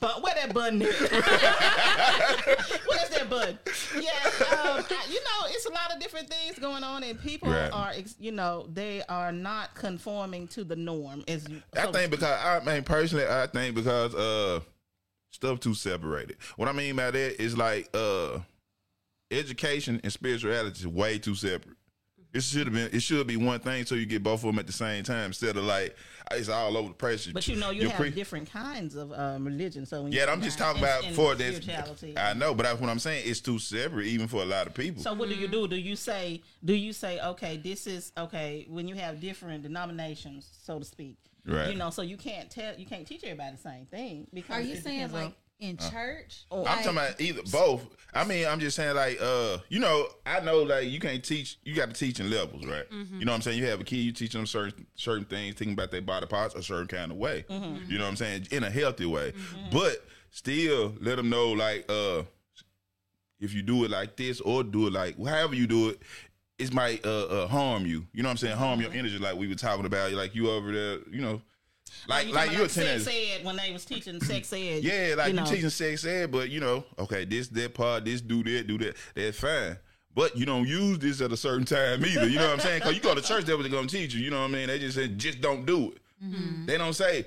but 0.00 0.22
where 0.22 0.34
that 0.34 0.54
button 0.54 0.82
is? 0.88 0.98
Where's 1.00 1.10
that 3.10 3.26
button? 3.28 3.58
Yeah, 3.94 4.02
um, 4.02 4.84
I- 4.90 5.06
you 5.10 5.20
know, 5.24 5.46
it's 5.48 5.66
a 5.66 5.72
lot 5.72 5.92
of 5.94 6.00
different 6.00 6.28
things 6.30 6.58
going 6.58 6.84
on, 6.84 7.02
and 7.02 7.20
people 7.20 7.50
Right. 7.50 7.70
are, 7.72 7.90
ex- 7.94 8.16
you 8.18 8.32
know, 8.32 8.68
they 8.72 9.02
are 9.08 9.32
not 9.32 9.74
conforming 9.74 10.48
to 10.48 10.64
the 10.64 10.76
norm. 10.76 11.24
As 11.28 11.48
you, 11.48 11.62
I 11.76 11.84
so- 11.84 11.92
think 11.92 12.10
because 12.10 12.38
I 12.44 12.60
mean 12.64 12.82
personally, 12.84 13.26
I 13.26 13.46
think 13.46 13.74
because 13.74 14.14
uh 14.14 14.60
stuff 15.30 15.60
too 15.60 15.74
separated. 15.74 16.36
What 16.56 16.68
I 16.68 16.72
mean 16.72 16.96
by 16.96 17.10
that 17.10 17.42
is 17.42 17.56
like 17.56 17.88
uh 17.94 18.40
education 19.30 20.00
and 20.02 20.12
spirituality 20.12 20.80
is 20.80 20.86
way 20.86 21.18
too 21.18 21.34
separate. 21.34 21.76
It 22.34 22.42
should 22.42 22.66
have 22.66 22.74
been. 22.74 22.90
It 22.92 23.00
should 23.00 23.26
be 23.26 23.36
one 23.38 23.58
thing, 23.60 23.86
so 23.86 23.94
you 23.94 24.04
get 24.06 24.22
both 24.22 24.40
of 24.40 24.46
them 24.46 24.58
at 24.58 24.66
the 24.66 24.72
same 24.72 25.02
time 25.02 25.26
instead 25.26 25.56
of 25.56 25.64
like 25.64 25.96
it's 26.30 26.50
all 26.50 26.76
over 26.76 26.88
the 26.88 26.94
place. 26.94 27.26
But 27.26 27.48
you 27.48 27.56
know, 27.56 27.70
you 27.70 27.82
Your 27.82 27.90
have 27.90 27.98
pre- 28.00 28.10
different 28.10 28.50
kinds 28.50 28.96
of 28.96 29.12
um, 29.12 29.46
religion. 29.46 29.86
So 29.86 30.02
when 30.02 30.12
Yeah, 30.12 30.26
I'm 30.30 30.42
just 30.42 30.58
talking 30.58 30.82
about 30.82 31.04
and- 31.04 31.16
for 31.16 31.34
this. 31.34 31.66
I 32.18 32.34
know, 32.34 32.52
but 32.54 32.64
that's 32.64 32.80
what 32.80 32.90
I'm 32.90 32.98
saying. 32.98 33.22
It's 33.26 33.40
too 33.40 33.58
separate, 33.58 34.06
even 34.08 34.28
for 34.28 34.42
a 34.42 34.44
lot 34.44 34.66
of 34.66 34.74
people. 34.74 35.02
So 35.02 35.14
what 35.14 35.30
do 35.30 35.34
you 35.34 35.48
do? 35.48 35.66
Do 35.66 35.76
you 35.76 35.96
say? 35.96 36.42
Do 36.62 36.74
you 36.74 36.92
say? 36.92 37.18
Okay, 37.18 37.56
this 37.56 37.86
is 37.86 38.12
okay. 38.18 38.66
When 38.68 38.86
you 38.88 38.94
have 38.96 39.20
different 39.20 39.62
denominations, 39.62 40.50
so 40.62 40.78
to 40.78 40.84
speak, 40.84 41.16
Right. 41.46 41.70
You 41.70 41.76
know, 41.78 41.88
so 41.88 42.02
you 42.02 42.18
can't 42.18 42.50
tell, 42.50 42.74
you 42.76 42.84
can't 42.84 43.06
teach 43.06 43.24
everybody 43.24 43.56
the 43.56 43.62
same 43.62 43.86
thing. 43.86 44.26
Because 44.34 44.56
Are 44.56 44.60
you 44.60 44.74
it 44.74 44.82
saying 44.82 44.98
depends 45.08 45.14
on- 45.14 45.24
like 45.24 45.34
in 45.60 45.76
church? 45.76 46.44
Oh, 46.50 46.58
I'm 46.58 46.64
Like- 46.64 46.76
talking 46.84 46.90
about 46.98 47.20
either 47.20 47.42
both. 47.50 47.86
I 48.14 48.24
mean, 48.24 48.46
I'm 48.46 48.58
just 48.58 48.74
saying 48.76 48.96
like 48.96 49.18
uh, 49.20 49.58
you 49.68 49.80
know, 49.80 50.08
I 50.24 50.40
know 50.40 50.62
like 50.62 50.88
you 50.88 50.98
can't 50.98 51.22
teach. 51.22 51.58
You 51.62 51.74
got 51.74 51.88
to 51.88 51.94
teach 51.94 52.20
in 52.20 52.30
levels, 52.30 52.64
right? 52.64 52.86
You 52.90 53.24
know 53.24 53.32
what 53.32 53.36
I'm 53.36 53.42
saying? 53.42 53.58
You 53.58 53.66
have 53.66 53.80
a 53.80 53.84
kid, 53.84 53.96
you 53.96 54.12
teach 54.12 54.32
them 54.32 54.46
certain 54.46 54.86
certain 54.94 55.26
things, 55.26 55.56
thinking 55.56 55.74
about 55.74 55.90
their 55.90 56.00
body 56.00 56.26
parts 56.26 56.54
a 56.54 56.62
certain 56.62 56.86
kind 56.88 57.12
of 57.12 57.18
way. 57.18 57.44
You 57.50 57.98
know 57.98 58.04
what 58.04 58.10
I'm 58.10 58.16
saying? 58.16 58.48
In 58.50 58.64
a 58.64 58.70
healthy 58.70 59.04
way, 59.06 59.34
but 59.70 60.04
still 60.30 60.94
let 61.00 61.16
them 61.16 61.28
know 61.28 61.50
like 61.52 61.84
uh, 61.90 62.22
if 63.40 63.52
you 63.54 63.62
do 63.62 63.84
it 63.84 63.90
like 63.90 64.16
this 64.16 64.40
or 64.40 64.64
do 64.64 64.86
it 64.86 64.92
like 64.92 65.16
however 65.18 65.54
you 65.54 65.66
do 65.66 65.90
it. 65.90 66.00
It 66.58 66.74
might 66.74 67.06
uh, 67.06 67.26
uh, 67.26 67.46
harm 67.46 67.86
you. 67.86 68.04
You 68.12 68.24
know 68.24 68.30
what 68.30 68.32
I'm 68.32 68.36
saying? 68.38 68.56
Harm 68.56 68.80
your 68.80 68.90
energy, 68.90 69.16
like 69.16 69.36
we 69.36 69.46
were 69.46 69.54
talking 69.54 69.86
about. 69.86 70.10
Like 70.10 70.34
you 70.34 70.50
over 70.50 70.72
there, 70.72 70.98
you 71.08 71.20
know, 71.20 71.40
like 72.08 72.26
you 72.28 72.32
like 72.34 72.50
you're 72.52 72.60
a 72.60 72.64
about 72.64 72.70
teenager. 72.74 73.00
sex 73.00 73.16
ed 73.40 73.44
when 73.44 73.56
they 73.56 73.72
was 73.72 73.84
teaching 73.84 74.20
sex 74.20 74.52
ed. 74.52 74.82
Yeah, 74.82 75.14
like 75.16 75.28
you, 75.28 75.34
know. 75.34 75.44
teaching 75.44 75.70
sex 75.70 76.04
ed, 76.04 76.30
but 76.32 76.50
you 76.50 76.60
know, 76.60 76.84
okay, 76.98 77.24
this 77.24 77.48
that 77.48 77.74
part, 77.74 78.04
this 78.04 78.20
do 78.20 78.42
that, 78.44 78.66
do 78.66 78.78
that, 78.78 78.96
that's 79.14 79.38
fine. 79.38 79.76
But 80.14 80.36
you 80.36 80.46
don't 80.46 80.66
use 80.66 80.98
this 80.98 81.20
at 81.20 81.30
a 81.32 81.36
certain 81.36 81.64
time 81.64 82.04
either. 82.04 82.26
You 82.28 82.38
know 82.38 82.46
what 82.46 82.54
I'm 82.54 82.60
saying? 82.60 82.80
Because 82.80 82.94
you 82.96 83.00
go 83.00 83.14
to 83.14 83.20
church, 83.22 83.44
that's 83.44 83.56
what 83.56 83.62
they're 83.62 83.70
gonna 83.70 83.86
teach 83.86 84.14
you. 84.14 84.20
You 84.24 84.30
know 84.30 84.40
what 84.40 84.50
I 84.50 84.52
mean? 84.54 84.66
They 84.68 84.78
just 84.78 84.96
say, 84.96 85.06
just 85.08 85.40
don't 85.40 85.64
do 85.64 85.92
it. 85.92 86.66
They 86.66 86.76
don't 86.76 86.94
say, 86.94 87.24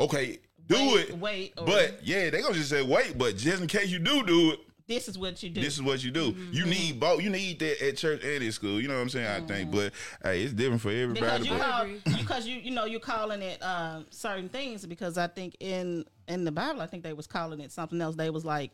okay, 0.00 0.38
do 0.66 0.74
Mm-hmm. 0.76 0.90
Wait, 0.94 1.08
it. 1.08 1.18
wait, 1.18 1.52
or- 1.58 1.66
but 1.66 2.00
yeah, 2.06 2.30
they 2.30 2.40
gonna 2.42 2.54
just 2.54 2.70
say, 2.70 2.82
wait. 2.82 3.16
But 3.18 3.36
just 3.36 3.60
in 3.62 3.68
case 3.68 3.90
you 3.90 3.98
do 3.98 4.24
do 4.24 4.52
it, 4.52 4.60
This 4.86 5.08
is 5.08 5.18
what 5.18 5.42
you 5.42 5.50
do. 5.50 5.60
this 5.60 5.74
is 5.74 5.82
what 5.82 6.02
you 6.04 6.10
do. 6.10 6.32
Mm-hmm. 6.32 6.52
You 6.52 6.66
need 6.66 7.00
both. 7.00 7.22
You 7.22 7.30
need 7.30 7.58
that 7.60 7.82
at 7.86 7.96
church 7.96 8.22
and 8.24 8.42
at 8.42 8.52
school. 8.54 8.80
You 8.80 8.88
know 8.88 8.94
what 8.94 9.00
I'm 9.02 9.08
saying? 9.08 9.26
I 9.26 9.46
think, 9.46 9.70
but 9.70 9.92
hey, 10.22 10.42
it's 10.42 10.52
different 10.52 10.80
for 10.82 10.90
Mm-hmm. 10.90 11.14
because 11.14 11.32
everybody. 11.46 11.92
you 11.94 12.00
call 12.04 12.16
because 12.18 12.46
you 12.46 12.56
you 12.56 12.70
know 12.72 12.84
you're 12.84 13.00
calling 13.00 13.42
it 13.42 13.62
uh, 13.62 14.00
certain 14.10 14.48
things 14.48 14.84
because 14.86 15.16
I 15.18 15.26
think 15.26 15.56
in 15.60 16.04
in 16.28 16.44
the 16.44 16.52
Bible 16.52 16.80
I 16.82 16.86
think 16.86 17.02
they 17.02 17.12
was 17.12 17.26
calling 17.26 17.60
it 17.60 17.72
something 17.72 18.00
else. 18.00 18.16
They 18.16 18.30
was 18.30 18.44
like, 18.44 18.70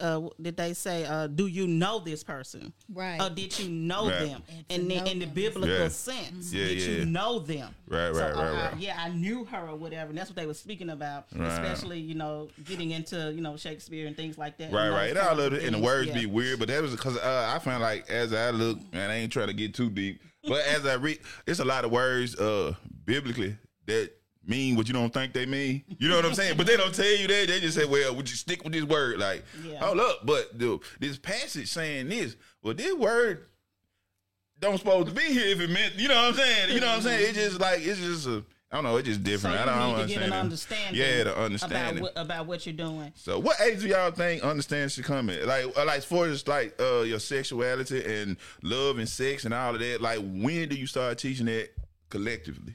uh, 0.00 0.28
did 0.40 0.56
they 0.56 0.72
say, 0.74 1.04
uh, 1.04 1.26
"Do 1.26 1.46
you 1.46 1.66
know 1.66 1.98
this 1.98 2.22
person?" 2.24 2.72
Right. 2.92 3.20
Or 3.20 3.30
did 3.30 3.58
you 3.58 3.68
know 3.70 4.08
Right. 4.08 4.28
them? 4.28 4.42
And 4.48 4.68
to 4.68 4.74
And 4.74 4.90
then 4.90 5.04
know 5.04 5.10
in 5.10 5.18
the 5.20 5.26
biblical 5.26 5.68
Yeah. 5.68 5.88
sense, 5.88 6.52
Yeah, 6.52 6.64
did 6.66 6.78
yeah. 6.78 6.88
you 6.88 7.04
know 7.06 7.38
them? 7.38 7.74
Right, 7.88 8.14
So, 8.14 8.20
right, 8.20 8.32
uh, 8.34 8.36
right, 8.42 8.48
uh, 8.48 8.70
right. 8.72 8.78
yeah, 8.80 8.96
I 9.02 9.08
knew 9.10 9.44
her 9.46 9.68
or 9.68 9.76
whatever, 9.76 10.10
and 10.10 10.18
that's 10.18 10.30
what 10.30 10.36
they 10.36 10.46
were 10.46 10.54
speaking 10.54 10.90
about. 10.90 11.26
Right. 11.34 11.48
Especially 11.48 12.00
you 12.00 12.14
know 12.14 12.48
getting 12.64 12.90
into 12.92 13.32
you 13.32 13.40
know 13.40 13.56
Shakespeare 13.56 14.06
and 14.06 14.16
things 14.16 14.36
like 14.38 14.58
that. 14.58 14.72
Right, 14.72 14.86
and 14.86 14.94
right. 14.94 15.14
those 15.14 15.22
And 15.22 15.28
all 15.28 15.40
of 15.46 15.52
it, 15.52 15.64
and 15.64 15.74
the 15.74 15.80
words 15.80 16.08
Yeah. 16.08 16.14
be 16.14 16.26
weird, 16.26 16.58
but 16.58 16.68
that 16.68 16.82
was 16.82 16.92
because 16.92 17.16
uh, 17.16 17.52
I 17.54 17.58
found 17.58 17.82
like 17.82 18.08
as 18.10 18.32
I 18.32 18.50
look, 18.50 18.78
and 18.92 19.10
I 19.12 19.16
ain't 19.16 19.32
trying 19.32 19.48
to 19.48 19.54
get 19.54 19.74
too 19.74 19.90
deep, 19.90 20.20
but 20.46 20.64
as 20.66 20.84
I 20.86 20.94
read, 20.94 21.18
it's 21.46 21.60
a 21.60 21.64
lot 21.64 21.84
of 21.84 21.90
words 21.90 22.34
uh 22.36 22.74
biblically 23.04 23.56
that 23.86 24.10
mean 24.46 24.76
what 24.76 24.86
you 24.88 24.94
don't 24.94 25.12
think 25.12 25.32
they 25.32 25.46
mean. 25.46 25.82
You 25.98 26.08
know 26.08 26.16
what 26.16 26.24
I'm 26.24 26.34
saying? 26.34 26.56
But 26.56 26.66
they 26.66 26.76
don't 26.76 26.94
tell 26.94 27.04
you 27.06 27.26
that. 27.26 27.46
They 27.48 27.60
just 27.60 27.76
say, 27.76 27.84
"Well, 27.84 28.14
would 28.14 28.28
you 28.30 28.36
stick 28.36 28.62
with 28.64 28.72
this 28.72 28.84
word?" 28.84 29.18
Like, 29.18 29.44
Yeah. 29.64 29.78
hold 29.78 30.00
up, 30.00 30.24
but 30.26 30.58
the, 30.58 30.78
this 31.00 31.18
passage 31.18 31.68
saying 31.68 32.08
this, 32.08 32.36
well, 32.62 32.74
this 32.74 32.94
word 32.94 33.46
don't 34.60 34.78
supposed 34.78 35.08
to 35.08 35.14
be 35.14 35.22
here 35.22 35.46
if 35.48 35.60
it 35.60 35.70
meant. 35.70 35.94
You 35.96 36.08
know 36.08 36.14
what 36.14 36.24
I'm 36.26 36.34
saying? 36.34 36.74
You 36.74 36.80
know 36.80 36.86
what 36.88 36.96
I'm 36.96 37.02
saying? 37.02 37.22
It's 37.28 37.38
just 37.38 37.60
like 37.60 37.80
it's 37.82 37.98
just 38.00 38.26
a. 38.26 38.44
I 38.72 38.78
don't 38.78 38.84
know. 38.84 38.96
It's 38.96 39.06
just 39.06 39.20
So 39.20 39.24
different. 39.24 39.54
you 39.56 39.62
I 39.62 39.64
don't, 39.66 39.96
need 39.98 40.02
to 40.02 40.08
get 40.08 40.22
an 40.24 40.32
understand. 40.32 40.96
understanding. 40.96 41.00
Yeah, 41.00 41.24
the 41.24 41.32
about 41.32 41.44
understanding. 41.44 42.02
what, 42.02 42.12
about 42.16 42.46
what 42.46 42.66
you're 42.66 42.72
doing. 42.74 43.12
So, 43.14 43.38
what 43.38 43.60
age 43.60 43.80
do 43.80 43.86
y'all 43.86 44.10
think 44.10 44.42
understand 44.42 44.90
should 44.90 45.04
come 45.04 45.30
in? 45.30 45.46
Like, 45.46 45.66
uh, 45.76 45.84
like 45.84 45.98
as 45.98 46.04
far 46.04 46.26
as 46.26 46.48
like 46.48 46.74
uh, 46.80 47.02
your 47.02 47.20
sexuality 47.20 48.02
and 48.04 48.36
love 48.64 48.98
and 48.98 49.08
sex 49.08 49.44
and 49.44 49.54
all 49.54 49.74
of 49.74 49.80
that. 49.80 50.00
Like, 50.00 50.18
when 50.18 50.68
do 50.68 50.74
you 50.74 50.88
start 50.88 51.18
teaching 51.18 51.46
that 51.46 51.68
collectively? 52.10 52.74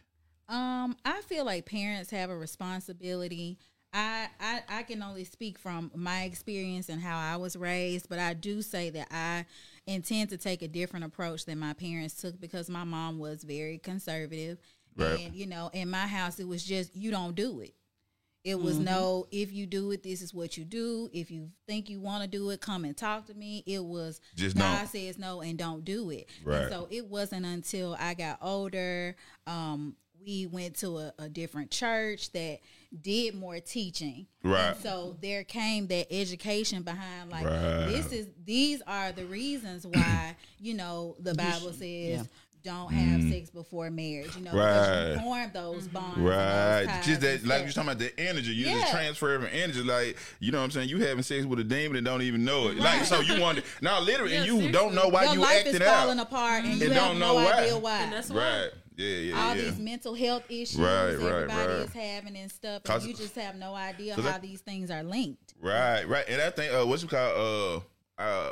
Um, 0.50 0.98
I 1.06 1.22
feel 1.22 1.46
like 1.46 1.66
parents 1.66 2.10
have 2.12 2.30
a 2.30 2.36
responsibility. 2.36 3.58
I, 3.94 4.28
I 4.40 4.62
I 4.70 4.84
can 4.84 5.02
only 5.02 5.24
speak 5.24 5.58
from 5.58 5.92
my 5.96 6.24
experience 6.24 6.90
and 6.90 7.02
how 7.02 7.18
I 7.18 7.38
was 7.38 7.56
raised, 7.56 8.10
but 8.10 8.20
I 8.20 8.34
do 8.34 8.62
say 8.62 8.90
that 8.92 9.08
I 9.12 9.46
intend 9.88 10.30
to 10.30 10.38
take 10.38 10.62
a 10.62 10.68
different 10.68 11.06
approach 11.06 11.46
than 11.46 11.58
my 11.60 11.74
parents 11.74 12.16
took 12.16 12.40
because 12.40 12.70
my 12.70 12.84
mom 12.84 13.18
was 13.20 13.44
very 13.44 13.78
conservative. 13.78 14.60
Right. 14.96 15.22
And 15.22 15.36
you 15.36 15.48
know, 15.48 15.70
in 15.74 15.90
my 15.90 16.08
house 16.08 16.40
it 16.40 16.48
was 16.48 16.64
just 16.64 16.96
you 16.96 17.10
don't 17.12 17.36
do 17.36 17.62
it. 17.62 17.74
It 18.46 18.58
was 18.60 18.80
no, 18.80 19.28
if 19.32 19.52
you 19.52 19.66
do 19.66 19.92
it, 19.92 20.02
this 20.02 20.22
is 20.22 20.34
what 20.34 20.56
you 20.56 20.64
do. 20.64 21.10
If 21.12 21.30
you 21.30 21.50
think 21.68 21.90
you 21.90 22.00
want 22.00 22.24
to 22.24 22.30
do 22.30 22.50
it, 22.52 22.62
come 22.62 22.86
and 22.86 22.96
talk 22.96 23.26
to 23.26 23.34
me. 23.34 23.64
It 23.68 23.84
was 23.84 24.22
Just 24.34 24.58
God 24.58 24.88
says 24.88 25.20
no 25.20 25.42
and 25.42 25.58
don't 25.58 25.84
do 25.84 26.10
it. 26.10 26.30
Right. 26.44 26.62
And 26.62 26.72
so 26.72 26.88
it 26.90 27.06
wasn't 27.06 27.46
until 27.46 27.98
I 28.00 28.14
got 28.14 28.40
older, 28.42 29.18
um, 29.46 29.98
we 30.26 30.46
went 30.48 30.76
to 30.78 30.98
a, 30.98 31.14
a 31.20 31.30
different 31.30 31.72
church 31.72 32.32
that 32.34 32.60
did 33.02 33.36
more 33.36 33.60
teaching. 33.60 34.26
Right. 34.44 34.70
And 34.72 34.78
so 34.80 35.16
there 35.22 35.44
came 35.44 35.88
that 35.88 36.08
education 36.12 36.84
behind 36.84 37.30
like 37.32 37.46
Right. 37.46 37.86
this 37.88 38.12
is 38.12 38.28
these 38.46 38.82
are 38.88 39.12
the 39.12 39.26
reasons 39.26 39.86
why, 39.86 40.36
you 40.60 40.74
know, 40.74 41.16
the 41.20 41.34
Bible 41.36 41.72
says 41.74 42.28
don't 42.62 42.92
have 42.92 43.24
sex 43.32 43.50
before 43.50 43.90
marriage. 43.90 44.36
You 44.36 44.44
know, 44.44 44.52
because 44.52 44.88
Mm. 44.88 44.92
Right. 44.92 45.14
you 45.14 45.20
form 45.22 45.52
those 45.54 45.88
bonds, 45.88 46.18
and 46.18 46.26
those 46.28 46.36
Right. 46.36 46.86
ties 46.88 47.06
Just 47.06 47.22
that, 47.22 47.40
and 47.40 47.48
like 47.48 47.60
stuff. 47.60 47.66
you're 47.76 47.84
talking 47.86 47.90
about 47.92 48.00
the 48.18 48.20
energy. 48.20 48.52
You 48.52 48.66
Yeah. 48.66 48.80
just 48.82 48.92
transfer 48.92 49.36
of 49.36 49.46
energy. 49.46 49.82
Like, 49.82 50.18
you 50.42 50.52
know 50.52 50.58
what 50.58 50.66
I'm 50.66 50.72
saying? 50.72 50.90
You 50.90 51.00
having 51.06 51.24
sex 51.24 51.46
with 51.46 51.60
a 51.60 51.64
demon 51.64 51.96
and 51.96 52.06
don't 52.06 52.22
even 52.22 52.44
know 52.44 52.68
it. 52.68 52.78
Like, 52.78 53.06
so 53.06 53.22
you 53.22 53.40
want 53.40 53.60
to, 53.60 53.64
now 53.82 54.02
literally, 54.02 54.36
and 54.36 54.46
Yeah, 54.46 54.54
you 54.66 54.72
don't 54.74 54.94
know 54.94 55.08
why 55.08 55.24
Your 55.26 55.36
you 55.36 55.40
life 55.40 55.66
is 55.68 55.76
acting 55.76 55.88
falling 55.88 56.20
out. 56.20 56.28
apart, 56.28 56.64
and 56.66 56.74
And 56.74 56.82
you 56.82 56.90
don't 56.90 57.18
no 57.18 57.28
know 57.28 57.34
why. 57.36 57.54
idea 57.54 57.78
why. 57.78 58.02
And 58.02 58.12
that's 58.14 58.30
why. 58.30 58.36
Right. 58.38 58.70
Yeah, 59.00 59.16
yeah, 59.16 59.42
all 59.42 59.56
yeah. 59.56 59.62
these 59.62 59.80
mental 59.80 60.14
health 60.14 60.44
issues 60.50 60.76
Right, 60.76 61.14
right, 61.14 61.14
everybody 61.14 61.52
right. 61.52 61.70
is 61.70 61.94
having 61.94 62.36
and 62.36 62.52
stuff. 62.52 62.82
and 62.90 63.04
you 63.04 63.14
just 63.14 63.34
have 63.36 63.56
no 63.56 63.74
idea 63.74 64.16
how 64.16 64.36
I- 64.36 64.40
these 64.40 64.60
things 64.60 64.92
are 64.92 65.04
linked. 65.04 65.54
Right, 65.62 66.04
right. 66.06 66.26
And 66.28 66.42
I 66.42 66.50
think 66.50 66.74
uh, 66.74 66.86
what's 66.86 67.04
it 67.04 67.10
called? 67.10 67.84
Uh, 68.20 68.22
uh, 68.22 68.52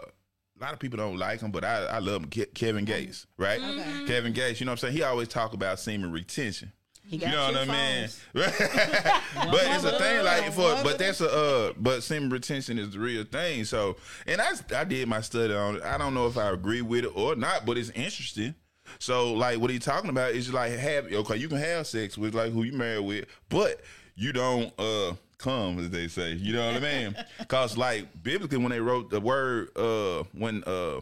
a 0.60 0.62
lot 0.64 0.72
of 0.74 0.80
people 0.80 0.98
don't 0.98 1.18
like 1.18 1.42
him, 1.42 1.52
but 1.52 1.66
I, 1.66 1.84
I 1.86 2.00
love 2.00 2.24
him. 2.24 2.30
Ke- 2.30 2.54
Kevin 2.54 2.86
Gates, 2.86 3.28
right? 3.38 3.60
Okay. 3.62 4.06
Kevin 4.08 4.32
Gates. 4.32 4.60
You 4.62 4.66
know 4.66 4.72
what 4.72 4.84
I'm 4.84 4.88
saying? 4.90 4.94
He 4.96 5.04
always 5.04 5.28
talk 5.28 5.54
about 5.54 5.80
semen 5.80 6.12
retention. 6.14 6.72
He 7.06 7.18
You 7.18 7.28
know 7.28 7.50
two 7.52 7.60
what 7.60 7.70
I 7.70 8.00
mean? 8.00 8.10
but 8.34 9.64
it's 9.64 9.84
a 9.84 9.98
thing 10.00 10.24
like 10.26 10.52
for, 10.54 10.82
but 10.84 10.98
that's 10.98 11.22
a 11.22 11.30
uh, 11.30 11.74
but 11.78 12.04
semen 12.04 12.30
retention 12.30 12.80
is 12.80 12.92
the 12.92 13.00
real 13.00 13.24
thing. 13.26 13.66
So, 13.66 13.98
and 14.26 14.42
I 14.42 14.52
I 14.76 14.84
did 14.86 15.08
my 15.08 15.22
study 15.22 15.54
on 15.54 15.76
it. 15.78 15.84
I 15.84 15.98
don't 15.98 16.14
know 16.14 16.28
if 16.28 16.38
I 16.38 16.50
agree 16.52 16.82
with 16.82 17.06
it 17.06 17.12
or 17.16 17.36
not, 17.36 17.66
but 17.66 17.78
it's 17.78 17.90
interesting. 17.92 18.56
So, 19.00 19.34
like, 19.34 19.60
what 19.60 19.70
he 19.70 19.80
talking 19.80 20.10
about 20.10 20.32
is 20.32 20.52
like 20.54 20.72
have 20.74 21.12
okay, 21.12 21.38
you 21.38 21.48
can 21.48 21.58
have 21.58 21.88
sex 21.88 22.18
with 22.18 22.34
like 22.34 22.52
who 22.52 22.64
you 22.64 22.74
married 22.74 23.06
with, 23.06 23.26
but 23.50 23.82
you 24.16 24.34
don't 24.34 24.74
uh 24.80 25.14
come 25.38 25.80
as 25.80 25.90
they 25.90 26.08
say. 26.08 26.34
You 26.34 26.54
know 26.54 26.68
what 26.68 26.76
I 26.78 26.80
mean? 26.80 27.16
Cause 27.48 27.78
like 27.78 28.08
biblically, 28.24 28.58
when 28.58 28.72
they 28.72 28.80
wrote 28.80 29.10
the 29.10 29.20
word 29.20 29.70
uh 29.78 30.24
when 30.34 30.64
uh 30.66 31.02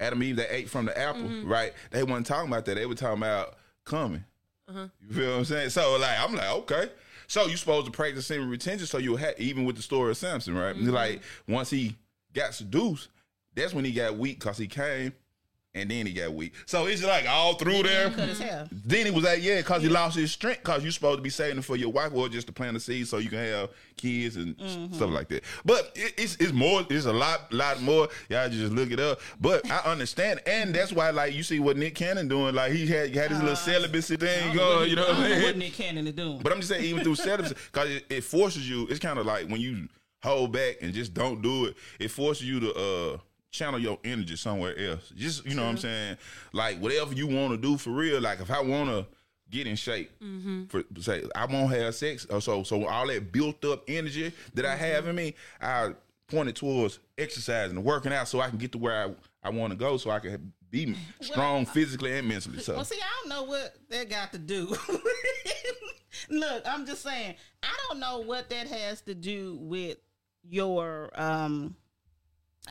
Adam 0.00 0.20
and 0.20 0.24
Eve 0.24 0.36
they 0.36 0.48
ate 0.48 0.68
from 0.70 0.84
the 0.86 0.96
apple, 0.98 1.28
right? 1.44 1.72
They 1.90 2.02
weren't 2.04 2.26
talking 2.26 2.50
about 2.50 2.64
that. 2.66 2.74
They 2.74 2.86
were 2.86 2.94
talking 2.94 3.18
about 3.18 3.54
coming. 3.84 4.24
You 5.08 5.14
feel 5.14 5.30
what 5.30 5.38
I'm 5.38 5.44
saying? 5.46 5.70
So 5.70 5.96
like 5.98 6.18
I'm 6.20 6.34
like, 6.34 6.50
okay. 6.50 6.90
So 7.26 7.46
you 7.46 7.56
supposed 7.56 7.86
to 7.86 7.92
practice 7.92 8.26
semen 8.26 8.48
retention 8.48 8.86
so 8.86 8.98
you 8.98 9.16
have 9.16 9.34
even 9.38 9.64
with 9.64 9.76
the 9.76 9.82
story 9.82 10.10
of 10.10 10.16
Samson, 10.16 10.54
right? 10.54 10.76
Like 10.76 11.22
once 11.48 11.70
he 11.70 11.96
got 12.34 12.54
seduced, 12.54 13.08
that's 13.54 13.72
when 13.74 13.84
he 13.84 13.92
got 13.92 14.16
weak 14.16 14.38
because 14.38 14.56
he 14.58 14.66
came 14.66 15.12
and 15.74 15.90
then 15.90 16.06
he 16.06 16.12
got 16.12 16.32
weak. 16.32 16.54
So 16.66 16.86
it's 16.86 17.04
like 17.04 17.28
all 17.28 17.54
through 17.54 17.82
there. 17.84 18.10
Then 18.72 19.06
he 19.06 19.10
was 19.12 19.24
like, 19.24 19.42
yeah, 19.42 19.58
because 19.58 19.82
he 19.82 19.88
lost 19.88 20.16
his 20.16 20.32
strength. 20.32 20.60
Because 20.60 20.82
you're 20.82 20.92
supposed 20.92 21.18
to 21.18 21.22
be 21.22 21.30
saving 21.30 21.58
it 21.58 21.64
for 21.64 21.76
your 21.76 21.90
wife 21.90 22.12
or 22.14 22.28
just 22.28 22.46
to 22.48 22.52
plant 22.52 22.76
a 22.76 22.80
seed 22.80 23.06
so 23.06 23.18
you 23.18 23.28
can 23.28 23.38
have 23.38 23.70
kids 23.96 24.36
and 24.36 24.56
stuff 24.94 25.10
like 25.10 25.28
that. 25.28 25.44
But 25.64 25.92
it, 25.94 26.14
it's 26.16 26.36
it's 26.36 26.52
more, 26.52 26.86
it's 26.88 27.06
a 27.06 27.12
lot, 27.12 27.52
lot 27.52 27.80
more. 27.82 28.08
Y'all 28.28 28.48
just 28.48 28.72
look 28.72 28.90
it 28.90 29.00
up. 29.00 29.20
But 29.40 29.70
I 29.70 29.78
understand, 29.90 30.40
and 30.46 30.74
that's 30.74 30.92
why, 30.92 31.10
like, 31.10 31.34
you 31.34 31.42
see 31.42 31.60
what 31.60 31.76
Nick 31.76 31.94
Cannon 31.94 32.28
doing. 32.28 32.54
Like 32.54 32.72
he 32.72 32.86
had 32.86 33.14
had 33.14 33.30
his 33.30 33.40
little 33.40 33.56
celibacy 33.56 34.16
thing 34.16 34.54
going. 34.54 34.90
You 34.90 34.96
know 34.96 35.06
what 35.06 35.16
I 35.16 35.34
I'm 35.34 35.42
what? 35.42 35.56
Nick 35.56 35.74
Cannon 35.74 36.06
is 36.06 36.14
doing. 36.14 36.40
But 36.42 36.52
I'm 36.52 36.58
just 36.58 36.70
saying, 36.70 36.84
even 36.84 37.04
through 37.04 37.16
celibacy, 37.16 37.54
because 37.72 37.90
it, 37.90 38.06
it 38.08 38.24
forces 38.24 38.68
you. 38.68 38.86
It's 38.88 39.00
kind 39.00 39.18
of 39.18 39.26
like 39.26 39.48
when 39.48 39.60
you 39.60 39.88
hold 40.22 40.52
back 40.52 40.78
and 40.80 40.92
just 40.92 41.14
don't 41.14 41.42
do 41.42 41.66
it. 41.66 41.76
It 42.00 42.10
forces 42.10 42.48
you 42.48 42.58
to 42.60 42.74
uh 42.74 43.18
channel 43.50 43.78
your 43.80 43.98
energy 44.04 44.36
somewhere 44.36 44.78
else. 44.78 45.12
Just 45.16 45.46
you 45.46 45.54
know 45.54 45.62
what 45.64 45.70
I'm 45.70 45.76
saying. 45.78 46.16
Like 46.52 46.78
whatever 46.78 47.14
you 47.14 47.26
want 47.26 47.52
to 47.52 47.56
do 47.56 47.76
for 47.78 47.90
real. 47.90 48.20
Like 48.20 48.40
if 48.40 48.50
I 48.50 48.60
want 48.60 48.90
to 48.90 49.06
get 49.50 49.66
in 49.66 49.76
shape 49.76 50.10
for 50.68 50.84
say 51.00 51.24
I 51.34 51.46
won't 51.46 51.72
have 51.72 51.94
sex. 51.94 52.26
So 52.40 52.62
so 52.62 52.86
all 52.86 53.06
that 53.06 53.32
built 53.32 53.64
up 53.64 53.84
energy 53.88 54.32
that 54.54 54.64
I 54.66 54.76
have 54.76 55.06
in 55.08 55.16
me, 55.16 55.34
I 55.60 55.90
point 56.28 56.50
it 56.50 56.56
towards 56.56 56.98
exercising 57.16 57.76
and 57.78 57.84
working 57.84 58.12
out 58.12 58.28
so 58.28 58.40
I 58.40 58.48
can 58.50 58.58
get 58.58 58.72
to 58.72 58.78
where 58.78 59.04
I, 59.42 59.48
I 59.48 59.50
want 59.50 59.70
to 59.72 59.76
go 59.78 59.96
so 59.96 60.10
I 60.10 60.18
can 60.18 60.52
be 60.70 60.94
strong 61.22 61.64
physically 61.64 62.18
and 62.18 62.28
mentally. 62.28 62.58
So 62.58 62.74
Well, 62.74 62.84
see, 62.84 63.00
I 63.00 63.06
don't 63.20 63.30
know 63.30 63.44
what 63.44 63.74
that 63.88 64.10
got 64.10 64.32
to 64.32 64.38
do. 64.38 64.76
Look, 66.30 66.62
I'm 66.68 66.84
just 66.84 67.02
saying, 67.02 67.36
I 67.62 67.74
don't 67.88 68.00
know 68.00 68.18
what 68.18 68.50
that 68.50 68.66
has 68.66 69.00
to 69.02 69.14
do 69.14 69.56
with 69.60 69.96
your. 70.46 71.10
um 71.18 71.74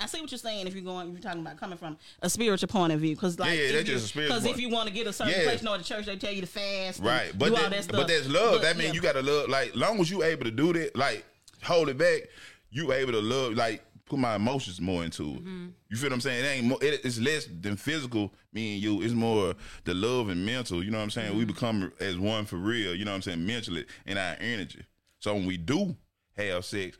I 0.01 0.05
see 0.05 0.21
what 0.21 0.31
you're 0.31 0.37
saying. 0.37 0.67
If 0.67 0.75
you're 0.75 0.83
going, 0.83 1.11
you're 1.11 1.21
talking 1.21 1.41
about 1.41 1.57
coming 1.57 1.77
from 1.77 1.97
a 2.21 2.29
spiritual 2.29 2.67
point 2.67 2.93
of 2.93 2.99
view, 2.99 3.15
because 3.15 3.39
like, 3.39 3.51
Yeah, 3.51 3.55
yeah, 3.55 3.61
if 3.63 3.73
that's 3.73 3.87
you- 3.87 3.93
just 3.95 4.05
a 4.05 4.09
spiritual 4.09 4.39
Because 4.39 4.51
if 4.51 4.59
you 4.61 4.69
want 4.69 4.87
to 4.87 4.93
get 4.93 5.07
a 5.07 5.13
certain 5.13 5.33
Yeah. 5.33 5.43
place, 5.43 5.61
you 5.61 5.65
know, 5.65 5.73
at 5.73 5.79
the 5.79 5.83
church 5.85 6.05
they 6.05 6.15
tell 6.17 6.33
you 6.33 6.41
to 6.41 6.47
fast, 6.47 7.01
Right, 7.01 7.31
but 7.37 7.49
do 7.49 7.55
all 7.55 7.61
that, 7.61 7.71
that 7.71 7.83
stuff. 7.83 7.97
but 7.97 8.07
that's 8.07 8.27
love. 8.27 8.53
But, 8.53 8.61
that 8.63 8.77
means 8.77 8.89
yeah. 8.89 8.93
you 8.93 9.01
gotta 9.01 9.21
love. 9.21 9.49
Like, 9.49 9.75
long 9.75 9.99
as 9.99 10.09
you 10.09 10.23
able 10.23 10.45
to 10.45 10.51
do 10.51 10.73
that, 10.73 10.95
like 10.95 11.25
hold 11.63 11.89
it 11.89 11.97
back, 11.97 12.23
you 12.69 12.91
able 12.93 13.13
to 13.13 13.21
love. 13.21 13.53
Like, 13.53 13.83
put 14.05 14.19
my 14.19 14.35
emotions 14.35 14.79
more 14.79 15.03
into 15.03 15.23
it. 15.23 15.43
Mm-hmm. 15.43 15.67
You 15.89 15.97
feel 15.97 16.09
what 16.09 16.15
I'm 16.15 16.21
saying? 16.21 16.45
It 16.45 16.47
ain't 16.47 16.65
more. 16.65 16.77
It, 16.81 17.01
it's 17.03 17.19
less 17.19 17.47
than 17.47 17.75
physical. 17.75 18.33
Me 18.53 18.75
and 18.75 18.83
you. 18.83 19.01
It's 19.01 19.13
more 19.13 19.53
the 19.83 19.93
love 19.93 20.29
and 20.29 20.45
mental. 20.45 20.83
You 20.83 20.91
know 20.91 20.97
what 20.97 21.03
I'm 21.03 21.09
saying? 21.11 21.37
We 21.37 21.43
mm-hmm. 21.43 21.53
become 21.53 21.91
as 21.99 22.17
one 22.17 22.45
for 22.45 22.57
real. 22.57 22.95
You 22.95 23.05
know 23.05 23.11
what 23.11 23.17
I'm 23.17 23.21
saying? 23.21 23.45
Mentally 23.45 23.85
and 24.05 24.17
our 24.17 24.35
energy. 24.39 24.85
So 25.19 25.33
when 25.33 25.45
we 25.45 25.57
do 25.57 25.95
have 26.37 26.63
sex, 26.65 26.97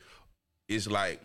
it's 0.68 0.86
like 0.86 1.22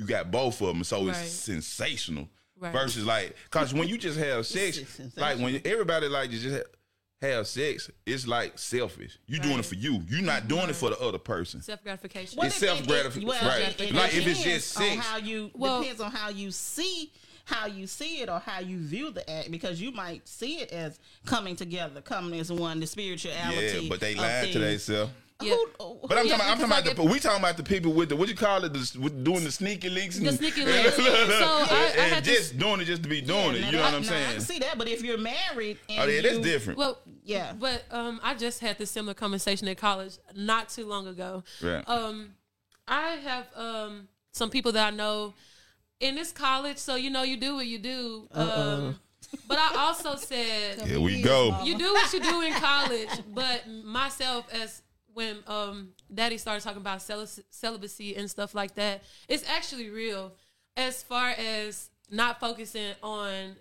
you 0.00 0.06
got 0.06 0.30
both 0.30 0.60
of 0.62 0.68
them. 0.68 0.82
So 0.82 1.08
it's 1.08 1.18
Right. 1.18 1.28
sensational. 1.28 2.28
Right. 2.58 2.72
Versus 2.72 3.04
like, 3.06 3.36
cause 3.50 3.72
when 3.72 3.88
you 3.88 3.96
just 3.98 4.18
have 4.18 4.46
sex, 4.46 4.80
like 5.16 5.38
when 5.38 5.60
everybody 5.64 6.08
like 6.08 6.30
just 6.30 6.46
ha- 6.46 6.62
have 7.22 7.46
sex, 7.46 7.90
it's 8.06 8.26
like 8.26 8.58
selfish. 8.58 9.18
You 9.26 9.38
doing 9.40 9.58
it 9.60 9.64
for 9.64 9.76
you. 9.76 10.02
You're 10.08 10.22
not 10.22 10.46
doing 10.48 10.68
it 10.68 10.76
for 10.76 10.90
the 10.90 10.98
other 11.00 11.18
person. 11.18 11.62
Self 11.62 11.82
gratification. 11.82 12.36
Well, 12.38 12.46
It's 12.48 12.56
it- 12.56 12.64
it- 12.64 12.68
self-gratification. 12.68 13.28
well, 13.28 13.46
Right. 13.48 13.62
it- 13.62 13.80
it 13.80 13.94
Like, 13.94 14.14
if 14.14 14.26
it's 14.26 14.38
depends 14.40 14.44
just 14.44 14.76
on 14.78 14.82
sex. 14.82 15.06
how 15.06 15.16
you 15.18 15.50
Well- 15.54 15.80
depends 15.80 16.00
on 16.02 16.10
how 16.10 16.28
you 16.30 16.50
see 16.50 17.10
how 17.46 17.66
you 17.66 17.86
see 17.86 18.20
it 18.20 18.28
or 18.28 18.38
how 18.38 18.60
you 18.60 18.78
view 18.78 19.10
the 19.10 19.28
act 19.28 19.50
because 19.50 19.80
you 19.80 19.90
might 19.90 20.28
see 20.28 20.58
it 20.60 20.70
as 20.70 20.98
coming 21.24 21.56
together, 21.56 22.00
coming 22.02 22.38
as 22.38 22.52
one, 22.52 22.78
the 22.78 22.86
spirituality. 22.86 23.80
Yeah, 23.84 23.88
but 23.88 23.98
they 24.00 24.12
of 24.12 24.18
lying 24.18 24.52
to 24.52 24.58
themselves. 24.58 25.12
Yeah. 25.42 25.54
Who- 25.54 25.98
But 26.08 26.18
I'm 26.18 26.26
Yeah, 26.26 26.36
talking, 26.36 26.46
I'm 26.50 26.58
talking 26.58 26.64
about 26.66 26.84
because, 26.84 26.96
the, 27.04 27.10
we 27.10 27.18
talking 27.20 27.38
about 27.38 27.56
the 27.56 27.62
people 27.62 27.92
with 27.92 28.08
the 28.10 28.16
what 28.16 28.28
you 28.28 28.34
call 28.34 28.64
it, 28.64 28.72
the, 28.72 28.98
with 29.00 29.24
doing 29.24 29.44
the 29.44 29.50
sneaky 29.50 29.88
links, 29.88 30.18
and, 30.18 30.26
The 30.26 30.32
sneaky 30.32 30.64
links. 30.66 30.96
So, 30.96 31.02
I- 31.04 31.66
I 31.70 32.02
and 32.02 32.14
had 32.14 32.24
this- 32.24 32.50
just 32.50 32.58
doing 32.58 32.80
it 32.80 32.84
just 32.84 33.02
to 33.02 33.08
be 33.08 33.20
doing 33.20 33.54
it. 33.56 33.64
You 33.64 33.72
know 33.72 33.78
that- 33.78 33.84
what 33.92 33.94
I'm 33.94 34.04
saying? 34.04 34.28
I 34.28 34.32
can 34.32 34.40
see 34.40 34.58
that, 34.60 34.76
but 34.78 34.88
if 34.88 35.02
you're 35.02 35.18
married, 35.18 35.78
and 35.88 36.00
Oh 36.00 36.06
yeah, 36.06 36.22
that's 36.22 36.36
you- 36.36 36.42
different. 36.42 36.78
Well, 36.78 36.98
Yeah. 37.24 37.52
But 37.58 37.84
um, 37.90 38.20
I 38.22 38.34
just 38.34 38.60
had 38.60 38.78
this 38.78 38.90
similar 38.90 39.14
conversation 39.14 39.68
at 39.68 39.76
college 39.78 40.18
not 40.34 40.68
too 40.68 40.86
long 40.86 41.06
ago. 41.06 41.44
Right. 41.62 41.84
Um, 41.88 42.34
I 42.88 43.10
have 43.22 43.46
um 43.54 44.08
some 44.32 44.50
people 44.50 44.72
that 44.72 44.92
I 44.92 44.96
know 44.96 45.34
in 46.00 46.14
this 46.16 46.32
college, 46.32 46.78
so 46.78 46.94
you 46.96 47.10
know 47.10 47.22
you 47.22 47.36
do 47.36 47.54
what 47.56 47.66
you 47.66 47.78
do. 47.78 48.26
Um, 48.32 48.98
but 49.46 49.58
I 49.58 49.74
also 49.76 50.16
said 50.16 50.80
Here 50.82 50.98
we 51.00 51.20
go. 51.22 51.56
You 51.62 51.76
do 51.78 51.92
what 51.92 52.12
you 52.12 52.20
do 52.20 52.40
in 52.40 52.52
college, 52.54 53.10
but 53.32 53.68
myself 53.84 54.46
as 54.52 54.82
when 55.14 55.38
um 55.46 55.90
daddy 56.12 56.38
started 56.38 56.62
talking 56.62 56.80
about 56.80 56.98
celic- 56.98 57.42
celibacy 57.50 58.16
and 58.16 58.30
stuff 58.30 58.54
like 58.54 58.74
that, 58.76 59.02
it's 59.28 59.48
actually 59.48 59.90
real. 59.90 60.32
As 60.76 61.02
far 61.02 61.30
as 61.30 61.90
not 62.10 62.40
focusing 62.40 62.94
on 63.02 63.56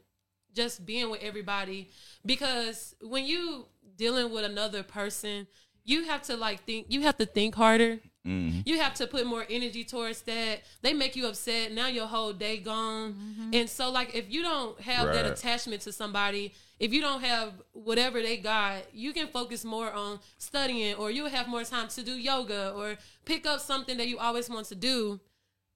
just 0.53 0.85
being 0.85 1.09
with 1.09 1.21
everybody 1.21 1.89
because 2.25 2.95
when 3.01 3.25
you 3.25 3.65
dealing 3.97 4.31
with 4.31 4.45
another 4.45 4.83
person, 4.83 5.47
you 5.89 6.05
have 6.05 6.21
to 6.23 6.37
like 6.37 6.65
think 6.65 6.87
you 6.89 7.01
have 7.01 7.17
to 7.17 7.25
think 7.25 7.55
harder. 7.55 7.99
Mm-hmm. 8.27 8.61
You 8.65 8.79
have 8.79 8.93
to 8.95 9.07
put 9.07 9.25
more 9.25 9.45
energy 9.49 9.83
towards 9.83 10.21
that. 10.23 10.61
They 10.81 10.93
make 10.93 11.15
you 11.15 11.25
upset. 11.27 11.71
Now 11.71 11.87
your 11.87 12.05
whole 12.05 12.33
day 12.33 12.57
gone. 12.57 13.13
Mm-hmm. 13.13 13.49
And 13.53 13.69
so 13.69 13.89
like 13.89 14.13
if 14.13 14.31
you 14.31 14.43
don't 14.43 14.79
have 14.81 15.07
that 15.13 15.25
attachment 15.25 15.81
to 15.83 15.91
somebody, 15.91 16.53
if 16.79 16.93
you 16.93 17.01
don't 17.01 17.23
have 17.23 17.53
whatever 17.71 18.21
they 18.21 18.37
got, 18.37 18.93
you 18.93 19.13
can 19.13 19.27
focus 19.27 19.65
more 19.65 19.91
on 19.91 20.19
studying 20.37 20.95
or 20.95 21.11
you'll 21.11 21.29
have 21.29 21.47
more 21.47 21.63
time 21.63 21.87
to 21.89 22.03
do 22.03 22.13
yoga 22.13 22.71
or 22.71 22.97
pick 23.25 23.47
up 23.47 23.59
something 23.59 23.97
that 23.97 24.07
you 24.07 24.17
always 24.17 24.49
want 24.49 24.67
to 24.67 24.75
do. 24.75 25.19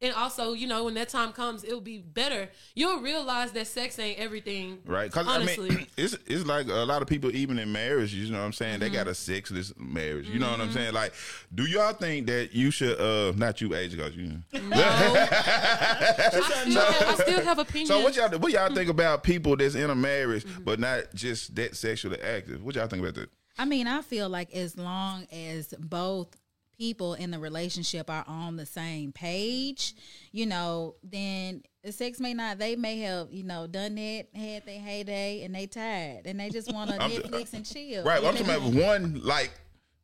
And 0.03 0.13
also, 0.13 0.53
you 0.53 0.67
know, 0.67 0.83
when 0.83 0.93
that 0.95 1.09
time 1.09 1.31
comes, 1.31 1.63
it'll 1.63 1.81
be 1.81 1.97
better. 1.99 2.49
You'll 2.75 2.99
realize 2.99 3.51
that 3.53 3.65
sex 3.67 3.97
ain't 3.97 4.19
everything. 4.19 4.79
Right, 4.85 5.09
because 5.09 5.25
Honestly. 5.27 5.69
I 5.71 5.73
mean, 5.75 5.87
it's 5.97 6.15
it's 6.27 6.45
like 6.45 6.67
a 6.67 6.83
lot 6.85 7.01
of 7.01 7.07
people, 7.07 7.35
even 7.35 7.57
in 7.57 7.71
marriage, 7.71 8.13
you 8.13 8.29
know 8.31 8.37
what 8.39 8.45
I'm 8.45 8.53
saying, 8.53 8.79
they 8.81 8.87
Mm-hmm. 8.87 8.95
got 8.95 9.07
a 9.07 9.15
sexless 9.15 9.73
marriage. 9.79 10.27
You 10.27 10.39
know 10.39 10.51
what 10.51 10.59
I'm 10.61 10.71
saying? 10.71 10.93
Like, 10.93 11.13
do 11.55 11.63
y'all 11.65 11.93
think 11.93 12.27
that 12.27 12.53
you 12.53 12.69
should? 12.69 12.99
uh 12.99 13.31
Not 13.37 13.61
you, 13.61 13.73
age, 13.73 13.91
because 13.91 14.15
you. 14.15 14.39
I 14.53 16.41
still 16.65 16.81
have, 16.81 17.19
I 17.19 17.23
still 17.23 17.41
have 17.41 17.59
opinions. 17.59 17.89
So 17.89 18.01
what 18.01 18.15
y'all 18.15 18.29
what 18.39 18.51
y'all 18.51 18.73
think 18.73 18.89
about 18.89 19.23
people 19.23 19.55
that's 19.55 19.75
in 19.75 19.89
a 19.89 19.95
marriage 19.95 20.43
Mm-hmm. 20.43 20.63
but 20.63 20.79
not 20.79 21.13
just 21.13 21.55
that 21.55 21.75
sexually 21.75 22.19
active? 22.21 22.63
What 22.63 22.75
y'all 22.75 22.87
think 22.87 23.01
about 23.01 23.15
that? 23.15 23.29
I 23.57 23.65
mean, 23.65 23.87
I 23.87 24.01
feel 24.01 24.29
like 24.29 24.53
as 24.53 24.77
long 24.77 25.27
as 25.31 25.73
both 25.79 26.35
people 26.83 27.13
in 27.13 27.31
the 27.31 27.39
relationship 27.39 28.09
are 28.09 28.25
on 28.27 28.57
the 28.57 28.65
same 28.65 29.13
page, 29.13 29.95
you 30.33 30.45
know, 30.45 30.95
then 31.01 31.63
the 31.81 31.93
sex 31.93 32.19
may 32.19 32.33
not. 32.33 32.59
They 32.59 32.75
may 32.75 32.99
have, 32.99 33.29
you 33.31 33.45
know, 33.45 33.67
done 33.67 33.95
that, 33.95 34.25
had 34.35 34.65
their 34.65 34.81
heyday, 34.81 35.43
and 35.45 35.55
they 35.55 35.65
tired, 35.65 36.25
and 36.25 36.37
they 36.37 36.49
just 36.49 36.73
want 36.73 36.89
to 36.89 36.97
Netflix 36.97 37.53
and 37.53 37.65
chill. 37.65 38.03
Right, 38.03 38.21
well, 38.21 38.31
I'm 38.31 38.37
talking 38.37 38.53
about 38.53 38.73
one 38.73 39.21
like 39.23 39.51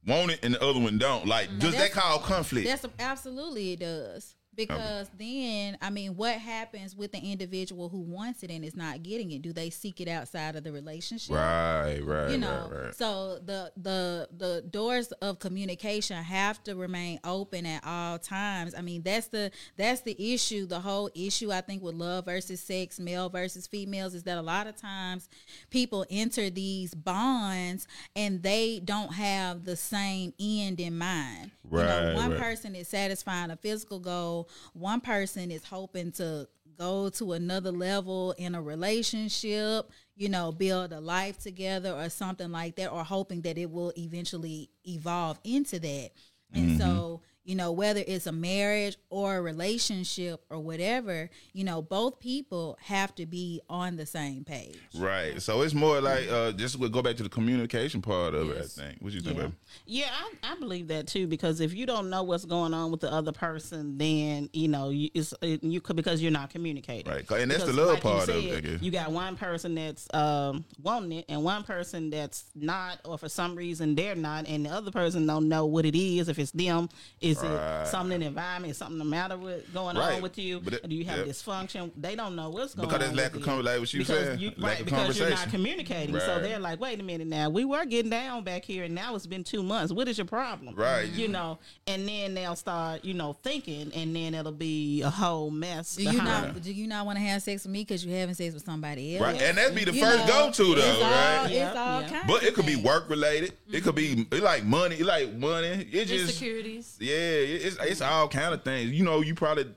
want 0.08 0.32
it 0.32 0.40
and 0.42 0.54
the 0.54 0.64
other 0.64 0.80
one 0.80 0.98
don't. 0.98 1.28
Like, 1.28 1.50
mm-hmm. 1.50 1.60
does 1.60 1.76
that 1.76 1.92
cause 1.92 2.26
conflict? 2.26 2.66
That's 2.66 2.86
absolutely 2.98 3.74
it 3.74 3.82
does. 3.82 4.36
Because 4.68 5.10
then, 5.18 5.78
I 5.82 5.90
mean, 5.90 6.16
what 6.16 6.36
happens 6.36 6.96
with 6.96 7.12
the 7.12 7.20
individual 7.20 7.90
who 7.90 8.00
wants 8.00 8.44
it 8.44 8.52
and 8.52 8.64
is 8.64 8.76
not 8.76 9.04
getting 9.04 9.32
it? 9.32 9.42
Do 9.42 9.54
they 9.54 9.70
seek 9.70 10.02
it 10.02 10.08
outside 10.08 10.56
of 10.56 10.64
the 10.64 10.72
relationship? 10.72 11.36
Right, 11.36 12.00
right, 12.04 12.32
you 12.32 12.38
know 12.38 12.70
right, 12.72 12.86
right. 12.86 12.96
so 12.96 13.40
the 13.46 13.72
the 13.78 14.28
the 14.38 14.64
doors 14.70 15.12
of 15.22 15.40
communication 15.40 16.22
have 16.22 16.64
to 16.64 16.76
remain 16.76 17.20
open 17.24 17.66
at 17.66 17.86
all 17.86 18.20
times 18.20 18.74
i 18.78 18.82
mean 18.82 19.02
that's 19.02 19.28
the 19.28 19.52
that's 19.78 20.02
the 20.02 20.34
issue 20.34 20.66
the 20.66 20.80
whole 20.80 21.10
issue 21.16 21.52
i 21.52 21.62
think 21.62 21.82
with 21.82 21.96
love 21.96 22.26
versus 22.26 22.60
sex 22.60 23.00
male 23.00 23.30
versus 23.30 23.68
females 23.68 24.14
is 24.14 24.24
that 24.24 24.38
a 24.38 24.42
lot 24.42 24.68
of 24.68 24.76
times 24.76 25.30
people 25.70 26.06
enter 26.10 26.50
these 26.50 26.94
bonds 26.94 27.88
and 28.16 28.44
they 28.44 28.80
don't 28.84 29.14
have 29.14 29.66
the 29.66 29.76
same 29.76 30.34
end 30.40 30.80
in 30.80 30.98
mind 30.98 31.52
you 31.72 31.78
know 31.78 32.06
Right, 32.08 32.16
one 32.16 32.32
right. 32.32 32.40
person 32.40 32.76
is 32.76 32.88
satisfying 32.88 33.52
a 33.52 33.56
physical 33.56 34.00
goal 34.00 34.49
one 34.74 35.02
person 35.02 35.52
is 35.52 35.64
hoping 35.64 36.12
to 36.14 36.48
go 36.78 37.10
to 37.10 37.34
another 37.34 37.72
level 37.72 38.34
in 38.38 38.56
a 38.56 38.62
relationship, 38.62 39.92
you 40.16 40.30
know, 40.30 40.52
build 40.52 40.94
a 40.94 41.00
life 41.00 41.38
together 41.38 41.92
or 41.92 42.10
something 42.10 42.52
like 42.52 42.76
that, 42.78 42.92
or 42.92 43.04
hoping 43.04 43.42
that 43.42 43.58
it 43.58 43.70
will 43.70 43.92
eventually 43.98 44.70
evolve 44.88 45.40
into 45.44 45.80
that. 45.80 46.12
And 46.54 46.80
so, 46.80 46.86
mm-hmm. 46.86 47.24
You 47.50 47.56
know, 47.56 47.72
whether 47.72 48.04
it's 48.06 48.28
a 48.28 48.32
marriage 48.32 48.96
or 49.10 49.38
a 49.38 49.42
relationship 49.42 50.40
or 50.52 50.60
whatever, 50.60 51.32
you 51.52 51.64
know, 51.64 51.82
both 51.82 52.20
people 52.20 52.78
have 52.80 53.16
to 53.16 53.26
be 53.26 53.60
on 53.68 53.96
the 53.96 54.06
same 54.06 54.44
page. 54.44 54.78
Right. 54.96 55.42
So 55.42 55.64
it's 55.64 55.74
more 55.74 56.00
like 56.00 56.30
uh 56.30 56.52
just 56.52 56.78
we'll 56.78 56.90
go 56.90 57.02
back 57.02 57.16
to 57.16 57.24
the 57.24 57.30
communication 57.30 58.04
part 58.04 58.36
of 58.36 58.50
Yes. 58.50 58.78
it, 58.78 58.82
I 58.82 58.86
think. 58.90 59.02
What 59.02 59.14
you 59.14 59.22
think, 59.22 59.36
Yeah, 59.38 59.42
baby? 59.46 59.56
yeah, 59.88 60.06
I, 60.44 60.52
I 60.54 60.60
believe 60.60 60.90
that 60.90 61.08
too. 61.08 61.26
Because 61.26 61.60
if 61.60 61.74
you 61.74 61.88
don't 61.88 62.12
know 62.12 62.22
what's 62.22 62.46
going 62.46 62.72
on 62.76 62.92
with 62.92 63.02
the 63.02 63.12
other 63.12 63.32
person, 63.32 63.98
then 63.98 64.52
you 64.54 64.68
know 64.68 64.92
you, 64.92 65.10
it's 65.16 65.34
it, 65.42 65.64
you 65.64 65.82
could 65.82 65.96
because 65.96 66.22
you're 66.22 66.32
not 66.32 66.52
communicating. 66.52 67.12
Right. 67.12 67.28
And 67.32 67.50
that's 67.50 67.64
the 67.64 67.74
love 67.74 67.88
like 67.88 68.04
you 68.04 68.10
part 68.12 68.30
of 68.30 68.36
it, 68.36 68.58
I 68.58 68.60
guess. 68.60 68.82
You 68.84 68.92
got 68.92 69.12
one 69.12 69.36
person 69.36 69.74
that's 69.74 70.08
um, 70.14 70.66
wanting 70.84 71.14
it, 71.14 71.26
and 71.28 71.44
one 71.44 71.64
person 71.64 72.12
that's 72.12 72.44
not, 72.54 73.00
or 73.06 73.18
for 73.18 73.28
some 73.28 73.56
reason 73.56 73.96
they're 73.96 74.14
not, 74.14 74.48
and 74.48 74.68
the 74.68 74.70
other 74.70 74.92
person 74.92 75.26
don't 75.26 75.50
know 75.50 75.66
what 75.66 75.86
it 75.86 75.96
is. 75.98 76.30
If 76.30 76.38
it's 76.38 76.52
them, 76.52 76.90
is 77.20 77.39
Right. 77.48 77.82
it 77.84 77.88
something 77.88 78.14
in 78.16 78.20
the 78.22 78.28
environment, 78.28 78.76
something 78.76 78.98
the 78.98 79.06
matter 79.06 79.38
with 79.38 79.72
going 79.74 79.98
Right. 79.98 80.16
on 80.16 80.22
with 80.22 80.38
you? 80.38 80.60
But 80.60 80.74
it- 80.74 80.90
do 80.90 80.96
you 80.96 81.06
have 81.06 81.20
yep. 81.20 81.28
dysfunction? 81.28 81.92
They 81.98 82.16
don't 82.16 82.36
know 82.36 82.50
what's 82.50 82.74
going 82.76 82.88
on. 82.88 82.94
Because 82.94 83.10
on. 83.10 83.16
there's 83.16 83.24
lack 83.26 83.34
with 83.34 83.42
of 83.44 83.48
you. 83.48 83.54
conver- 83.54 83.64
like 83.66 83.80
what 83.80 83.94
you 83.94 84.00
because 84.00 84.24
said, 84.26 84.42
you, 84.42 84.52
right? 84.58 84.84
Because 84.84 85.18
you're 85.18 85.30
not 85.30 85.38
conversation. 85.38 85.52
communicating. 85.52 86.20
So 86.20 86.40
they're 86.40 86.60
like, 86.60 86.80
wait 86.80 87.00
a 87.00 87.04
minute 87.04 87.28
now, 87.28 87.50
we 87.50 87.66
were 87.66 87.86
getting 87.86 88.12
down 88.12 88.44
back 88.44 88.66
here, 88.66 88.84
and 88.84 88.94
now 88.96 89.16
it's 89.16 89.26
been 89.28 89.44
two 89.44 89.64
months. 89.64 89.92
What 89.94 90.08
is 90.08 90.18
your 90.18 90.26
problem? 90.28 90.76
Right. 90.76 91.10
You 91.12 91.28
know, 91.28 91.60
and 91.88 92.08
then 92.08 92.34
they'll 92.34 92.56
start, 92.56 93.04
you 93.06 93.14
know, 93.14 93.34
thinking, 93.44 93.92
and 93.94 94.16
then 94.16 94.34
it'll 94.34 94.52
be 94.52 95.02
a 95.02 95.10
whole 95.10 95.52
mess. 95.52 95.96
Do 95.96 96.04
you 96.04 96.12
behind. 96.12 96.54
not? 96.54 96.62
Do 96.62 96.72
you 96.74 96.88
not 96.88 97.06
want 97.06 97.18
to 97.18 97.24
have 97.24 97.42
sex 97.42 97.64
with 97.64 97.72
me 97.72 97.82
because 97.82 98.06
you're 98.06 98.18
having 98.18 98.36
sex 98.36 98.54
with 98.54 98.64
somebody 98.66 99.18
else? 99.18 99.24
Right. 99.26 99.42
And 99.42 99.58
that'd 99.58 99.76
be 99.76 99.84
the 99.86 99.94
You 99.94 100.04
first 100.04 100.28
go 100.28 100.52
to 100.52 100.64
though, 100.64 100.82
it's 100.82 101.02
all, 101.02 101.12
right? 101.12 101.44
It's 101.46 101.54
Yeah, 101.54 101.74
all 101.76 102.02
yeah. 102.02 102.10
kinds 102.10 102.26
But 102.28 102.42
of 102.42 102.48
it 102.48 102.54
could 102.56 102.66
be 102.66 102.76
work 102.76 103.10
related. 103.10 103.54
It 103.72 103.84
could 103.84 103.96
be 103.96 104.28
like 104.32 104.64
money. 104.66 104.96
It 104.96 105.06
like 105.06 105.34
money. 105.36 105.88
It 105.92 106.06
just 106.06 106.26
Insecurities. 106.40 106.96
yeah. 107.00 107.16
It's 107.20 107.78
it's 107.82 108.02
all 108.02 108.28
kind 108.28 108.54
of 108.54 108.64
things. 108.64 108.92
You 108.92 109.04
know, 109.04 109.22
you 109.22 109.36
probably 109.36 109.68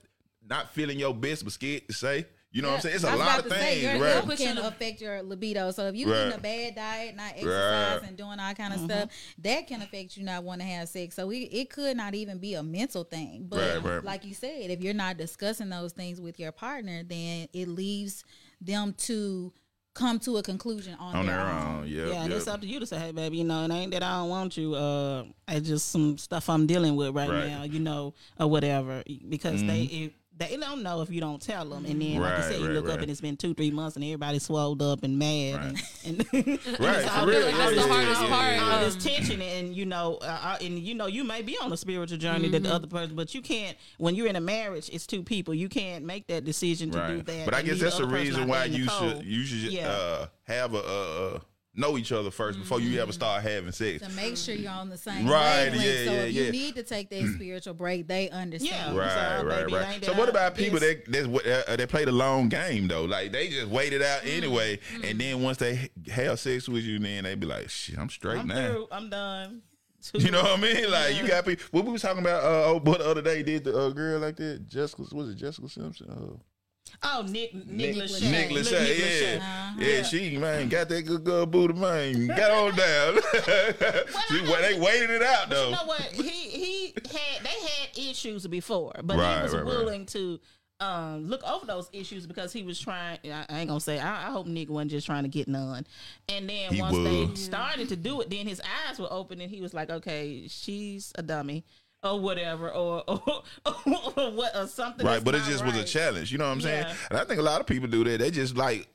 not 0.49 0.72
feeling 0.74 0.99
your 0.99 1.14
best, 1.14 1.45
but 1.45 1.53
scared 1.53 1.86
to 1.88 1.95
say. 1.95 2.26
You 2.55 2.61
know 2.61 2.68
what 2.68 2.74
I'm 2.74 2.80
saying? 2.82 2.95
It's 2.97 3.05
a 3.05 3.16
lot 3.16 3.38
of 3.38 3.45
to 3.45 3.51
say, 3.51 3.80
things, 3.80 3.82
your 3.82 3.93
right? 3.93 4.24
health 4.24 4.36
can 4.36 4.59
affect 4.59 5.01
your 5.01 5.22
libido. 5.22 5.70
So 5.70 5.86
if 5.86 5.95
you're 5.95 6.11
Right. 6.11 6.26
eating 6.26 6.38
a 6.38 6.43
bad 6.43 6.74
diet, 6.74 7.16
not 7.16 7.32
Right. 7.32 7.36
exercise 7.38 8.03
and 8.07 8.14
doing 8.14 8.38
all 8.38 8.53
kind 8.53 8.74
of 8.74 8.80
mm-hmm. 8.80 8.90
stuff, 8.90 9.11
that 9.38 9.66
can 9.66 9.80
affect 9.80 10.18
you 10.18 10.24
not 10.24 10.45
want 10.45 10.61
to 10.61 10.66
have 10.66 10.90
sex. 10.90 11.14
So 11.14 11.30
it, 11.30 11.49
it 11.51 11.70
could 11.70 11.97
not 11.97 12.14
even 12.14 12.36
be 12.36 12.53
a 12.53 12.62
mental 12.62 13.05
thing. 13.05 13.47
But 13.49 13.82
Right, 13.82 13.95
right. 13.95 14.05
like 14.05 14.26
you 14.26 14.34
said, 14.34 14.70
if 14.70 14.82
you're 14.82 14.93
not 14.93 15.16
discussing 15.16 15.70
those 15.70 15.95
things 15.95 16.20
with 16.20 16.38
your 16.38 16.53
partner, 16.53 17.03
then 17.03 17.49
it 17.55 17.68
leaves 17.68 18.22
them 18.61 18.93
to 18.99 19.51
come 19.95 20.18
to 20.20 20.38
a 20.38 20.43
conclusion 20.43 20.95
on, 20.99 21.14
On 21.16 21.26
their, 21.26 21.36
their 21.36 21.45
own. 21.47 21.66
own, 21.80 21.86
yeah. 21.88 22.07
Yeah, 22.07 22.22
and 22.22 22.30
yeah. 22.30 22.36
it's 22.36 22.49
up 22.49 22.61
to 22.62 22.66
you 22.66 22.80
to 22.80 22.86
say, 22.86 22.99
hey, 22.99 23.12
baby, 23.12 23.36
you 23.38 23.45
know, 23.45 23.64
it 23.64 23.70
ain't 23.70 23.90
that 23.93 24.03
I 24.03 24.18
don't 24.18 24.28
want 24.30 24.57
you. 24.57 24.74
Uh, 24.74 25.24
it's 25.49 25.68
just 25.68 25.90
some 25.90 26.16
stuff 26.18 26.49
I'm 26.49 26.66
dealing 26.66 26.97
with 26.97 27.14
right, 27.14 27.28
Right. 27.28 27.49
now, 27.49 27.64
you 27.64 27.78
know, 27.80 28.14
or 28.40 28.49
whatever. 28.49 29.03
Because 29.28 29.62
they 29.62 29.82
it, 29.82 30.12
they 30.49 30.57
don't 30.57 30.82
know 30.82 31.01
if 31.03 31.11
you 31.11 31.20
don't 31.20 31.40
tell 31.40 31.64
them, 31.68 31.84
and 31.84 32.01
then 32.01 32.16
like 32.20 32.30
Right, 32.32 32.36
you 32.38 32.43
said, 32.53 32.61
you 32.61 32.66
right, 32.66 32.74
look 32.74 32.86
right. 32.86 32.95
up 32.95 33.01
and 33.01 33.11
it's 33.11 33.20
been 33.20 33.36
two, 33.36 33.55
three 33.55 33.70
months, 33.70 33.97
and 33.97 34.05
everybody's 34.05 34.43
swelled 34.45 34.82
up 34.82 35.03
and 35.03 35.18
mad, 35.18 35.76
and, 36.05 36.26
and 36.34 36.59
Right, 36.80 37.09
all 37.11 37.24
for 37.24 37.30
real. 37.30 37.40
this- 37.40 37.55
Yeah, 37.55 37.64
all 37.64 37.70
That's 37.70 37.70
this- 37.74 37.84
the 37.86 37.93
hardest 37.93 38.20
yeah, 38.22 38.28
part. 38.28 38.55
yeah, 38.57 38.62
all 38.62 38.70
yeah. 38.70 38.84
this 38.84 38.97
tension 39.05 39.43
and 39.43 39.74
you 39.76 39.86
know 39.86 40.18
uh, 40.22 40.24
uh, 40.43 40.57
and 40.61 40.78
you 40.78 40.95
know 40.95 41.07
you 41.07 41.24
may 41.24 41.43
be 41.43 41.57
on 41.62 41.72
a 41.72 41.76
spiritual 41.76 42.18
journey 42.18 42.49
that 42.49 42.62
Mm-hmm. 42.62 42.68
the 42.70 42.74
other 42.74 42.86
person 42.86 43.16
but 43.16 43.34
you 43.34 43.43
can't 43.43 43.76
when 43.99 44.14
you're 44.14 44.26
in 44.26 44.36
a 44.36 44.40
marriage 44.40 44.88
it's 44.93 45.07
two 45.07 45.22
people 45.22 45.55
you 45.55 45.68
can't 45.68 46.05
make 46.05 46.26
that 46.28 46.45
decision 46.45 46.90
to 46.90 46.99
do 46.99 47.03
Right. 47.16 47.26
that 47.26 47.45
But 47.47 47.55
I 47.55 47.59
and 47.61 47.66
guess 47.68 47.74
leave 47.74 47.82
that's 47.84 47.97
the 47.99 48.03
other 48.05 48.12
person 48.12 48.26
reason 48.26 48.43
out 48.43 48.49
why 48.49 48.57
there 48.59 48.66
in 48.66 48.72
the 48.72 48.78
you 48.78 48.86
cold. 48.88 49.16
should 49.18 49.24
you 49.26 49.45
should 49.45 49.72
Yeah. 49.72 49.88
uh, 49.88 50.26
have 50.45 50.74
a 50.74 50.78
uh, 50.78 50.80
uh, 51.36 51.38
know 51.75 51.97
each 51.97 52.12
other 52.12 52.29
1st 52.31 52.59
before 52.59 52.81
you 52.81 53.01
ever 53.01 53.12
start 53.12 53.43
having 53.43 53.73
sex. 53.73 54.03
To 54.03 54.09
make 54.11 54.37
sure 54.37 54.55
you're 54.55 54.70
on 54.70 54.91
the 54.91 54.99
same 54.99 55.27
Right, 55.27 55.70
wavelength. 55.70 55.85
yeah, 55.85 56.05
so 56.05 56.12
yeah, 56.12 56.20
if 56.25 56.33
yeah. 56.35 56.43
you 56.45 56.53
need 56.53 56.75
to 56.75 56.83
take 56.83 57.09
that 57.11 57.33
spiritual 57.35 57.75
break, 57.75 58.07
they 58.07 58.29
understand. 58.31 58.95
Yeah. 58.95 59.01
Right, 59.01 59.41
So, 59.41 59.47
right, 59.47 59.61
baby, 59.66 59.73
right. 59.73 60.05
So 60.05 60.12
what 60.12 60.29
about 60.29 60.55
people 60.55 60.79
this- 60.81 60.97
that 61.07 61.12
that's 61.12 61.27
what 61.27 61.47
uh, 61.47 61.77
they 61.77 61.87
play 61.87 62.05
the 62.05 62.12
long 62.12 62.49
game 62.49 62.89
though? 62.89 63.05
Like 63.05 63.33
they 63.33 63.49
just 63.49 63.68
wait 63.68 63.93
it 63.93 64.03
out 64.03 64.20
Mm-hmm. 64.23 64.37
anyway, 64.45 64.79
and 65.03 65.18
then 65.20 65.43
once 65.43 65.57
they 65.59 65.89
have 66.12 66.39
sex 66.39 66.68
with 66.68 66.85
you, 66.85 66.99
then 66.99 67.25
they 67.25 67.35
be 67.35 67.47
like, 67.47 67.70
"Shit, 67.70 67.99
I'm 67.99 68.11
straight 68.11 68.39
I'm 68.41 68.49
now." 68.49 68.68
through 68.68 68.89
I'm 68.93 69.09
done 69.11 69.62
You 70.14 70.31
know 70.31 70.43
what 70.43 70.59
I 70.59 70.61
mean? 70.61 70.91
Like 70.91 71.16
you 71.16 71.27
got 71.27 71.47
people. 71.47 71.64
What 71.70 71.85
we 71.87 71.93
was 71.93 72.03
talking 72.03 72.18
about? 72.20 72.43
Uh, 72.45 72.64
oh, 72.66 72.81
but 72.81 72.99
the 72.99 73.07
other 73.09 73.23
day 73.23 73.43
did 73.43 73.64
the 73.64 73.79
uh, 73.79 73.91
girl 73.91 74.18
like 74.20 74.37
that? 74.37 74.68
Jessica 74.68 75.05
was 75.12 75.31
it 75.31 75.37
Jessica 75.37 75.68
Simpson? 75.68 76.11
Uh, 76.11 76.37
oh 77.05 77.24
Nick 77.28 77.55
Nick, 77.55 77.66
Nick 77.66 77.96
Lachey. 77.96 78.30
Nick 78.30 78.50
Nick 78.50 78.64
Lachey, 78.64 78.86
Lachey. 78.86 79.38
yeah. 79.38 79.72
yeah, 79.78 80.03
she 80.03 80.36
man 80.38 80.68
got 80.68 80.88
that 80.88 81.03
good 81.03 81.24
girl 81.24 81.46
booty 81.46 81.74
man. 81.74 82.26
Got 82.28 82.50
on 82.50 82.76
down. 82.76 83.14
she, 84.28 84.40
well, 84.42 84.62
they 84.62 84.78
waited 84.78 85.11
it 85.11 85.22
out 85.22 85.48
But 85.48 85.55
though. 85.55 85.64
you 85.66 85.70
know 85.72 85.84
what? 85.86 86.00
He 86.03 86.22
he 86.22 86.86
had 86.94 87.42
they 87.44 87.48
had 87.50 88.11
issues 88.11 88.46
before, 88.46 88.92
but 89.03 89.16
Right, 89.16 89.36
he 89.38 89.42
was 89.42 89.55
right, 89.55 89.64
right. 89.64 89.66
willing 89.66 90.07
to 90.07 90.38
um, 90.80 91.28
look 91.28 91.44
over 91.44 91.64
those 91.64 91.88
issues 91.92 92.26
because 92.26 92.53
he 92.53 92.64
was 92.64 92.78
trying. 92.80 93.18
I, 93.24 93.44
I 93.48 93.59
ain't 93.61 93.68
gonna 93.68 93.78
say. 93.80 94.00
I, 94.00 94.28
I 94.28 94.30
hope 94.32 94.46
Nick 94.48 94.68
wasn't 94.68 94.90
just 94.90 95.07
trying 95.07 95.22
to 95.22 95.28
get 95.28 95.46
none. 95.46 95.86
And 96.28 96.48
then 96.48 96.72
He 96.72 96.80
once 96.80 96.96
they 96.98 97.32
started 97.40 97.88
to 97.90 97.96
do 97.96 98.20
it, 98.20 98.30
then 98.30 98.48
his 98.48 98.61
eyes 98.88 98.98
were 98.98 99.07
open, 99.12 99.40
and 99.40 99.48
he 99.48 99.61
was 99.61 99.72
like, 99.74 99.90
"Okay, 99.90 100.46
she's 100.48 101.12
a 101.16 101.22
dummy." 101.22 101.64
Or 102.05 102.18
whatever, 102.18 102.68
or 102.70 103.05
or, 103.09 103.22
or 104.16 104.30
what, 104.32 104.57
or 104.57 104.66
something. 104.66 105.07
right, 105.07 105.22
but 105.22 105.34
it 105.36 105.38
not 105.38 105.48
just 105.50 105.64
was 105.64 105.76
a 105.76 105.84
challenge. 105.84 106.32
You 106.32 106.38
know 106.38 106.46
what 106.46 106.53
I'm 106.53 106.61
saying? 106.61 106.84
Yeah. 106.86 106.94
And 107.11 107.18
I 107.20 107.24
think 107.24 107.38
a 107.38 107.42
lot 107.44 107.61
of 107.61 107.66
people 107.66 107.88
do 107.88 108.03
that. 108.05 108.18
They 108.18 108.30
just 108.32 108.57
like, 108.57 108.88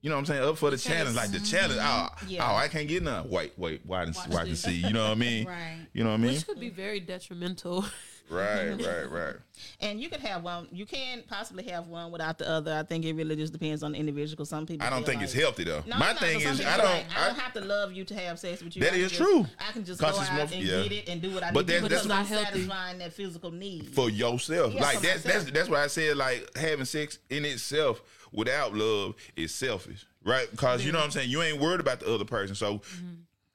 you 0.00 0.08
know 0.08 0.16
what 0.16 0.20
I'm 0.20 0.26
saying, 0.26 0.42
up 0.44 0.56
for 0.56 0.70
the 0.70 0.78
challenge. 0.78 1.14
Like 1.14 1.30
the 1.30 1.40
challenge. 1.40 1.78
Mm-hmm. 1.80 2.24
Oh, 2.24 2.26
Yeah. 2.28 2.50
oh, 2.50 2.56
I 2.56 2.68
can't 2.68 2.88
get 2.88 3.02
none. 3.02 3.28
Wait, 3.28 3.52
wait, 3.58 3.82
why 3.84 4.06
didn't 4.06 4.16
why 4.28 4.44
can 4.46 4.56
see? 4.56 4.72
You 4.76 4.92
know 4.94 5.04
what 5.04 5.12
I 5.12 5.14
mean? 5.16 5.46
Right. 5.48 5.86
You 5.92 6.04
know 6.04 6.10
what 6.10 6.16
I 6.20 6.22
mean? 6.22 6.32
Which 6.34 6.46
could 6.46 6.60
be 6.60 6.70
very 6.70 7.00
detrimental. 7.00 7.84
Right, 8.30 8.70
right, 8.86 9.10
right. 9.10 9.34
And 9.80 10.00
you 10.00 10.08
could 10.08 10.20
have 10.20 10.42
one. 10.42 10.68
You 10.70 10.86
can 10.86 11.22
possibly 11.28 11.64
have 11.64 11.86
one 11.88 12.10
without 12.12 12.38
the 12.38 12.48
other. 12.48 12.74
I 12.74 12.82
think 12.82 13.04
it 13.04 13.14
really 13.14 13.36
just 13.36 13.52
depends 13.52 13.82
on 13.82 13.92
the 13.92 13.98
individual. 13.98 14.36
'cause 14.36 14.48
Some 14.50 14.66
people. 14.66 14.86
I 14.86 14.90
don't 14.90 15.04
think 15.04 15.16
like, 15.16 15.24
it's 15.24 15.32
healthy 15.32 15.64
though. 15.64 15.82
No, 15.86 15.96
My 15.98 16.12
no, 16.12 16.18
thing 16.18 16.40
is, 16.40 16.60
I 16.64 16.76
don't. 16.76 16.86
like, 16.86 17.06
I 17.16 17.26
don't 17.28 17.38
have 17.38 17.52
to 17.54 17.60
love 17.60 17.92
you 17.92 18.04
to 18.04 18.14
have 18.14 18.38
sex 18.38 18.62
with 18.62 18.76
you. 18.76 18.82
That 18.82 18.92
I 18.92 18.96
is 18.96 19.10
just- 19.12 19.22
true. 19.22 19.46
I 19.58 19.72
can 19.72 19.84
just 19.84 20.00
'Cause 20.00 20.16
go 20.16 20.20
out 20.22 20.32
more- 20.34 20.42
and 20.44 20.52
yeah. 20.62 20.82
get 20.82 20.92
it 20.92 21.08
and 21.08 21.20
do 21.22 21.30
what 21.32 21.42
I 21.42 21.50
But 21.52 21.66
need 21.66 21.74
to 21.74 21.80
that's- 21.80 21.82
do 21.82 21.88
that's 21.88 22.02
because 22.02 22.08
not 22.08 22.18
I'm 22.18 22.26
healthy. 22.26 22.44
satisfying 22.66 22.98
that 22.98 23.12
physical 23.12 23.50
need. 23.50 23.94
for 23.94 24.10
yourself. 24.10 24.74
Yeah, 24.74 24.80
like 24.82 24.96
for 24.98 25.02
that's 25.06 25.24
myself. 25.24 25.42
that's 25.44 25.52
that's 25.52 25.68
why 25.68 25.82
I 25.84 25.86
said 25.86 26.16
like 26.16 26.56
having 26.56 26.84
sex 26.84 27.18
in 27.30 27.44
itself 27.44 28.00
without 28.32 28.74
love 28.74 29.14
is 29.36 29.54
selfish, 29.54 30.06
right? 30.24 30.50
Because 30.50 30.84
you 30.84 30.92
know 30.92 30.98
what 30.98 31.04
I'm 31.06 31.10
saying. 31.10 31.30
You 31.30 31.42
ain't 31.42 31.58
worried 31.60 31.80
about 31.80 32.00
the 32.00 32.14
other 32.14 32.24
person. 32.26 32.54
So 32.54 32.82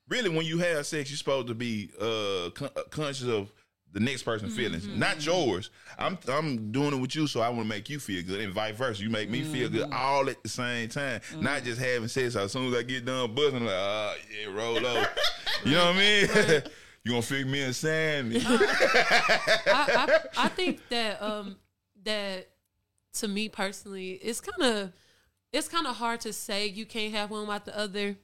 really, 0.10 0.30
when 0.30 0.46
you 0.46 0.58
have 0.60 0.86
sex, 0.86 1.10
you're 1.10 1.18
supposed 1.18 1.48
to 1.48 1.54
be 1.54 1.90
uh, 2.00 2.50
con- 2.56 2.70
uh, 2.76 2.82
conscious 2.90 3.28
of 3.28 3.52
the 3.94 4.00
next 4.00 4.24
person's 4.24 4.56
feelings, 4.56 4.88
not 4.88 5.24
yours. 5.24 5.70
I'm 6.00 6.18
I'm 6.28 6.72
doing 6.72 6.94
it 6.94 7.00
with 7.00 7.16
you, 7.16 7.28
so 7.28 7.42
I 7.42 7.50
want 7.50 7.62
to 7.62 7.68
make 7.68 7.90
you 7.90 8.00
feel 8.00 8.24
good, 8.24 8.42
and 8.42 8.52
vice 8.52 8.76
versa. 8.76 9.04
You 9.04 9.10
make 9.10 9.30
me 9.30 9.44
feel 9.44 9.70
good 9.70 9.92
all 9.92 10.28
at 10.30 10.42
the 10.42 10.50
same 10.50 10.90
time, 10.90 11.22
not 11.40 11.64
just 11.64 11.80
having 11.80 12.08
sex. 12.08 12.34
So 12.34 12.42
As 12.42 12.52
soon 12.52 12.74
as 12.74 12.80
I 12.80 12.84
get 12.84 13.06
done 13.06 13.34
buzzing, 13.36 13.58
I'm 13.58 13.66
like, 13.66 13.76
ah, 13.78 14.16
yeah, 14.32 14.52
roll 14.52 14.78
over. 14.78 15.10
you 15.66 15.72
know 15.74 15.86
what 15.86 15.96
I 15.96 15.98
mean? 15.98 16.64
you 17.04 17.12
gonna 17.12 17.22
fix 17.22 17.48
me 17.48 17.62
and 17.62 17.76
Sandy? 17.76 18.44
I, 18.44 19.62
I, 19.68 20.20
I 20.38 20.48
think 20.50 20.82
that 20.90 21.22
um 21.22 21.58
that 22.04 22.50
to 23.14 23.28
me 23.28 23.48
personally, 23.48 24.14
it's 24.14 24.42
kind 24.42 24.74
of 24.74 24.92
it's 25.52 25.68
kind 25.68 25.86
of 25.86 25.98
hard 25.98 26.22
to 26.22 26.34
say 26.34 26.66
you 26.66 26.88
can't 26.88 27.14
have 27.14 27.30
one 27.30 27.42
without 27.42 27.66
the 27.66 27.78
other, 27.78 28.16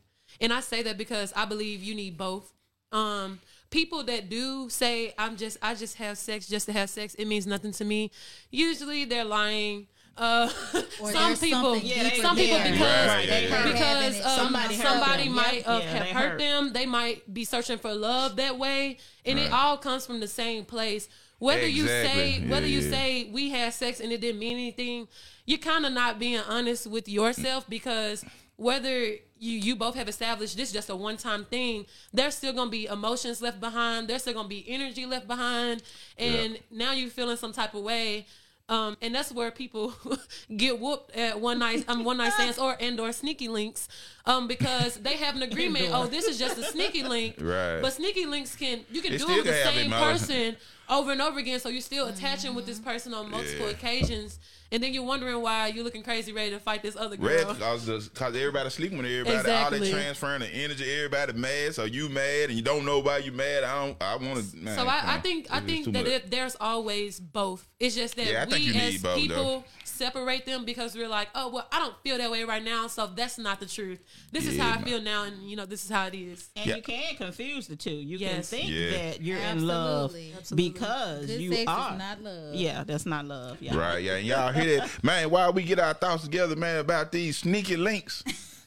and 0.41 0.51
I 0.51 0.61
say 0.61 0.82
that 0.82 0.97
because 0.97 1.32
I 1.36 1.45
believe 1.45 1.84
you 1.84 1.93
need 1.93 2.17
both. 2.17 2.51
Um, 2.91 3.39
people 3.70 4.03
that 4.03 4.30
do 4.30 4.70
say 4.70 5.13
I'm 5.17 5.36
just 5.38 5.57
I 5.61 5.76
just 5.76 5.95
have 5.97 6.17
sex 6.17 6.47
just 6.47 6.65
to 6.67 6.74
have 6.74 6.89
sex, 6.89 7.13
it 7.15 7.26
means 7.26 7.45
nothing 7.47 7.72
to 7.74 7.86
me. 7.86 8.11
Usually 8.51 9.05
they're 9.05 9.26
lying. 9.26 9.88
Uh, 10.17 10.49
Or 11.01 11.11
some 11.13 11.38
people, 11.38 11.78
Yeah, 11.78 12.09
they- 12.09 12.22
some 12.22 12.36
people 12.36 12.57
yeah. 12.57 12.72
because 12.72 13.07
Right, 13.07 13.26
yeah, 13.28 13.39
yeah. 13.39 13.63
because 13.67 13.80
Having 14.17 14.24
um, 14.24 14.32
Somebody 14.38 14.76
somebody, 14.76 15.30
might 15.30 15.55
Yep. 15.59 15.67
uh, 15.67 15.80
Yeah, 15.82 15.89
have 15.91 16.07
hurt 16.07 16.30
hurt. 16.32 16.39
them. 16.39 16.74
They 16.74 16.86
might 16.86 17.34
be 17.34 17.45
searching 17.45 17.78
for 17.78 17.93
love 17.93 18.36
that 18.36 18.57
way, 18.59 18.97
and 19.26 19.39
it 19.39 19.49
all 19.53 19.78
comes 19.78 20.05
from 20.05 20.20
the 20.20 20.28
same 20.28 20.65
place. 20.65 21.07
whether 21.38 21.65
you 21.65 21.84
Exactly. 21.84 22.34
say 22.41 22.47
whether 22.47 22.67
you 22.67 22.80
Yeah, 22.80 22.84
yeah. 22.86 22.91
say 22.91 23.30
we 23.32 23.49
had 23.49 23.74
sex 23.74 24.01
and 24.01 24.11
it 24.11 24.20
didn't 24.20 24.39
mean 24.39 24.51
anything, 24.53 25.07
you're 25.45 25.57
kind 25.57 25.86
of 25.86 25.93
not 25.93 26.20
being 26.20 26.41
honest 26.41 26.86
with 26.86 27.07
yourself 27.07 27.65
because 27.70 28.26
whether 28.60 28.99
you 29.41 29.57
you 29.57 29.76
both 29.76 29.95
have 29.95 30.10
established 30.10 30.57
this 30.57 30.68
is 30.70 30.74
just 30.74 30.89
a 30.89 30.95
one 30.95 31.16
time 31.18 31.45
thing, 31.45 31.86
there's 32.14 32.36
still 32.36 32.51
gonna 32.53 32.70
be 32.70 32.86
emotions 32.88 33.41
left 33.41 33.60
behind. 33.62 34.07
There's 34.07 34.22
still 34.24 34.34
gonna 34.34 34.49
be 34.49 34.66
energy 34.68 35.05
left 35.05 35.28
behind, 35.28 35.82
and 36.18 36.60
now 36.70 36.91
you're 36.91 37.10
feeling 37.10 37.38
some 37.38 37.53
type 37.53 37.74
of 37.74 37.82
way. 37.84 38.26
Um, 38.68 38.97
and 39.01 39.16
that's 39.16 39.32
where 39.32 39.49
people 39.49 39.93
get 40.57 40.80
whooped 40.80 41.16
at 41.16 41.39
one 41.41 41.57
night 41.57 41.86
um 41.88 42.03
one 42.03 42.18
night 42.18 42.34
stands 42.34 42.60
or 42.60 42.78
and 42.80 42.99
or 42.99 43.12
sneaky 43.12 43.47
links 43.47 43.88
um 44.28 44.47
because 44.47 44.93
they 44.97 45.18
have 45.18 45.36
an 45.36 45.41
agreement 45.41 45.88
oh 45.91 46.05
this 46.05 46.26
is 46.28 46.38
just 46.38 46.55
a 46.60 46.64
sneaky 46.64 47.01
link 47.01 47.38
Right. 47.41 47.80
but 47.82 47.93
sneaky 47.93 48.28
links 48.28 48.55
can 48.55 48.82
you 48.91 49.01
can 49.01 49.14
It 49.14 49.22
do 49.22 49.28
it 49.28 49.38
with 49.38 49.45
the 49.45 49.64
same 49.64 49.89
person 49.89 50.55
over 50.88 51.12
and 51.14 51.20
over 51.20 51.39
again 51.39 51.60
so 51.60 51.70
you're 51.70 51.82
still 51.82 52.05
attaching 52.10 52.53
with 52.53 52.68
this 52.68 52.78
person 52.78 53.12
on 53.16 53.32
multiple 53.32 53.66
Yeah. 53.66 53.72
occasions 53.72 54.38
and 54.72 54.84
then 54.84 54.93
you're 54.93 55.03
wondering 55.03 55.41
why 55.41 55.67
you're 55.67 55.84
looking 55.84 56.03
crazy 56.03 56.32
ready 56.32 56.51
to 56.51 56.59
fight 56.59 56.82
this 56.84 56.95
other 56.95 57.17
girl 57.17 57.28
Red 57.30 57.47
cause, 57.59 57.86
the- 57.86 58.09
cause 58.13 58.36
everybody 58.36 58.70
sleeping 58.70 58.97
with 58.97 59.07
everybody. 59.07 59.51
All 59.51 59.72
they 59.72 59.91
transferring 59.91 60.41
the 60.41 60.47
energy. 60.47 60.86
Everybody 60.91 61.34
mad. 61.34 61.76
So 61.76 61.86
you 61.86 62.09
mad 62.09 62.49
and 62.49 62.53
you 62.53 62.61
don't 62.61 62.86
know 62.86 62.99
why 62.99 63.17
you 63.17 63.32
mad. 63.32 63.63
I 63.63 63.86
don't. 63.86 63.97
I 64.01 64.15
want 64.17 64.51
to. 64.51 64.76
So 64.76 64.86
I, 64.88 65.15
I 65.15 65.20
think 65.20 65.47
I 65.49 65.59
think 65.59 65.91
that 65.93 66.07
it, 66.07 66.32
there's 66.32 66.55
always 66.59 67.20
both. 67.20 67.67
It's 67.80 67.95
just 67.95 68.15
that 68.15 68.26
Yeah, 68.28 68.45
I 68.47 68.51
we 68.51 68.76
as 68.76 69.01
people 69.01 69.28
though. 69.28 69.63
Separate 70.00 70.45
them 70.45 70.64
because 70.66 70.95
we're 70.95 71.08
like, 71.10 71.28
oh 71.36 71.50
well, 71.50 71.68
I 71.72 71.78
don't 71.80 71.93
feel 72.04 72.18
that 72.18 72.32
way 72.32 72.43
right 72.45 72.64
now, 72.64 72.88
so 72.88 73.06
that's 73.08 73.38
not 73.38 73.60
the 73.60 73.66
truth. 73.66 74.00
This 74.32 74.47
is 74.47 74.58
how 74.58 74.70
I 74.72 74.76
man. 74.76 74.84
feel 74.86 75.02
now, 75.02 75.24
and 75.26 75.43
you 75.50 75.56
know 75.56 75.66
this 75.66 75.84
is 75.84 75.91
how 75.91 76.08
it 76.08 76.16
is. 76.16 76.50
And 76.56 76.66
Yeah. 76.66 76.76
you 76.78 76.82
can 76.82 77.16
confuse 77.18 77.68
the 77.68 77.76
two. 77.76 77.91
You 77.91 78.18
Yes. 78.18 78.50
can 78.50 78.60
think 78.60 78.70
Yeah. 78.72 78.89
that 78.91 79.22
you're 79.22 79.38
in 79.39 79.68
love 79.68 80.16
Absolutely. 80.16 80.70
because 80.70 81.26
Good 81.28 81.41
you 81.41 81.54
sex 81.54 81.66
are. 81.68 81.91
is 81.93 82.00
not 82.00 82.22
love. 82.24 82.56
Yeah, 82.56 82.84
that's 82.86 83.06
not 83.06 83.26
love. 83.26 83.58
Yeah. 83.62 83.76
Right, 83.78 84.02
yeah, 84.04 84.16
and 84.16 84.26
y'all 84.26 84.52
hear 84.54 84.78
that, 84.80 85.04
man? 85.04 85.30
While 85.30 85.52
we 85.54 85.64
get 85.64 85.78
our 85.80 85.93
thoughts 85.93 86.24
together, 86.24 86.56
man, 86.56 86.80
about 86.80 87.12
these 87.12 87.38
sneaky 87.38 87.76
links, 87.78 88.24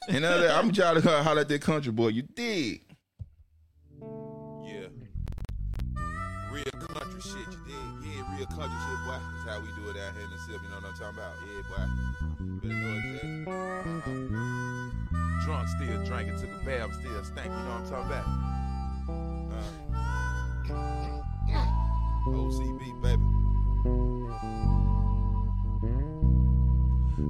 and 0.08 0.24
other, 0.24 0.48
I'm 0.50 0.70
trying 0.72 1.00
to 1.00 1.22
holler 1.22 1.40
at 1.40 1.48
that 1.48 1.62
country 1.62 1.92
boy. 1.92 2.08
You 2.08 2.22
dig? 2.22 2.82
Yeah, 4.64 4.88
real 6.50 6.64
country 6.64 7.20
shit. 7.20 7.51
Country 8.46 8.66
shit, 8.66 9.00
boy. 9.06 9.18
That's 9.32 9.44
how 9.48 9.60
we 9.60 9.68
do 9.78 9.88
it 9.90 9.96
out 10.02 10.12
here 10.14 10.24
in 10.24 10.30
the 10.30 10.38
city. 10.38 10.58
You 10.62 10.68
know 10.70 10.76
what 10.82 10.90
I'm 10.90 10.96
talking 10.98 11.18
about? 11.18 11.34
Yeah, 11.46 11.62
boy. 11.70 11.86
Better 12.60 12.74
know 12.74 12.92
exactly. 12.98 13.44
Uh-huh. 13.52 14.22
Drunk, 15.44 15.68
still 15.68 16.00
drinking, 16.04 16.36
took 16.40 16.50
a 16.50 16.64
bath, 16.64 16.90
still 16.98 17.24
stank. 17.24 17.46
You 17.46 17.52
know 17.52 17.70
what 17.70 17.82
I'm 17.82 17.88
talking 17.88 18.10
about? 18.10 18.26
Uh. 19.52 19.82
OCB, 22.26 22.82
baby. 23.02 23.22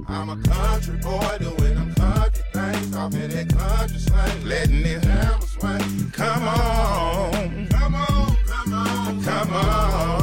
I'm 0.07 0.29
a 0.29 0.37
country 0.37 0.97
boy 0.97 1.37
doing 1.39 1.75
them 1.75 1.93
country 1.95 2.43
things, 2.53 2.91
talking 2.91 3.29
that 3.29 3.49
country 3.49 3.99
slang, 3.99 4.45
letting 4.45 4.83
this 4.83 5.03
hammer 5.03 5.41
swing. 5.41 6.11
Come 6.11 6.43
on, 6.43 7.67
come 7.69 7.95
on, 7.95 8.37
come 8.45 8.73
on, 8.73 9.23
come 9.23 9.53
on, 9.53 10.22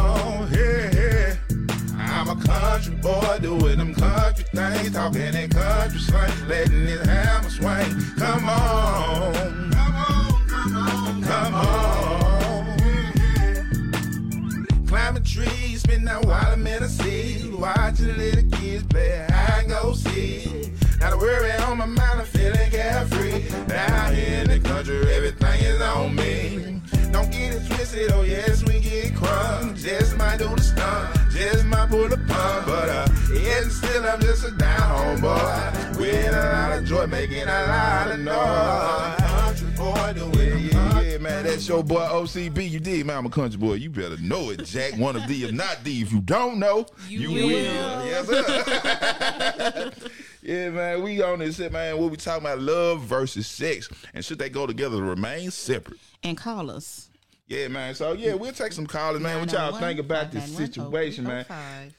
country 2.80 2.96
boy 3.02 3.38
doing 3.40 3.76
them 3.76 3.94
country 3.94 4.44
things, 4.54 4.92
talking 4.92 5.32
that 5.32 5.50
country 5.50 6.00
slang, 6.00 6.48
letting 6.48 6.86
this 6.86 7.06
hammer 7.06 7.50
swing. 7.50 8.02
Come 8.16 8.48
on, 8.48 9.70
come 9.70 9.94
on, 9.94 10.48
come 10.48 10.76
on, 10.76 11.22
come 11.22 11.54
on. 11.54 12.78
yeah. 13.18 14.64
Climbing 14.86 15.24
trees, 15.24 15.80
spend 15.82 16.06
that 16.06 16.24
while 16.24 16.52
I'm 16.52 16.66
in 16.66 16.82
the 16.82 16.88
sea. 16.88 17.50
Watching 17.52 18.16
little 18.16 18.50
kids 18.58 18.84
play 18.84 19.26
hide 19.28 19.64
and 19.64 19.70
go 19.70 19.92
seek. 19.92 20.72
Not 21.00 21.12
a 21.12 21.16
worry 21.18 21.52
on 21.52 21.78
my 21.78 21.86
mind, 21.86 22.20
I'm 22.20 22.24
feeling 22.24 22.70
carefree. 22.70 23.48
Down 23.66 24.14
here 24.14 24.40
in 24.42 24.48
the 24.48 24.60
country, 24.60 25.00
everything 25.12 25.64
is 25.64 25.80
on 25.82 26.14
me. 26.14 26.79
Don't 27.12 27.30
get 27.30 27.54
it 27.54 27.66
twisted, 27.66 28.12
oh 28.12 28.22
yes, 28.22 28.64
we 28.64 28.80
get 28.80 29.12
crunk. 29.14 29.76
Just 29.82 30.16
might 30.16 30.38
do 30.38 30.48
the 30.48 30.62
stunt, 30.62 31.30
just 31.32 31.64
might 31.66 31.88
pull 31.88 32.08
the 32.08 32.16
pump. 32.16 32.66
But 32.66 32.88
uh, 32.88 33.08
yeah, 33.32 33.68
still 33.68 34.04
I'm 34.06 34.20
just 34.20 34.44
a 34.46 34.50
down 34.52 34.80
home 34.80 35.20
boy. 35.20 35.98
With 36.00 36.32
a 36.32 36.50
lot 36.52 36.78
of 36.78 36.84
joy, 36.84 37.06
making 37.06 37.42
a 37.42 37.66
lot 37.66 38.10
of 38.12 38.20
noise. 38.20 39.30
Country 39.30 39.68
boy, 39.76 40.12
the 40.14 40.38
way 40.38 40.58
yeah, 40.58 41.00
yeah, 41.00 41.18
man. 41.18 41.44
That's 41.44 41.68
your 41.68 41.82
boy 41.82 42.00
OCB. 42.00 42.70
You 42.70 42.80
did, 42.80 43.06
man. 43.06 43.18
I'm 43.18 43.26
a 43.26 43.30
country 43.30 43.58
boy. 43.58 43.74
You 43.74 43.90
better 43.90 44.16
know 44.18 44.50
it, 44.50 44.64
Jack. 44.64 44.96
One 44.98 45.16
of 45.16 45.26
thee, 45.26 45.44
if 45.44 45.52
not 45.52 45.82
thee. 45.82 46.02
If 46.02 46.12
you 46.12 46.20
don't 46.20 46.58
know, 46.58 46.86
you, 47.08 47.30
will. 47.30 47.40
Yes, 47.48 48.26
sir. 48.26 49.90
yeah, 50.42 50.70
man. 50.70 51.02
We 51.02 51.22
on 51.22 51.38
this 51.40 51.56
shit, 51.56 51.72
man. 51.72 51.96
What 51.98 52.10
we 52.10 52.16
talking 52.16 52.44
about? 52.46 52.60
Love 52.60 53.02
versus 53.02 53.46
sex, 53.46 53.88
and 54.14 54.24
should 54.24 54.38
they 54.38 54.48
go 54.48 54.66
together 54.66 54.96
to 54.98 55.02
remain 55.02 55.50
separate? 55.50 56.00
And 56.22 56.36
call 56.36 56.70
us. 56.70 57.08
Yeah, 57.46 57.66
man. 57.66 57.94
So 57.96 58.12
yeah, 58.12 58.34
we'll 58.34 58.52
take 58.52 58.72
some 58.72 58.86
callers, 58.86 59.20
man. 59.20 59.40
What 59.40 59.50
y'all 59.52 59.76
think 59.76 59.98
about 59.98 60.30
this 60.30 60.54
situation, 60.56 61.24
man? 61.24 61.44
Oh 61.50 61.54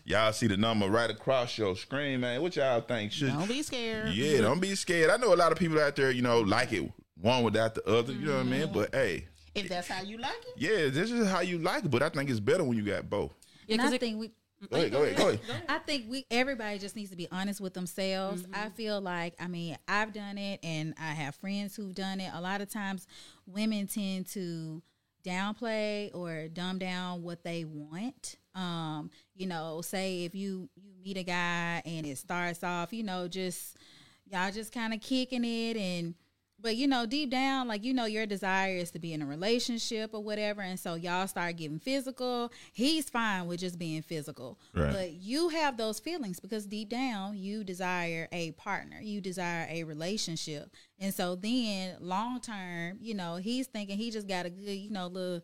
y'all 0.05 0.31
see 0.31 0.47
the 0.47 0.55
number 0.55 0.87
right 0.87 1.09
across 1.09 1.57
your 1.57 1.75
screen, 1.75 2.21
man. 2.21 2.41
What 2.41 2.55
y'all 2.55 2.79
think? 2.79 3.11
Should 3.11 3.29
Don't 3.33 3.47
be 3.49 3.61
scared. 3.61 4.13
yeah, 4.13 4.39
don't 4.41 4.61
be 4.61 4.75
scared. 4.75 5.09
I 5.09 5.17
know 5.17 5.33
a 5.33 5.35
lot 5.35 5.51
of 5.51 5.57
people 5.57 5.77
out 5.79 5.95
there, 5.97 6.09
you 6.11 6.21
know, 6.21 6.39
like 6.39 6.71
it 6.71 6.89
one 7.19 7.43
without 7.43 7.75
the 7.75 7.85
other. 7.85 8.13
You 8.13 8.27
know 8.27 8.37
what 8.37 8.39
I 8.39 8.43
mean? 8.43 8.61
Mm-hmm. 8.61 8.73
But 8.73 8.95
hey, 8.95 9.27
If 9.53 9.67
that's 9.67 9.89
how 9.89 10.01
you 10.03 10.17
like 10.19 10.31
it. 10.31 10.53
yeah, 10.55 10.87
this 10.89 11.11
is 11.11 11.27
how 11.27 11.41
you 11.41 11.57
like 11.57 11.83
it. 11.83 11.91
But 11.91 12.01
I 12.01 12.07
think 12.09 12.29
it's 12.29 12.39
better 12.39 12.63
when 12.63 12.77
you 12.77 12.83
got 12.85 13.09
both. 13.09 13.33
Yeah, 13.67 13.73
And 13.73 13.81
'cause 13.81 13.91
I 13.91 13.95
it- 13.95 13.99
think 13.99 14.19
we 14.21 14.31
Go 14.69 14.77
ahead, 14.77 14.91
go 14.91 15.03
ahead, 15.03 15.17
go 15.17 15.27
ahead. 15.29 15.63
I 15.67 15.79
think 15.79 16.05
we 16.07 16.25
everybody 16.29 16.77
just 16.77 16.95
needs 16.95 17.09
to 17.09 17.15
be 17.15 17.27
honest 17.31 17.59
with 17.59 17.73
themselves. 17.73 18.45
I 18.53 18.69
feel 18.69 19.01
like 19.01 19.33
I 19.39 19.47
mean 19.47 19.77
I've 19.87 20.13
done 20.13 20.37
it 20.37 20.59
and 20.63 20.93
I 20.99 21.13
have 21.13 21.35
friends 21.35 21.75
who've 21.75 21.95
done 21.95 22.19
it. 22.19 22.31
A 22.33 22.41
lot 22.41 22.61
of 22.61 22.69
times 22.69 23.07
women 23.45 23.87
tend 23.87 24.27
to 24.27 24.81
downplay 25.23 26.13
or 26.13 26.47
dumb 26.47 26.79
down 26.79 27.23
what 27.23 27.43
they 27.43 27.65
want. 27.65 28.37
Um, 28.55 29.09
you 29.35 29.47
know, 29.47 29.81
say 29.81 30.25
if 30.25 30.35
you 30.35 30.69
you 30.75 30.93
meet 31.03 31.17
a 31.17 31.23
guy 31.23 31.81
and 31.85 32.05
it 32.05 32.17
starts 32.17 32.63
off, 32.63 32.93
you 32.93 33.03
know, 33.03 33.27
just 33.27 33.77
y'all 34.25 34.51
just 34.51 34.71
kind 34.73 34.93
of 34.93 35.01
kicking 35.01 35.43
it 35.43 35.77
and 35.77 36.13
but 36.61 36.75
you 36.75 36.87
know 36.87 37.05
deep 37.05 37.29
down 37.29 37.67
like 37.67 37.83
you 37.83 37.93
know 37.93 38.05
your 38.05 38.25
desire 38.25 38.75
is 38.75 38.91
to 38.91 38.99
be 38.99 39.13
in 39.13 39.21
a 39.21 39.25
relationship 39.25 40.11
or 40.13 40.21
whatever 40.23 40.61
and 40.61 40.79
so 40.79 40.95
y'all 40.95 41.27
start 41.27 41.57
getting 41.57 41.79
physical 41.79 42.51
he's 42.73 43.09
fine 43.09 43.47
with 43.47 43.59
just 43.59 43.77
being 43.79 44.01
physical 44.01 44.59
Right. 44.73 44.91
but 44.93 45.11
you 45.13 45.49
have 45.49 45.77
those 45.77 45.99
feelings 45.99 46.39
because 46.39 46.65
deep 46.65 46.89
down 46.89 47.37
you 47.37 47.63
desire 47.63 48.27
a 48.31 48.51
partner 48.51 48.97
you 49.01 49.21
desire 49.21 49.67
a 49.69 49.83
relationship 49.83 50.69
and 50.99 51.13
so 51.13 51.35
then 51.35 51.95
long 51.99 52.39
term 52.39 52.97
you 53.01 53.13
know 53.13 53.35
he's 53.37 53.67
thinking 53.67 53.97
he 53.97 54.11
just 54.11 54.27
got 54.27 54.45
a 54.45 54.49
good 54.49 54.71
you 54.71 54.89
know 54.91 55.07
little 55.07 55.41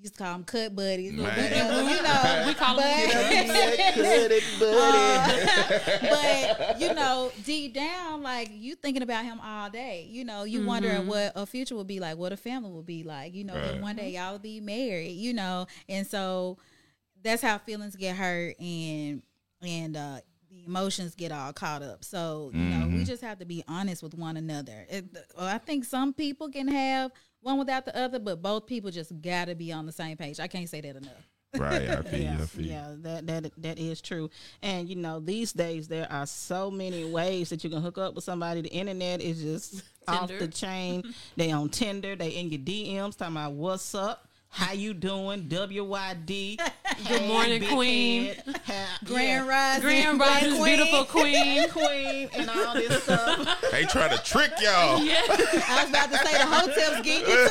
used 0.00 0.14
to 0.14 0.22
call 0.22 0.32
them 0.32 0.44
cut 0.44 0.74
buddies 0.74 1.12
little 1.12 1.26
Man. 1.26 1.36
buddy, 1.36 1.94
you 1.94 2.02
know 2.02 2.44
we 2.46 2.54
call 2.54 2.76
but- 2.76 2.84
them 2.84 3.50
uh, 4.62 5.10
but 6.00 6.80
you 6.80 6.94
know, 6.94 7.30
deep 7.44 7.74
down, 7.74 8.22
like 8.22 8.50
you 8.52 8.74
thinking 8.74 9.02
about 9.02 9.24
him 9.24 9.40
all 9.40 9.70
day. 9.70 10.06
You 10.10 10.24
know, 10.24 10.44
you 10.44 10.64
wondering 10.64 11.02
mm-hmm. 11.02 11.08
what 11.08 11.32
a 11.34 11.46
future 11.46 11.74
will 11.74 11.84
be 11.84 12.00
like, 12.00 12.16
what 12.16 12.32
a 12.32 12.36
family 12.36 12.70
will 12.70 12.82
be 12.82 13.02
like. 13.02 13.34
You 13.34 13.44
know, 13.44 13.54
Right. 13.54 13.72
then 13.72 13.82
one 13.82 13.96
day 13.96 14.10
y'all 14.10 14.32
will 14.32 14.38
be 14.38 14.60
married. 14.60 15.12
You 15.12 15.34
know, 15.34 15.66
and 15.88 16.06
so 16.06 16.58
that's 17.22 17.42
how 17.42 17.58
feelings 17.58 17.96
get 17.96 18.16
hurt 18.16 18.58
and 18.60 19.22
and 19.62 19.96
uh 19.96 20.20
the 20.50 20.64
emotions 20.64 21.14
get 21.14 21.30
all 21.30 21.52
caught 21.52 21.82
up. 21.82 22.04
So 22.04 22.50
you 22.52 22.60
know, 22.60 22.86
we 22.86 22.94
mm-hmm. 22.94 23.04
just 23.04 23.22
have 23.22 23.38
to 23.38 23.44
be 23.44 23.62
honest 23.68 24.02
with 24.02 24.14
one 24.14 24.36
another. 24.36 24.86
It, 24.88 25.04
well, 25.36 25.46
I 25.46 25.58
think 25.58 25.84
some 25.84 26.12
people 26.12 26.50
can 26.50 26.66
have 26.68 27.12
one 27.42 27.58
without 27.58 27.84
the 27.84 27.96
other, 27.96 28.18
but 28.18 28.42
both 28.42 28.66
people 28.66 28.90
just 28.90 29.20
got 29.20 29.46
to 29.46 29.54
be 29.54 29.72
on 29.72 29.86
the 29.86 29.92
same 29.92 30.16
page. 30.16 30.40
I 30.40 30.46
can't 30.46 30.68
say 30.68 30.80
that 30.80 30.96
enough. 30.96 31.28
Right, 31.56 31.88
I 31.88 32.02
feel 32.02 32.20
you. 32.20 32.24
Yeah, 32.26 32.38
I 32.40 32.46
feel 32.46 32.64
yeah, 32.64 32.94
that 32.98 33.26
that 33.26 33.52
that 33.58 33.78
is 33.78 34.00
true. 34.00 34.30
And 34.62 34.88
you 34.88 34.96
know, 34.96 35.20
these 35.20 35.52
days 35.52 35.88
there 35.88 36.10
are 36.10 36.26
so 36.26 36.70
many 36.70 37.10
ways 37.10 37.50
that 37.50 37.64
you 37.64 37.70
can 37.70 37.82
hook 37.82 37.98
up 37.98 38.14
with 38.14 38.24
somebody. 38.24 38.60
The 38.60 38.68
internet 38.68 39.20
is 39.20 39.42
just 39.42 39.82
off 40.08 40.28
the 40.28 40.48
chain. 40.48 41.14
they 41.36 41.50
on 41.50 41.68
Tinder. 41.68 42.14
They 42.14 42.30
in 42.30 42.50
your 42.50 42.60
DMs 42.60 43.16
talking 43.16 43.36
about 43.36 43.52
what's 43.52 43.94
up. 43.94 44.28
How 44.48 44.72
you 44.72 44.94
doing? 44.94 45.48
WYD. 45.48 46.58
Good 47.08 47.26
morning, 47.26 47.64
queen. 47.66 48.34
Grand 49.04 49.48
Rising, 49.48 49.82
Grand 49.82 50.18
Black 50.18 50.42
Rising's 50.42 50.58
Queen. 50.58 50.76
beautiful 50.76 51.04
queen. 51.08 51.68
queen, 51.70 52.28
and 52.34 52.50
all 52.50 52.74
this 52.74 53.02
stuff. 53.04 53.60
They 53.72 53.84
trying 53.84 54.16
to 54.16 54.22
trick 54.22 54.50
y'all. 54.60 54.98
I 55.00 55.78
was 55.80 55.88
about 55.90 56.10
to 56.12 56.18
say 56.18 56.38
the 56.38 56.46
hotels 56.46 57.06
geeky 57.06 57.24
too. 57.24 57.48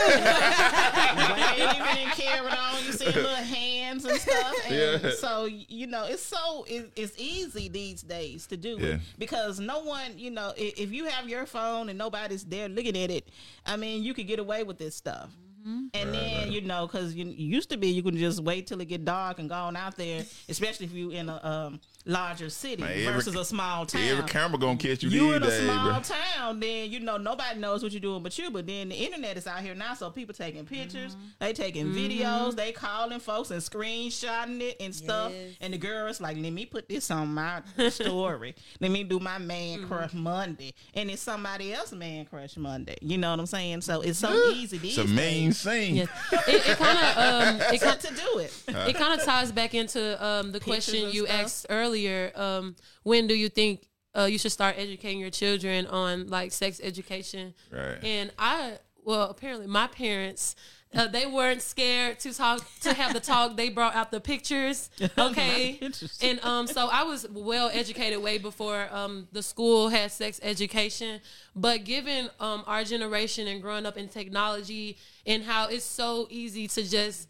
waving 1.34 1.82
and 2.06 2.12
carrying 2.12 2.54
on. 2.54 2.86
You 2.86 2.92
see 2.94 3.06
little 3.06 3.30
hands 3.30 4.06
and 4.06 4.20
stuff. 4.20 4.54
And 4.68 5.04
Yeah. 5.04 5.12
so 5.18 5.46
you 5.46 5.88
know, 5.88 6.06
it's 6.06 6.24
so 6.24 6.66
it, 6.68 6.92
it's 6.96 7.14
easy 7.18 7.70
these 7.70 8.02
days 8.02 8.46
to 8.48 8.58
do 8.58 8.78
Yeah. 8.80 8.88
it 8.96 9.00
because 9.18 9.60
no 9.60 9.80
one, 9.80 10.18
you 10.18 10.32
know, 10.32 10.54
if, 10.58 10.80
if 10.80 10.92
you 10.92 11.06
have 11.06 11.28
your 11.28 11.46
phone 11.46 11.90
and 11.90 11.98
nobody's 11.98 12.44
there 12.46 12.70
looking 12.70 12.98
at 12.98 13.10
it, 13.12 13.28
I 13.66 13.78
mean, 13.78 14.04
you 14.04 14.14
could 14.14 14.28
get 14.28 14.40
away 14.40 14.64
with 14.64 14.78
this 14.78 14.96
stuff. 14.96 15.30
Mm-hmm. 15.60 15.86
And 15.94 16.14
then 16.14 16.52
you 16.52 16.62
know, 16.62 16.88
because 16.88 17.14
you 17.14 17.26
you 17.26 17.48
used 17.48 17.70
to 17.70 17.78
be, 17.78 17.88
you 17.88 18.04
can 18.04 18.18
just 18.18 18.42
wait 18.42 18.68
till 18.68 18.80
it 18.82 18.86
get 18.86 19.04
dark 19.06 19.40
and 19.40 19.50
go 19.50 19.56
on 19.56 19.76
out 19.76 19.96
there, 19.98 20.24
especially 20.48 20.86
if 20.86 20.94
you 20.94 21.12
in 21.12 21.30
a 21.30 21.46
um, 21.46 21.80
larger 22.06 22.50
city 22.50 22.82
Man, 22.82 22.92
every- 22.92 23.14
versus 23.14 23.36
a 23.36 23.44
small 23.44 23.86
town. 23.86 24.02
Every 24.02 24.24
camera 24.24 24.58
gonna 24.58 24.78
catch 24.78 25.04
you, 25.04 25.10
you 25.10 25.28
these 25.28 25.36
in 25.36 25.44
a 25.44 25.48
days, 25.48 25.64
small 25.64 25.92
bro. 25.92 26.02
town, 26.02 26.60
then 26.60 26.92
you 26.92 27.00
know 27.02 27.18
nobody 27.18 27.60
knows 27.60 27.84
what 27.84 27.92
you're 27.92 28.00
doing 28.00 28.24
but 28.24 28.38
you. 28.38 28.50
But 28.52 28.68
then 28.68 28.90
the 28.90 28.96
internet 28.96 29.38
is 29.38 29.48
out 29.48 29.62
here 29.62 29.76
now, 29.76 29.94
so 29.94 30.10
people 30.10 30.34
taking 30.34 30.66
pictures, 30.66 31.16
mm-hmm. 31.16 31.26
they 31.40 31.54
taking 31.54 31.88
mm-hmm. 31.88 31.98
videos, 31.98 32.56
they 32.56 32.72
calling 32.72 33.20
folks 33.20 33.52
and 33.52 33.62
screenshotting 33.62 34.62
it 34.62 34.78
and 34.80 34.96
stuff. 34.96 35.32
Yes. 35.34 35.56
And 35.62 35.74
the 35.74 35.78
girls 35.78 36.22
like, 36.22 36.38
let 36.38 36.54
me 36.54 36.66
put 36.66 36.88
this 36.88 37.12
on 37.12 37.34
my 37.34 37.62
story. 37.90 38.56
let 38.80 38.92
me 38.92 39.04
do 39.04 39.20
my 39.20 39.38
man 39.38 39.86
crush 39.88 40.14
Monday, 40.14 40.74
and 40.94 41.10
it's 41.10 41.22
somebody 41.22 41.74
else 41.74 41.92
man 41.92 42.26
crush 42.26 42.56
Monday. 42.56 42.96
You 43.02 43.18
know 43.18 43.32
what 43.32 43.40
I'm 43.40 43.46
saying? 43.46 43.82
So 43.82 44.02
it's 44.02 44.20
so 44.20 44.34
easy 44.52 44.78
these 44.78 44.98
It's 44.98 45.10
a 45.10 45.14
mean 45.14 45.49
days 45.50 45.58
scene. 45.58 45.96
Yeah. 45.96 46.06
It, 46.32 46.68
it 46.70 46.78
kind 46.78 46.98
of 46.98 47.18
um, 47.18 47.62
it 47.74 47.80
to, 47.80 47.86
kind 47.86 48.00
to 48.00 48.14
do 48.14 48.40
it. 48.40 48.64
it 48.68 48.96
kind 48.96 49.20
of 49.20 49.26
ties 49.26 49.52
back 49.52 49.74
into 49.74 50.24
um, 50.24 50.52
the 50.52 50.60
Pictures 50.60 50.86
question 50.86 51.10
you 51.12 51.26
stuff. 51.26 51.42
asked 51.42 51.66
earlier. 51.70 52.32
Um, 52.36 52.76
when 53.04 53.28
do 53.28 53.36
you 53.36 53.50
think 53.50 53.88
uh, 54.16 54.26
you 54.26 54.38
should 54.38 54.52
start 54.52 54.76
educating 54.78 55.20
your 55.20 55.30
children 55.30 55.86
on 55.88 56.28
like 56.28 56.52
sex 56.52 56.80
education? 56.84 57.54
Right. 57.72 57.98
And 58.04 58.32
I, 58.38 58.80
well, 59.04 59.30
apparently 59.30 59.68
my 59.68 59.88
parents. 59.88 60.56
Uh, 60.96 61.06
they 61.08 61.28
weren't 61.28 61.62
scared 61.62 62.20
to 62.20 62.34
talk 62.34 62.66
to 62.82 62.94
have 62.94 63.14
the 63.14 63.20
talk. 63.20 63.56
They 63.56 63.70
brought 63.70 63.96
out 63.96 64.10
the 64.10 64.20
pictures, 64.20 64.90
okay, 65.20 65.78
Interesting. 65.82 66.30
and 66.32 66.40
um, 66.44 66.66
so 66.66 66.90
I 66.92 67.04
was 67.04 67.28
well 67.30 67.70
educated 67.72 68.24
way 68.24 68.40
before 68.40 68.88
um 68.92 69.28
the 69.32 69.44
school 69.44 69.90
had 69.90 70.12
sex 70.12 70.40
education. 70.42 71.22
But 71.56 71.84
given 71.84 72.30
um 72.40 72.64
our 72.66 72.84
generation 72.84 73.48
and 73.48 73.62
growing 73.62 73.86
up 73.86 73.98
in 73.98 74.08
technology 74.10 74.98
and 75.28 75.44
how 75.44 75.68
it's 75.68 75.86
so 75.86 76.26
easy 76.32 76.68
to 76.70 76.90
just 76.90 77.30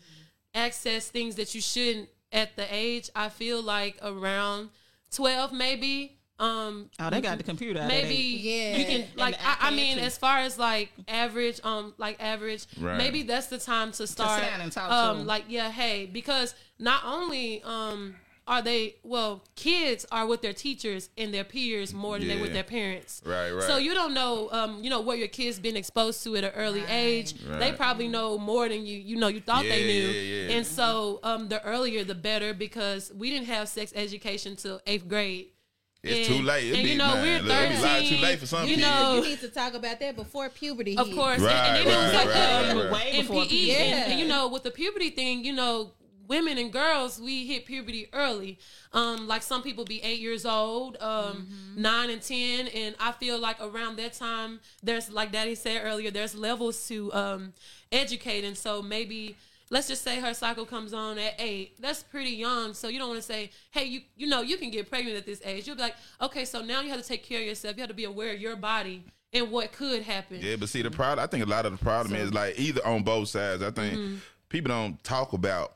access 0.53 1.09
things 1.09 1.35
that 1.35 1.53
you 1.53 1.59
shouldn't 1.61 2.07
at 2.31 2.55
the 2.55 2.65
age, 2.73 3.09
I 3.13 3.27
feel 3.27 3.61
like 3.61 3.97
around 4.01 4.69
twelve 5.11 5.51
maybe. 5.51 6.18
Um, 6.39 6.89
Oh, 6.99 7.09
they 7.09 7.19
got 7.21 7.37
the 7.37 7.43
computer. 7.43 7.81
Out 7.81 7.87
maybe 7.89 8.15
Yeah. 8.15 8.77
you 8.77 8.85
can 8.85 9.05
like 9.17 9.35
I, 9.43 9.67
I 9.67 9.71
mean 9.71 9.99
as 9.99 10.17
far 10.17 10.37
as 10.39 10.57
like 10.57 10.89
average 11.07 11.59
um 11.63 11.93
like 11.97 12.17
average 12.21 12.65
Right. 12.79 12.97
maybe 12.97 13.23
that's 13.23 13.47
the 13.47 13.57
time 13.57 13.91
to 13.93 14.07
start 14.07 14.41
sit 14.41 14.49
and 14.59 14.71
talk 14.71 14.87
to 14.89 14.93
um 14.95 15.19
'em. 15.21 15.25
like 15.27 15.45
yeah 15.49 15.69
hey 15.69 16.05
because 16.05 16.55
not 16.79 17.03
only 17.05 17.61
um 17.63 18.15
are 18.47 18.61
they 18.63 18.95
well 19.03 19.43
kids 19.55 20.05
are 20.11 20.25
with 20.25 20.41
their 20.41 20.53
teachers 20.53 21.09
and 21.17 21.31
their 21.33 21.43
peers 21.43 21.93
more 21.93 22.17
than 22.17 22.27
they 22.29 22.35
with 22.41 22.53
their 22.53 22.63
parents 22.63 23.21
Right, 23.25 23.51
right. 23.51 23.63
so 23.63 23.77
you 23.77 23.93
don't 23.93 24.13
know 24.13 24.49
um 24.51 24.81
you 24.83 24.89
know 24.89 25.01
what 25.01 25.17
your 25.19 25.27
kids 25.27 25.59
been 25.59 25.75
exposed 25.75 26.23
to 26.23 26.35
at 26.37 26.43
an 26.45 26.51
early 26.55 26.83
age 26.87 27.33
they 27.59 27.73
probably 27.73 28.07
know 28.07 28.37
more 28.39 28.67
than 28.69 28.85
you 28.85 28.97
you 28.97 29.17
know 29.17 29.27
you 29.27 29.41
thought 29.41 29.63
they 29.69 29.81
Yeah, 29.81 29.87
knew 29.93 30.07
yeah, 30.11 30.47
yeah. 30.47 30.55
and 30.57 30.65
so 30.65 31.19
um 31.23 31.49
the 31.49 31.61
earlier 31.63 32.03
the 32.05 32.15
better 32.15 32.53
because 32.53 33.11
we 33.13 33.29
didn't 33.29 33.47
have 33.47 33.67
sex 33.67 33.91
education 33.95 34.55
till 34.55 34.79
eighth 34.87 35.07
grade 35.07 35.47
It's 36.01 36.29
And- 36.29 36.37
too 36.37 36.43
late. 36.43 36.67
It 36.67 36.75
and 36.75 36.83
be, 36.83 36.89
you 36.91 36.97
know, 36.97 37.07
man, 37.07 37.23
we're 37.23 37.41
look, 37.41 37.57
it 37.61 37.69
be 37.69 37.75
a 37.75 37.79
lot 37.81 37.91
13, 37.99 38.09
too 38.09 38.23
late 38.23 38.39
for 38.39 38.45
some 38.45 38.61
you 38.67 38.75
kids. 38.75 38.81
know, 38.87 39.15
You 39.15 39.21
need 39.29 39.39
to 39.41 39.49
talk 39.49 39.73
about 39.73 39.99
that 39.99 40.15
before 40.15 40.49
puberty. 40.49 40.97
Of 40.97 41.11
course, 41.11 41.39
Right, 41.41 41.51
and, 41.53 41.77
and 41.79 41.87
then 41.87 41.93
it 41.93 42.05
was 42.05 42.13
right, 42.15 42.25
like 42.25 42.35
right, 42.35 42.69
um, 42.69 42.77
right. 42.77 42.91
Way 42.91 43.11
in 43.11 43.21
before 43.25 43.43
PE, 43.43 43.47
puberty. 43.49 43.71
and, 43.75 44.11
and, 44.11 44.19
you 44.21 44.27
know, 44.27 44.47
with 44.47 44.63
the 44.63 44.71
puberty 44.71 45.09
thing, 45.09 45.43
you 45.43 45.51
know, 45.51 45.91
women 46.29 46.57
and 46.59 46.71
girls 46.71 47.19
we 47.19 47.47
hit 47.47 47.65
puberty 47.65 48.07
early. 48.13 48.59
Um, 48.93 49.27
like 49.27 49.41
some 49.43 49.61
people 49.61 49.83
be 49.83 50.01
eight 50.03 50.19
years 50.19 50.45
old, 50.45 50.95
um, 51.01 51.47
nine 51.75 52.09
and 52.11 52.21
ten, 52.21 52.67
and 52.67 52.95
I 52.99 53.11
feel 53.13 53.37
like 53.39 53.57
around 53.59 53.97
that 53.97 54.13
time, 54.13 54.59
there's 54.81 55.09
like 55.11 55.31
Daddy 55.33 55.55
said 55.55 55.81
earlier, 55.83 56.11
there's 56.11 56.33
levels 56.35 56.87
to 56.87 57.11
um, 57.13 57.53
educate, 57.91 58.45
and 58.45 58.57
so 58.57 58.81
maybe. 58.81 59.35
Let's 59.71 59.87
just 59.87 60.03
say 60.03 60.19
her 60.19 60.33
cycle 60.33 60.65
comes 60.65 60.93
on 60.93 61.19
at 61.19 61.35
eight. 61.39 61.79
That's 61.79 62.01
pretty 62.03 62.31
young, 62.31 62.73
so 62.73 62.87
you 62.87 62.97
don't 62.99 63.09
want 63.09 63.19
to 63.21 63.25
say, 63.27 63.51
"Hey, 63.71 63.85
you 63.85 64.01
you 64.17 64.27
know 64.27 64.41
you 64.41 64.57
can 64.57 64.71
get 64.71 64.89
pregnant 64.89 65.15
at 65.17 65.25
this 65.25 65.41
age." 65.45 65.67
You'll 65.67 65.75
be 65.75 65.83
like, 65.83 65.95
"Okay, 66.21 66.45
so 66.45 66.61
now 66.61 66.81
you 66.81 66.89
have 66.89 67.01
to 67.01 67.07
take 67.07 67.23
care 67.23 67.39
of 67.41 67.45
yourself. 67.45 67.75
You 67.75 67.81
have 67.81 67.89
to 67.89 67.95
be 67.95 68.05
aware 68.05 68.33
of 68.33 68.41
your 68.41 68.55
body 68.55 69.03
and 69.31 69.51
what 69.51 69.71
could 69.71 70.01
happen." 70.03 70.39
Yeah, 70.41 70.55
but 70.55 70.69
see 70.69 70.81
the 70.81 70.89
problem. 70.91 71.23
I 71.23 71.27
think 71.27 71.45
a 71.45 71.47
lot 71.49 71.65
of 71.65 71.71
the 71.77 71.83
problem 71.83 72.15
is 72.15 72.33
like 72.33 72.57
either 72.59 72.85
on 72.85 73.03
both 73.03 73.27
sides. 73.29 73.61
I 73.61 73.71
think 73.71 73.93
Mm-hmm. 73.93 74.15
people 74.49 74.69
don't 74.69 75.03
talk 75.03 75.33
about 75.33 75.73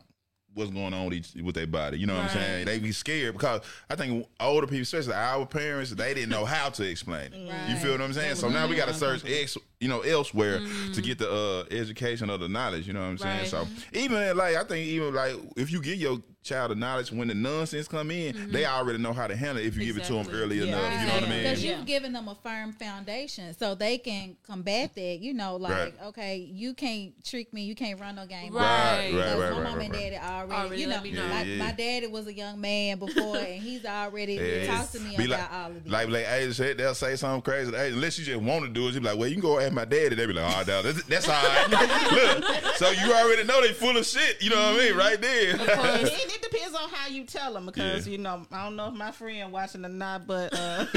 what's 0.56 0.70
going 0.70 0.94
on 0.94 1.06
with, 1.06 1.14
each, 1.16 1.44
with 1.44 1.56
their 1.56 1.66
body. 1.66 1.98
You 1.98 2.06
know 2.06 2.14
what 2.14 2.26
I'm 2.26 2.30
saying? 2.30 2.66
They 2.66 2.78
be 2.78 2.92
scared 2.92 3.34
because 3.34 3.62
I 3.90 3.96
think 3.96 4.28
older 4.40 4.68
people, 4.68 4.84
especially 4.84 5.14
our 5.14 5.48
parents, 5.48 5.90
they 5.90 6.14
didn't 6.14 6.30
know 6.30 6.46
how 6.46 6.70
to 6.70 6.88
explain 6.88 7.34
it. 7.34 7.70
You 7.70 7.76
feel 7.78 7.92
what 7.94 8.02
I'm 8.02 8.14
saying? 8.14 8.36
So 8.36 8.50
now 8.50 8.68
we 8.68 8.76
got 8.76 8.88
to 8.88 8.94
search 8.94 9.24
ex, 9.26 9.58
you 9.84 9.90
know, 9.90 10.02
elsewhere 10.02 10.60
to 10.94 11.02
get 11.02 11.18
the 11.20 11.30
uh, 11.32 11.66
education 11.76 12.30
or 12.30 12.38
the 12.38 12.48
knowledge. 12.50 12.88
You 12.88 12.94
know 12.94 13.02
what 13.02 13.08
I'm 13.10 13.18
saying? 13.18 13.46
Mm-hmm. 13.46 13.56
Right. 13.56 13.68
So 13.94 14.00
even 14.00 14.38
like 14.38 14.56
I 14.56 14.64
think 14.64 14.88
even 14.88 15.14
like 15.14 15.36
if 15.58 15.72
you 15.72 15.82
give 15.82 15.96
your 15.96 16.20
child 16.44 16.72
the 16.72 16.76
knowledge 16.76 17.10
when 17.10 17.30
the 17.30 17.34
nonsense 17.34 17.88
come 17.88 18.12
in, 18.12 18.52
they 18.52 18.66
already 18.66 18.98
know 19.00 19.14
how 19.14 19.28
to 19.28 19.36
handle 19.36 19.64
it 19.64 19.66
if 19.66 19.78
you 19.78 19.86
give 19.86 19.96
it 19.98 20.04
to 20.04 20.12
them 20.14 20.28
early 20.34 20.58
Yeah. 20.58 20.64
enough. 20.66 21.02
You 21.02 21.08
know 21.08 21.14
what 21.14 21.24
I 21.24 21.30
mean? 21.30 21.44
Because 21.44 21.64
you've 21.64 21.86
given 21.86 22.12
them 22.12 22.28
a 22.28 22.36
firm 22.36 22.74
foundation, 22.74 23.56
so 23.58 23.76
they 23.76 23.98
can 23.98 24.36
combat 24.46 24.94
that. 24.96 25.20
You 25.22 25.34
know, 25.34 25.56
like 25.56 25.72
Right. 25.72 25.94
okay, 26.08 26.38
you 26.38 26.74
can't 26.74 27.14
trick 27.24 27.54
me, 27.54 27.64
you 27.64 27.76
can't 27.76 27.98
run 28.00 28.16
no 28.16 28.26
game. 28.26 28.54
Right. 28.54 29.08
Because 29.12 29.36
Right, 29.36 29.40
right, 29.40 29.52
my 29.52 29.58
right, 29.60 29.64
mom 29.64 29.78
right, 29.78 29.86
and 29.86 29.94
right. 29.94 30.02
daddy 30.04 30.18
already, 30.18 30.54
Already 30.54 30.82
you 30.82 30.88
know, 30.88 30.96
know. 30.98 31.28
my, 31.30 31.42
Yeah, 31.44 31.44
yeah. 31.44 31.64
my 31.64 31.72
daddy 31.72 32.08
was 32.08 32.28
a 32.28 32.34
young 32.34 32.60
man 32.60 33.00
before, 33.00 33.38
and 33.38 33.62
he's 33.64 33.86
already 33.86 34.34
Yeah. 34.34 34.66
talked 34.68 34.92
to 34.94 35.00
me 35.00 35.16
Be 35.16 35.26
about 35.26 35.40
like, 35.40 35.54
all 35.54 35.68
of 35.72 35.84
this. 35.84 35.92
Like, 35.94 36.10
like 36.10 36.26
Ajah 36.26 36.54
said, 36.54 36.78
they'll 36.78 36.94
say 36.96 37.16
something 37.16 37.42
crazy. 37.42 37.72
Hey, 37.72 37.92
unless 37.94 38.20
you 38.20 38.26
just 38.26 38.42
want 38.42 38.66
to 38.66 38.70
do 38.70 38.88
it, 38.90 38.96
you 38.96 39.00
be 39.00 39.08
like, 39.08 39.18
well, 39.18 39.30
you 39.30 39.36
can 39.36 39.42
go 39.42 39.60
ask 39.74 39.90
my 39.90 39.96
daddy. 39.96 40.16
They 40.16 40.26
be 40.26 40.34
like, 40.34 40.56
oh, 40.56 40.64
no, 40.68 40.82
that's, 40.82 41.04
that's 41.04 41.28
all 41.30 41.36
right. 41.36 41.70
Look, 42.12 42.76
so 42.76 42.90
you 42.92 43.14
already 43.14 43.44
know 43.44 43.62
they 43.62 43.74
full 43.74 43.98
of 43.98 44.06
shit. 44.06 44.42
You 44.42 44.50
know 44.52 44.72
what 44.74 44.82
I 44.82 44.86
mean? 44.86 44.96
Right 44.96 45.20
there. 45.22 45.52
And 45.54 45.62
it 46.08 46.42
depends 46.42 46.76
on 46.76 46.90
how 46.90 47.08
you 47.08 47.26
tell 47.26 47.54
them 47.54 47.66
because 47.66 48.08
Yeah. 48.08 48.12
you 48.14 48.18
know 48.20 48.46
I 48.52 48.64
don't 48.64 48.76
know 48.76 48.88
if 48.90 48.94
my 48.94 49.12
friend 49.12 49.52
watching 49.52 49.86
or 49.86 49.90
not, 49.90 50.28
but 50.28 50.54
uh, 50.54 50.86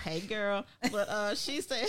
hey 0.00 0.20
girl, 0.28 0.64
but 0.90 1.08
uh, 1.08 1.34
she 1.34 1.60
said 1.60 1.88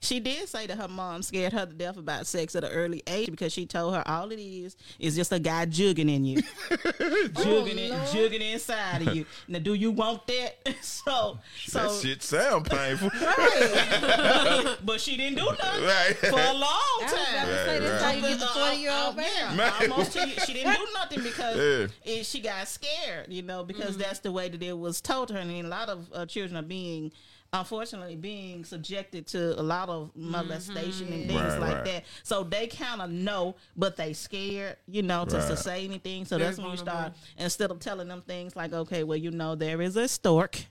she 0.00 0.20
did 0.20 0.48
say 0.48 0.66
that 0.66 0.78
her 0.78 0.88
mom 0.88 1.22
scared 1.22 1.52
her 1.52 1.66
to 1.66 1.72
death 1.72 1.96
about 1.96 2.26
sex 2.26 2.54
at 2.54 2.64
an 2.64 2.70
early 2.72 3.02
age 3.06 3.30
because 3.30 3.52
she 3.52 3.66
told 3.66 3.94
her 3.94 4.02
all 4.06 4.30
it 4.30 4.40
is 4.40 4.76
is 4.98 5.16
just 5.16 5.32
a 5.32 5.38
guy 5.38 5.66
jugging 5.66 6.08
in 6.10 6.24
you, 6.24 6.42
jugging 6.70 7.78
in, 7.78 7.92
oh, 7.92 8.10
jugging 8.12 8.52
inside 8.52 9.06
of 9.06 9.14
you. 9.14 9.26
Now, 9.48 9.58
do 9.58 9.74
you 9.74 9.90
want 9.90 10.26
that? 10.26 10.58
so, 10.80 11.38
so 11.66 11.78
that 11.88 12.00
shit 12.02 12.22
sound 12.22 12.66
painful. 12.68 13.10
right? 13.22 14.76
but 14.84 15.00
she 15.00 15.16
didn't 15.16 15.38
do 15.38 15.44
nothing 15.46 15.84
Right. 15.84 16.16
for 16.16 16.28
a 16.38 16.52
long 16.52 16.62
I 16.62 16.98
was 17.02 17.12
about 17.12 17.26
time. 17.26 17.46
to 17.46 17.64
say 17.64 17.72
Right, 17.72 17.80
that's 17.80 18.02
how 18.02 18.08
right. 18.08 18.16
you 18.16 18.38
get 18.38 18.48
forty 18.50 18.76
year 18.76 18.92
old 18.92 19.16
baby. 19.16 19.56
Man. 19.56 19.90
almost 19.90 20.12
two 20.12 20.28
years. 20.28 20.44
She 20.44 20.52
didn't 20.52 20.74
do 20.74 20.86
nothing 20.94 21.22
because 21.22 21.56
Yeah. 21.56 22.12
it, 22.12 22.26
she 22.26 22.40
got 22.40 22.68
scared, 22.68 23.26
you 23.28 23.42
know, 23.42 23.64
because 23.64 23.92
mm-hmm. 23.92 24.02
that's 24.02 24.20
the 24.20 24.32
way 24.32 24.48
that 24.48 24.62
it 24.62 24.76
was 24.78 25.00
told 25.00 25.28
to 25.28 25.34
her. 25.34 25.40
And 25.40 25.50
a 25.50 25.68
lot 25.68 25.88
of 25.88 26.08
uh, 26.12 26.26
children 26.26 26.56
are 26.56 26.66
being, 26.66 27.12
unfortunately, 27.52 28.16
being 28.16 28.64
subjected 28.64 29.26
to 29.28 29.58
a 29.60 29.62
lot 29.62 29.88
of 29.88 30.10
molestation 30.14 31.12
and 31.12 31.26
things 31.26 31.34
Right, 31.34 31.58
like 31.60 31.74
right. 31.74 31.84
that. 31.84 32.04
So 32.22 32.42
they 32.44 32.66
kind 32.66 33.02
of 33.02 33.10
know, 33.10 33.56
but 33.76 33.96
they 33.96 34.14
scared, 34.14 34.76
you 34.86 35.02
know, 35.02 35.24
to, 35.26 35.36
to 35.36 35.56
say 35.56 35.84
anything. 35.84 36.24
So 36.24 36.38
Very 36.38 36.48
that's 36.48 36.58
when 36.58 36.70
you 36.70 36.76
start, 36.78 37.12
instead 37.36 37.70
of 37.70 37.78
telling 37.78 38.08
them 38.08 38.22
things 38.22 38.56
like, 38.56 38.72
okay, 38.72 39.04
well, 39.04 39.18
you 39.18 39.30
know, 39.30 39.54
there 39.54 39.82
is 39.82 39.96
a 39.96 40.08
stork, 40.08 40.64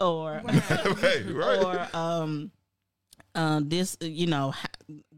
or 0.00 0.42
right, 0.44 1.26
right. 1.26 1.62
or 1.64 1.96
um 1.96 2.50
uh, 3.36 3.60
this 3.64 3.96
you 4.00 4.26
know 4.28 4.52
ha- 4.52 4.68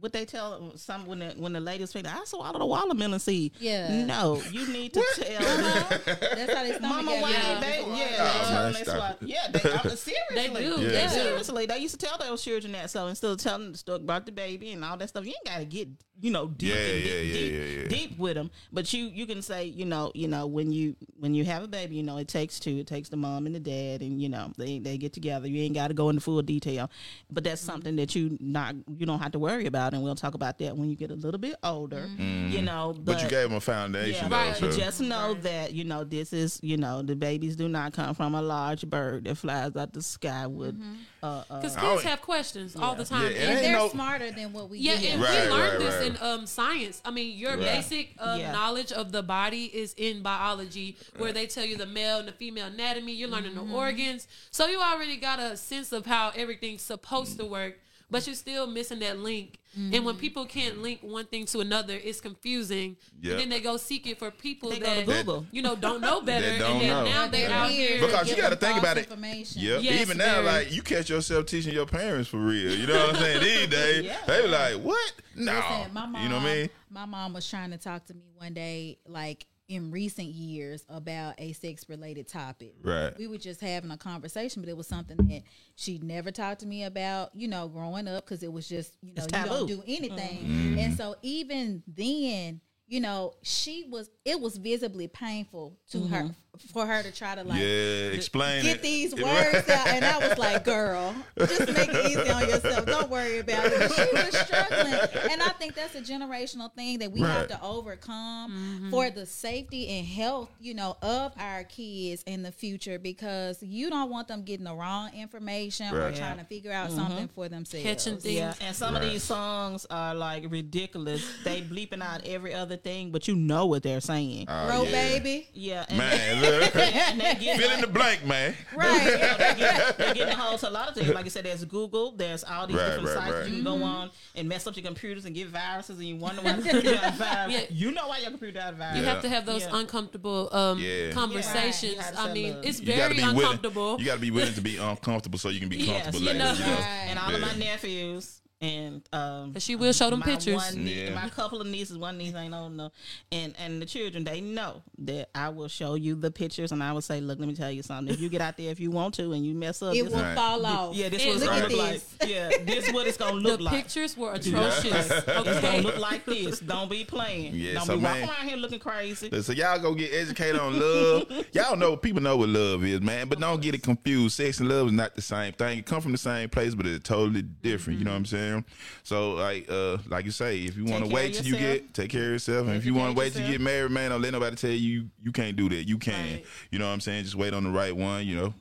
what 0.01 0.13
they 0.13 0.25
tell 0.25 0.73
some 0.77 1.07
when 1.07 1.21
the 1.21 1.35
when 1.39 1.53
the 1.53 1.61
ladies 1.61 1.91
say 1.91 2.03
I 2.05 2.23
swallowed 2.25 2.61
a 2.61 2.67
watermelon 2.67 3.19
seed. 3.19 3.53
Yeah. 3.59 4.05
No, 4.05 4.43
you 4.51 4.69
need 4.69 4.93
to 4.95 5.05
tell 5.17 5.41
them, 5.43 5.85
That's 6.07 6.53
how 6.53 6.63
they 6.63 6.73
stomach 6.75 6.83
Mama 6.83 7.11
got 7.13 7.23
why 7.23 7.31
Yeah. 7.31 7.61
they 7.61 7.79
yeah, 7.79 7.85
Oh, 7.87 7.93
they 7.93 7.95
tell 7.97 8.51
man, 8.51 8.63
them 8.65 8.73
they 8.73 8.83
stop 8.83 8.97
swallow- 8.97 9.17
yeah, 9.23 9.49
they, 9.51 9.71
uh, 9.71 9.97
seriously. 9.97 10.15
They 10.35 10.49
do. 10.49 10.81
Yeah. 10.83 10.89
They 10.89 11.03
do. 11.03 11.09
Seriously, 11.23 11.67
they 11.67 11.79
used 11.79 11.99
to 12.01 12.07
tell 12.07 12.19
those 12.19 12.43
children 12.45 12.73
that. 12.73 12.91
So 12.91 13.07
instead 13.07 13.31
of 13.31 13.39
telling 13.39 13.63
them 13.65 13.73
the 13.73 13.79
story 13.79 13.97
about 14.01 14.27
the 14.27 14.33
baby 14.33 14.73
and 14.73 14.85
all 14.85 14.97
that 14.97 15.09
stuff, 15.09 15.25
you 15.25 15.31
ain't 15.33 15.45
got 15.47 15.59
to 15.59 15.65
get 15.65 15.89
you 16.19 16.31
know 16.31 16.47
deep, 16.49 16.71
Yeah, 16.71 16.77
and 16.77 17.03
deep, 17.03 17.05
yeah, 17.13 17.21
yeah, 17.21 17.33
deep, 17.33 17.53
yeah, 17.53 17.83
yeah. 17.83 17.89
deep 17.89 18.19
with 18.19 18.35
them. 18.35 18.51
But 18.73 18.93
you 18.93 19.05
you 19.07 19.27
can 19.27 19.43
say 19.43 19.65
you 19.65 19.85
know 19.85 20.13
you 20.15 20.29
know 20.29 20.47
when 20.47 20.73
you 20.73 20.97
when 21.19 21.35
you 21.35 21.45
have 21.45 21.63
a 21.63 21.69
baby, 21.69 21.97
you 21.97 22.03
know 22.03 22.17
it 22.19 22.29
takes 22.29 22.59
two. 22.59 22.79
It 22.79 22.87
takes 22.87 23.09
the 23.09 23.17
mom 23.17 23.47
and 23.47 23.55
the 23.55 23.61
dad, 23.61 24.01
and 24.03 24.21
you 24.21 24.29
know 24.29 24.51
they 24.57 24.79
they 24.79 24.97
get 24.99 25.13
together. 25.13 25.47
You 25.49 25.63
ain't 25.63 25.75
got 25.75 25.89
to 25.89 25.95
go 25.95 26.09
into 26.09 26.21
full 26.23 26.41
detail, 26.43 26.91
but 27.31 27.45
that's 27.45 27.61
something 27.61 27.97
that 27.97 28.15
you 28.15 28.37
not 28.41 28.75
you 28.97 29.05
don't 29.07 29.19
have 29.21 29.33
to 29.33 29.39
worry 29.39 29.67
about, 29.67 29.86
and 29.95 30.03
we'll 30.03 30.15
talk 30.15 30.35
about 30.35 30.59
that 30.59 30.77
when 30.77 30.89
you 30.91 30.97
get 30.97 31.11
a 31.11 31.15
little 31.15 31.39
bit 31.41 31.57
older. 31.63 32.07
You 32.19 32.63
know, 32.63 32.95
Mm-hmm. 32.97 33.03
But, 33.05 33.23
you 33.23 33.29
gave 33.29 33.49
them 33.49 33.55
a 33.55 33.61
foundation, 33.61 34.31
yeah, 34.31 34.53
though. 34.59 34.71
So. 34.71 34.77
just 34.77 35.01
know 35.01 35.35
that 35.35 35.73
you 35.73 35.85
know 35.85 36.05
this 36.05 36.33
is 36.33 36.61
you 36.63 36.77
know 36.77 37.03
the 37.03 37.17
babies 37.17 37.57
do 37.57 37.69
not 37.69 37.93
come 37.93 38.15
from 38.15 38.35
a 38.35 38.43
large 38.43 38.87
bird 38.89 39.25
that 39.25 39.37
flies 39.37 39.75
out 39.77 39.93
the 39.93 40.03
sky 40.03 40.47
with 40.47 40.81
uh, 41.23 41.27
uh, 41.51 41.61
Because 41.61 41.77
kids 41.77 42.03
have 42.03 42.21
questions 42.23 42.77
all 42.77 42.95
the 42.95 43.05
time. 43.05 43.23
Yeah, 43.23 43.29
And- 43.29 43.37
it 43.37 43.41
And 43.43 43.51
ain't 43.53 43.61
they're 43.63 43.73
no- 43.79 43.89
smarter 43.89 44.31
than 44.31 44.53
what 44.53 44.71
we 44.71 44.79
Yeah, 44.79 44.99
do. 44.99 45.07
and 45.07 45.23
Right, 45.23 45.45
we 45.45 45.51
learned 45.51 45.73
right, 45.73 45.79
this 45.79 45.95
right. 46.11 46.21
in 46.21 46.27
um, 46.41 46.47
science. 46.47 47.01
I 47.05 47.11
mean, 47.11 47.37
your 47.39 47.53
Right. 47.57 47.61
basic 47.61 48.15
um, 48.19 48.41
Yeah. 48.41 48.53
knowledge 48.53 48.93
of 48.93 49.13
the 49.13 49.23
body 49.23 49.65
is 49.67 49.95
in 49.97 50.23
biology, 50.23 50.97
where 51.19 51.33
they 51.33 51.47
tell 51.47 51.65
you 51.65 51.77
the 51.77 51.87
male 51.87 52.19
and 52.19 52.29
the 52.29 52.33
female 52.33 52.67
anatomy. 52.67 53.13
You're 53.13 53.29
learning 53.29 53.53
Mm-hmm. 53.55 53.71
the 53.71 53.77
organs, 53.77 54.29
so 54.51 54.67
you 54.67 54.81
already 54.81 55.17
got 55.17 55.39
a 55.41 55.57
sense 55.57 55.93
of 55.93 56.07
how 56.07 56.33
everything's 56.37 56.83
supposed 56.83 57.39
to 57.39 57.45
work. 57.47 57.79
But 58.11 58.27
you're 58.27 58.37
still 58.37 58.67
missing 58.67 59.01
that 59.01 59.19
link. 59.19 59.59
And 59.75 59.93
when 59.93 60.15
mm-hmm. 60.15 60.21
people 60.21 60.47
can't 60.47 60.81
link 60.81 61.01
one 61.03 61.27
thing 61.27 61.45
to 61.47 61.61
another, 61.61 62.01
it's 62.03 62.19
confusing. 62.19 62.97
Yep. 63.21 63.33
And 63.33 63.41
then 63.43 63.49
they 63.51 63.61
go 63.61 63.77
seek 63.77 64.07
it 64.07 64.19
for 64.19 64.31
people 64.31 64.71
They 64.71 64.79
go 64.79 64.87
that 64.87 65.01
to 65.01 65.05
Google. 65.05 65.47
you 65.53 65.61
know 65.61 65.77
don't 65.77 66.01
know 66.01 66.21
better, 66.23 66.49
That 66.49 66.59
don't 66.61 66.73
and 66.73 66.81
then 66.81 66.89
know. 66.89 67.05
now 67.05 67.27
they're 67.29 67.51
out 67.51 67.69
here. 67.71 68.01
Because 68.01 68.31
you 68.31 68.37
got 68.37 68.49
to 68.49 68.57
think 68.57 68.79
about 68.79 68.97
it. 68.97 69.05
information. 69.05 69.61
Yep. 69.61 69.83
Yes, 69.83 70.01
Even 70.01 70.17
now, 70.17 70.41
very. 70.41 70.47
like 70.47 70.73
you 70.73 70.81
catch 70.81 71.11
yourself 71.11 71.45
teaching 71.45 71.75
your 71.75 71.85
parents 71.85 72.31
for 72.31 72.39
real. 72.39 72.75
You 72.75 72.87
know 72.87 72.95
what 73.07 73.17
I'm 73.17 73.21
saying? 73.21 73.43
These 73.43 73.67
days, 73.69 74.05
Yeah. 74.07 74.17
they 74.27 74.43
be 74.43 74.49
like, 74.49 74.77
"What? 74.77 75.13
No." 75.35 75.53
Listen, 75.53 75.93
my 75.93 76.07
mom, 76.07 76.23
you 76.23 76.29
know 76.31 76.37
what 76.37 76.45
I 76.47 76.55
mean? 76.55 76.71
My 76.89 77.05
mom 77.05 77.35
was 77.35 77.47
trying 77.51 77.71
to 77.73 77.77
talk 77.79 78.07
to 78.07 78.15
me 78.15 78.23
one 78.37 78.55
day, 78.55 78.97
like 79.07 79.47
in 79.69 79.91
recent 79.91 80.29
years, 80.29 80.85
about 80.89 81.35
a 81.39 81.53
sex 81.53 81.89
related 81.89 82.29
topic. 82.29 82.75
Right. 82.83 83.17
We 83.19 83.27
were 83.27 83.39
just 83.39 83.61
having 83.61 83.91
a 83.91 83.97
conversation, 83.97 84.63
but 84.63 84.69
it 84.69 84.77
was 84.77 84.87
something 84.87 85.17
that 85.17 85.43
she 85.75 85.99
never 85.99 86.31
talked 86.31 86.61
to 86.61 86.67
me 86.67 86.85
about, 86.85 87.31
you 87.35 87.49
know, 87.49 87.69
growing 87.69 88.07
up 88.07 88.25
because 88.25 88.43
it 88.43 88.53
was 88.53 88.69
just, 88.69 88.95
you 89.03 89.13
know, 89.15 89.23
you 89.23 89.45
don't 89.45 89.67
do 89.67 89.83
anything. 89.87 90.39
Mm-hmm. 90.45 90.79
And 90.79 90.97
so 90.97 91.17
even 91.23 91.83
then, 91.87 92.61
you 92.87 93.01
know, 93.01 93.35
she 93.43 93.87
was 93.91 94.11
it 94.25 94.41
was 94.41 94.59
visibly 94.59 95.09
painful 95.09 95.77
to 95.91 96.07
her 96.07 96.31
for 96.73 96.87
her 96.87 97.03
to 97.03 97.13
try 97.13 97.35
to 97.35 97.45
like 97.45 97.61
yeah. 97.61 98.11
Explain 98.13 98.63
get 98.63 98.77
it. 98.77 98.83
these 98.83 99.15
words 99.23 99.69
out. 99.69 99.89
And 99.89 100.05
I 100.05 100.29
was 100.29 100.39
like, 100.39 100.65
girl, 100.65 101.15
just 101.39 101.67
make 101.73 101.89
it 101.89 102.11
easy 102.11 102.31
on 102.31 102.49
yourself. 102.49 102.87
Don't 102.87 103.11
worry 103.11 103.39
about 103.39 103.67
it. 103.67 103.79
But 103.79 103.93
she 103.93 104.15
was 104.15 104.37
struggling. 104.39 105.31
And 105.31 105.43
I 105.43 105.51
think 105.51 105.75
that's 105.75 105.95
a 105.95 106.01
generational 106.01 106.73
thing 106.73 106.99
that 107.01 107.13
we 107.13 107.21
have 107.21 107.49
to 107.49 107.63
overcome 107.63 108.51
mm-hmm. 108.53 108.91
for 108.91 109.11
the 109.11 109.27
safety 109.27 109.89
and 109.89 110.07
health, 110.07 110.51
you 110.61 110.75
know, 110.75 110.97
of 111.03 111.33
our 111.39 111.65
kids 111.65 112.23
in 112.27 112.43
the 112.43 112.53
future 112.53 112.99
because 112.99 113.63
you 113.63 113.91
don't 113.91 114.11
want 114.11 114.29
them 114.29 114.43
getting 114.43 114.65
the 114.65 114.75
wrong 114.75 115.11
information 115.15 115.95
or 115.95 116.07
Right. 116.07 116.15
trying 116.17 116.39
to 116.39 116.45
figure 116.45 116.73
out 116.73 116.89
mm-hmm. 116.89 116.99
something 116.99 117.29
for 117.29 117.49
themselves. 117.49 117.85
Catching 117.85 118.19
things. 118.19 118.35
Yeah, 118.35 118.55
and 118.61 118.77
some 118.77 118.95
of 118.95 119.03
these 119.03 119.23
songs 119.23 119.87
are 119.91 120.15
like 120.15 120.45
ridiculous. 120.51 121.27
They 121.45 121.63
bleeping 121.63 122.03
out 122.03 122.25
every 122.27 122.55
other 122.55 122.77
thing, 122.77 123.11
but 123.11 123.27
you 123.29 123.35
know 123.35 123.67
what 123.67 123.83
they're 123.83 124.01
saying. 124.01 124.47
Oh, 124.49 124.67
Bro, 124.67 124.83
yeah. 124.85 124.91
baby. 124.91 125.49
yeah, 125.53 125.85
and, 125.89 125.99
Man, 125.99 126.43
look. 126.51 126.77
and 126.77 127.21
they 127.21 127.35
get 127.35 127.59
fill 127.61 127.71
in 127.73 127.81
the 127.81 127.87
blank, 127.87 128.25
man. 128.27 128.55
Right. 128.75 129.05
they're 129.39 129.55
getting, 129.55 129.95
they're 129.99 130.15
getting 130.15 130.35
a 130.35 130.37
hold 130.37 130.61
to 130.61 130.69
a 130.69 130.71
lot 130.71 130.89
of 130.89 130.95
things. 130.95 131.09
Like 131.13 131.25
I 131.27 131.29
said, 131.29 131.45
there's 131.45 131.65
Google, 131.65 132.13
there's 132.13 132.45
all 132.45 132.67
these 132.67 132.77
Right, 132.77 132.87
different 132.87 133.07
right, 133.09 133.15
sites 133.15 133.33
right. 133.35 133.47
you 133.49 133.55
can 133.55 133.65
go 133.65 133.83
on 133.83 134.11
and 134.35 134.49
mess 134.49 134.67
up 134.67 134.77
your 134.77 134.85
computers 134.85 135.25
and 135.25 135.35
get 135.35 135.49
viruses, 135.49 135.99
and 135.99 136.07
you 136.09 136.17
wonder 136.17 136.43
why 136.43 136.51
your 136.57 136.63
computer 136.63 136.95
got 136.95 137.15
virus. 137.15 137.53
Yeah. 137.55 137.61
You 137.71 137.93
know 137.93 138.09
why 138.09 138.19
your 138.19 138.31
computer 138.31 138.59
got 138.59 138.73
a 138.73 138.77
virus. 138.77 138.97
You 138.99 139.03
Yeah. 139.05 139.13
have 139.13 139.23
to 139.23 139.29
have 139.29 139.47
those 139.47 139.63
Yeah. 139.63 139.77
uncomfortable 139.79 140.49
um, 140.53 140.79
Yeah. 140.79 141.11
conversations. 141.13 141.95
Yeah. 141.97 142.05
Right. 142.11 142.19
I 142.19 142.33
mean, 142.33 142.47
You 142.55 142.61
it's 142.63 142.81
You 142.81 142.87
gotta 142.87 143.01
very 143.03 143.15
be 143.15 143.21
willing. 143.23 143.37
uncomfortable. 143.43 143.99
You 143.99 144.07
got 144.07 144.15
to 144.15 144.21
be 144.21 144.31
willing 144.31 144.55
to 144.55 144.61
be 144.61 144.77
uncomfortable 144.77 145.39
so 145.39 145.49
you 145.49 145.61
can 145.61 145.69
be 145.69 145.77
Yes, 145.79 146.03
comfortable 146.05 146.21
you 146.21 146.27
later. 146.27 146.39
know, 146.39 146.53
You 146.53 146.61
know? 146.61 146.67
And 147.09 147.19
all 147.19 147.35
of 147.35 147.41
my 147.41 147.55
nephews 147.57 148.41
and 148.61 149.07
um 149.13 149.53
But 149.53 149.61
she 149.63 149.77
will 149.77 149.93
show 149.93 150.09
them 150.11 150.21
my 150.21 150.27
pictures. 150.27 150.55
One 150.57 150.85
nie- 150.85 151.05
Yeah. 151.05 151.15
My 151.15 151.29
couple 151.29 151.61
of 151.61 151.67
nieces, 151.67 151.99
one 151.99 152.17
niece 152.17 152.35
ain't 152.35 152.55
old 152.55 152.73
enough, 152.73 152.93
and 153.31 153.55
and 153.59 153.83
the 153.83 153.87
children 153.87 154.25
they 154.25 154.41
know 154.41 154.83
that 154.99 155.29
I 155.35 155.51
will 155.51 155.69
show 155.69 155.95
you 155.95 156.15
the 156.15 156.31
pictures, 156.31 156.73
and 156.73 156.83
I 156.83 156.93
will 156.93 157.03
say, 157.03 157.21
look, 157.21 157.39
let 157.39 157.49
me 157.49 157.55
tell 157.55 157.71
you 157.71 157.83
something. 157.83 158.13
If 158.15 158.21
you 158.21 158.29
get 158.31 158.41
out 158.41 158.57
there, 158.57 158.71
if 158.71 158.81
you 158.81 158.91
want 158.91 159.15
to, 159.17 159.33
and 159.33 159.45
you 159.45 159.55
mess 159.55 159.83
up, 159.83 159.95
It 159.95 160.05
this, 160.05 160.13
will 160.13 160.21
Right. 160.23 160.35
fall 160.35 160.65
off. 160.65 160.97
yeah, 160.97 161.09
this 161.11 161.23
And 161.23 161.29
what 161.31 161.37
it's 161.37 161.45
look 161.45 161.51
gonna 161.51 161.69
look 161.69 161.79
like. 161.79 162.29
Yeah, 162.31 162.51
this 162.65 162.93
what 162.93 163.07
it's 163.07 163.17
gonna 163.19 163.41
The 163.41 163.49
look 163.49 163.61
like. 163.61 163.75
pictures 163.75 164.17
were 164.17 164.33
atrocious. 164.33 165.11
It's 165.47 165.61
gonna 165.61 165.83
look 165.83 165.99
like 165.99 166.25
this. 166.25 166.61
Don't 166.61 166.91
be 166.91 167.05
playing. 167.05 167.55
Yeah, 167.55 167.75
Don't 167.75 167.87
so 167.87 167.97
be 167.97 168.03
walking 168.03 168.21
man- 168.23 168.29
around 168.31 168.49
here 168.49 168.57
looking 168.57 168.79
crazy. 168.81 169.31
So 169.43 169.53
y'all 169.53 169.79
go 169.79 169.95
get 169.95 170.13
educated 170.13 170.59
on 170.61 170.79
love. 170.79 171.45
y'all 171.53 171.77
know 171.77 171.97
people 171.97 172.23
know 172.23 172.37
what 172.39 172.49
love 172.49 172.83
is, 172.85 173.01
man. 173.01 173.29
But 173.29 173.39
don't 173.41 173.61
get 173.61 173.75
it 173.75 173.83
confused. 173.83 174.37
Sex 174.37 174.61
and 174.61 174.69
love 174.69 174.87
is 174.89 174.93
not 174.93 175.15
the 175.15 175.23
same 175.23 175.53
thing. 175.53 175.79
It 175.81 175.87
come 175.87 176.01
from 176.01 176.13
the 176.13 176.19
same 176.19 176.49
place, 176.49 176.75
but 176.75 176.87
it's 176.87 177.07
totally 177.07 177.43
different. 177.43 177.99
You 177.99 178.05
know 178.07 178.13
what 178.13 178.17
I'm 178.19 178.25
saying? 178.27 178.56
So 179.03 179.33
like 179.33 179.71
uh 179.71 179.99
like 180.09 180.25
you 180.25 180.31
say, 180.31 180.61
if 180.61 180.77
you 180.77 180.85
want 180.85 181.05
to 181.05 181.11
wait 181.11 181.35
till 181.35 181.47
you 181.47 181.57
get 181.57 181.95
take 181.95 182.11
care 182.11 182.25
of 182.25 182.31
yourself, 182.33 182.67
and 182.67 182.77
if 182.77 182.85
you 182.85 182.95
want 182.95 183.15
to 183.15 183.19
wait 183.19 183.33
till 183.33 183.43
you 183.43 183.53
get 183.53 183.61
married, 183.61 183.91
man, 183.91 184.11
don't 184.11 184.23
let 184.23 184.33
nobody 184.33 184.57
tell 184.57 184.71
you 184.71 185.09
you 185.23 185.33
can't 185.33 185.57
do 185.57 185.69
that. 185.69 185.89
You 185.89 185.99
can. 185.99 186.35
Right. 186.35 186.45
You 186.71 186.79
know 186.79 186.87
what 186.87 186.93
I'm 186.93 187.01
saying? 187.01 187.25
Just 187.25 187.37
wait 187.37 187.55
on 187.55 187.65
the 187.65 187.71
right 187.71 187.95
one. 187.95 188.27
You 188.27 188.37
know. 188.37 188.55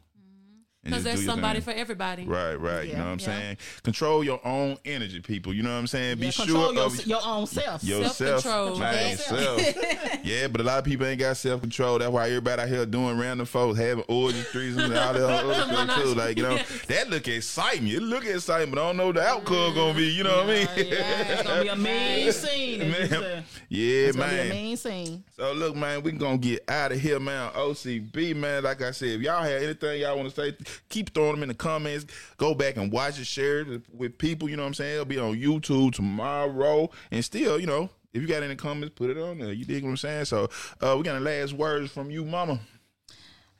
And 0.85 0.93
Because 0.93 1.03
there's 1.03 1.25
somebody 1.25 1.61
thing. 1.61 1.73
for 1.73 1.79
everybody. 1.79 2.25
Right, 2.25 2.53
right. 2.55 2.87
you 2.87 2.93
know 2.93 2.99
what 3.05 3.07
I'm 3.13 3.19
yeah. 3.19 3.25
saying? 3.25 3.57
Control 3.83 4.23
your 4.23 4.39
own 4.45 4.77
energy, 4.85 5.19
people. 5.19 5.51
You 5.51 5.63
know 5.63 5.71
what 5.73 5.79
I'm 5.79 5.87
saying? 5.87 6.19
Be 6.19 6.25
Yeah, 6.25 6.31
sure 6.31 6.45
control 6.45 6.73
your, 6.75 6.85
of 6.85 7.07
your 7.07 7.21
own 7.25 7.47
self. 7.47 7.83
yourself. 7.83 8.41
Self-control. 8.43 8.77
Man, 8.79 9.17
self. 9.17 9.61
yeah, 10.23 10.47
but 10.47 10.61
a 10.61 10.63
lot 10.63 10.77
of 10.77 10.85
people 10.85 11.07
ain't 11.07 11.19
got 11.19 11.37
self 11.37 11.61
control. 11.61 11.97
That's 11.97 12.11
why 12.11 12.27
everybody 12.27 12.61
out 12.61 12.67
here 12.67 12.85
doing 12.85 13.17
random 13.17 13.47
folks, 13.47 13.79
having 13.79 14.03
orgies, 14.07 14.45
threesomes, 14.45 14.85
and 14.85 14.95
all 14.95 15.13
that 15.13 15.23
other 15.23 15.53
stuff 15.85 16.03
too. 16.03 16.13
Like, 16.13 16.37
you 16.37 16.43
know, 16.43 16.57
that 16.87 17.09
look 17.09 17.27
exciting. 17.27 17.87
It 17.87 18.03
look 18.03 18.23
exciting, 18.23 18.69
but 18.71 18.79
I 18.79 18.83
don't 18.87 18.97
know 18.97 19.11
the 19.11 19.23
outcome 19.23 19.73
gonna 19.73 19.93
be. 19.95 20.05
You 20.05 20.23
know 20.23 20.37
what 20.37 20.45
I 20.45 20.47
mean? 20.53 20.67
Yeah, 20.77 21.31
it's 21.31 21.43
gonna 21.43 21.61
be 21.63 21.67
a 21.69 21.75
mean 21.75 22.31
scene. 22.31 22.81
as 22.83 23.09
Man. 23.09 23.43
yeah, 23.69 23.87
It's 24.07 24.17
gonna 24.17 24.29
be 24.29 24.35
a 24.35 24.43
man. 24.43 24.49
mean 24.49 24.77
scene. 24.77 25.23
So 25.35 25.51
look, 25.53 25.75
man, 25.75 26.03
we 26.03 26.11
gonna 26.11 26.37
get 26.37 26.63
out 26.69 26.91
of 26.91 26.99
here, 27.01 27.19
man. 27.19 27.51
OCB, 27.53 28.35
man. 28.35 28.63
Like 28.63 28.83
I 28.83 28.91
said, 28.91 29.09
if 29.09 29.21
y'all 29.21 29.41
have 29.41 29.61
anything 29.63 30.01
y'all 30.01 30.15
want 30.15 30.29
to 30.29 30.35
say, 30.35 30.55
keep 30.89 31.13
throwing 31.13 31.33
them 31.33 31.43
in 31.43 31.49
the 31.49 31.55
comments. 31.55 32.05
Go 32.37 32.53
back 32.53 32.77
and 32.77 32.91
watch 32.91 33.19
it, 33.19 33.25
share 33.25 33.61
it 33.61 33.81
with 33.93 34.17
people. 34.17 34.49
You 34.49 34.57
know 34.57 34.63
what 34.63 34.67
I'm 34.67 34.73
saying? 34.73 34.93
It'll 34.93 35.05
be 35.05 35.19
on 35.19 35.35
YouTube 35.35 35.93
tomorrow, 35.93 36.89
and 37.11 37.23
still, 37.23 37.59
you 37.59 37.67
know, 37.67 37.89
if 38.13 38.21
you 38.21 38.27
got 38.27 38.43
any 38.43 38.55
comments, 38.55 38.95
put 38.95 39.09
it 39.09 39.17
on 39.17 39.39
there. 39.39 39.51
You 39.51 39.65
dig 39.65 39.83
what 39.83 39.89
I'm 39.89 39.97
saying? 39.97 40.25
So 40.25 40.49
uh, 40.81 40.95
we 40.97 41.03
got 41.03 41.15
the 41.15 41.19
last 41.19 41.53
words 41.53 41.91
from 41.91 42.09
you, 42.09 42.25
Mama. 42.25 42.59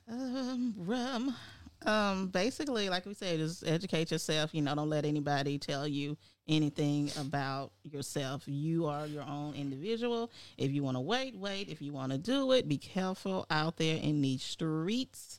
Um. 0.08 1.34
Um, 1.84 2.28
basically, 2.28 2.88
like 2.88 3.06
we 3.06 3.14
said, 3.14 3.38
just 3.38 3.66
educate 3.66 4.10
yourself. 4.10 4.52
You 4.52 4.62
know, 4.62 4.74
don't 4.74 4.90
let 4.90 5.04
anybody 5.04 5.58
tell 5.58 5.86
you 5.86 6.16
anything 6.48 7.10
about 7.18 7.70
yourself. 7.84 8.42
You 8.46 8.86
are 8.86 9.06
your 9.06 9.22
own 9.22 9.54
individual. 9.54 10.30
If 10.58 10.72
you 10.72 10.82
want 10.82 10.96
to 10.96 11.00
wait, 11.00 11.36
wait. 11.36 11.68
If 11.68 11.80
you 11.80 11.92
want 11.92 12.12
to 12.12 12.18
do 12.18 12.52
it, 12.52 12.66
be 12.66 12.78
careful 12.78 13.46
out 13.50 13.76
there 13.76 13.98
in 13.98 14.20
these 14.20 14.42
streets. 14.42 15.38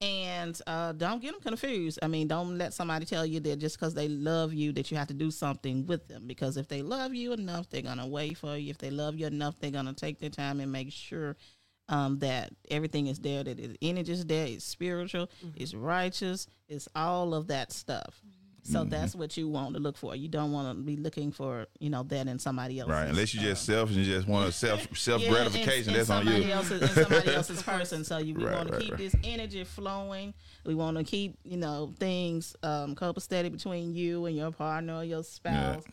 And 0.00 0.58
uh, 0.66 0.92
don't 0.92 1.20
get 1.20 1.32
them 1.32 1.42
confused. 1.42 1.98
I 2.02 2.08
mean, 2.08 2.26
don't 2.26 2.56
let 2.56 2.72
somebody 2.72 3.04
tell 3.04 3.26
you 3.26 3.38
that 3.40 3.56
just 3.58 3.78
because 3.78 3.92
they 3.92 4.08
love 4.08 4.54
you 4.54 4.72
that 4.72 4.90
you 4.90 4.96
have 4.96 5.08
to 5.08 5.14
do 5.14 5.30
something 5.30 5.84
with 5.86 6.08
them. 6.08 6.26
Because 6.26 6.56
if 6.56 6.68
they 6.68 6.80
love 6.80 7.14
you 7.14 7.32
enough, 7.34 7.68
they're 7.68 7.82
gonna 7.82 8.06
wait 8.06 8.38
for 8.38 8.56
you. 8.56 8.70
If 8.70 8.78
they 8.78 8.90
love 8.90 9.16
you 9.16 9.26
enough, 9.26 9.58
they're 9.60 9.70
gonna 9.70 9.92
take 9.92 10.18
their 10.18 10.30
time 10.30 10.58
and 10.60 10.72
make 10.72 10.90
sure 10.90 11.36
um, 11.90 12.18
that 12.20 12.50
everything 12.70 13.08
is 13.08 13.18
there. 13.18 13.44
That 13.44 13.58
the 13.58 13.76
energy 13.82 14.12
is 14.12 14.24
there. 14.24 14.46
It's 14.46 14.64
spiritual. 14.64 15.28
It's 15.54 15.74
righteous. 15.74 16.46
It's 16.66 16.88
all 16.94 17.34
of 17.34 17.48
that 17.48 17.70
stuff. 17.70 18.22
So 18.62 18.84
that's 18.84 19.14
what 19.14 19.36
you 19.36 19.48
want 19.48 19.74
to 19.74 19.80
look 19.80 19.96
for. 19.96 20.14
You 20.14 20.28
don't 20.28 20.52
want 20.52 20.76
to 20.76 20.82
be 20.82 20.96
looking 20.96 21.32
for 21.32 21.66
you 21.78 21.88
know 21.90 22.02
that 22.04 22.26
in 22.28 22.38
somebody 22.38 22.78
else. 22.80 22.90
Right, 22.90 23.08
unless 23.08 23.34
you 23.34 23.40
just 23.40 23.64
selfish 23.64 23.96
and 23.96 24.04
just 24.04 24.28
want 24.28 24.52
self 24.54 24.86
self 24.96 25.22
Yeah, 25.22 25.30
gratification. 25.30 25.94
and- 25.94 26.00
and 26.00 26.08
That's 26.08 26.10
on 26.10 26.26
you. 26.26 26.50
Else's, 26.52 26.82
and 26.82 26.90
somebody 26.90 27.34
else's 27.34 27.62
person. 27.62 28.04
So 28.04 28.18
you, 28.18 28.34
we 28.34 28.44
Right, 28.44 28.54
want 28.56 28.68
to 28.68 28.74
right, 28.74 28.82
keep 28.82 28.90
right. 28.92 28.98
this 28.98 29.14
energy 29.24 29.64
flowing. 29.64 30.34
We 30.64 30.74
want 30.74 30.96
to 30.98 31.04
keep 31.04 31.38
you 31.44 31.56
know 31.56 31.92
things 31.98 32.54
um, 32.62 32.94
copacetic 32.94 33.52
between 33.52 33.94
you 33.94 34.26
and 34.26 34.36
your 34.36 34.50
partner 34.52 34.96
or 34.96 35.04
your 35.04 35.24
spouse, 35.24 35.84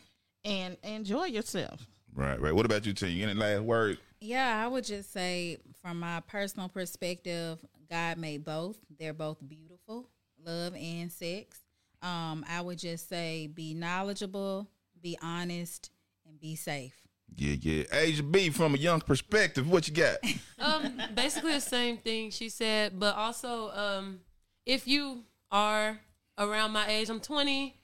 and 0.46 0.78
enjoy 0.84 1.26
yourself. 1.26 1.86
Right, 2.14 2.40
right. 2.42 2.54
What 2.54 2.66
about 2.66 2.86
you, 2.86 2.94
T? 2.94 3.08
You 3.08 3.24
any 3.28 3.34
last 3.40 3.62
word? 3.62 3.98
Yeah, 4.20 4.64
I 4.64 4.68
would 4.68 4.84
just 4.84 5.14
say 5.14 5.58
from 5.84 6.00
my 6.00 6.22
personal 6.22 6.68
perspective, 6.68 7.60
God 7.90 8.18
made 8.18 8.44
both. 8.44 8.78
They're 9.00 9.14
both 9.14 9.38
beautiful, 9.48 10.10
love 10.44 10.76
and 10.76 11.12
sex. 11.12 11.60
Um, 12.02 12.46
I 12.48 12.62
would 12.62 12.78
just 12.78 13.10
say 13.10 13.48
be 13.48 13.74
knowledgeable, 13.74 14.70
be 15.02 15.18
honest, 15.22 15.90
and 16.26 16.40
be 16.40 16.56
safe. 16.56 16.96
Yeah, 17.36 17.56
yeah. 17.60 17.84
Ajah 17.92 18.32
B, 18.32 18.50
from 18.50 18.74
a 18.74 18.78
young 18.78 19.02
perspective, 19.02 19.70
what 19.70 19.88
you 19.88 19.94
got? 19.94 20.18
um, 20.60 21.02
basically 21.14 21.54
the 21.54 21.62
same 21.62 21.98
thing 21.98 22.32
she 22.32 22.50
said, 22.50 23.00
but 23.00 23.16
also 23.16 23.72
um, 23.72 24.20
if 24.66 24.88
you 24.88 25.24
are 25.52 26.00
around 26.38 26.72
my 26.72 26.88
age, 26.88 27.10
I'm 27.10 27.20
20, 27.20 27.76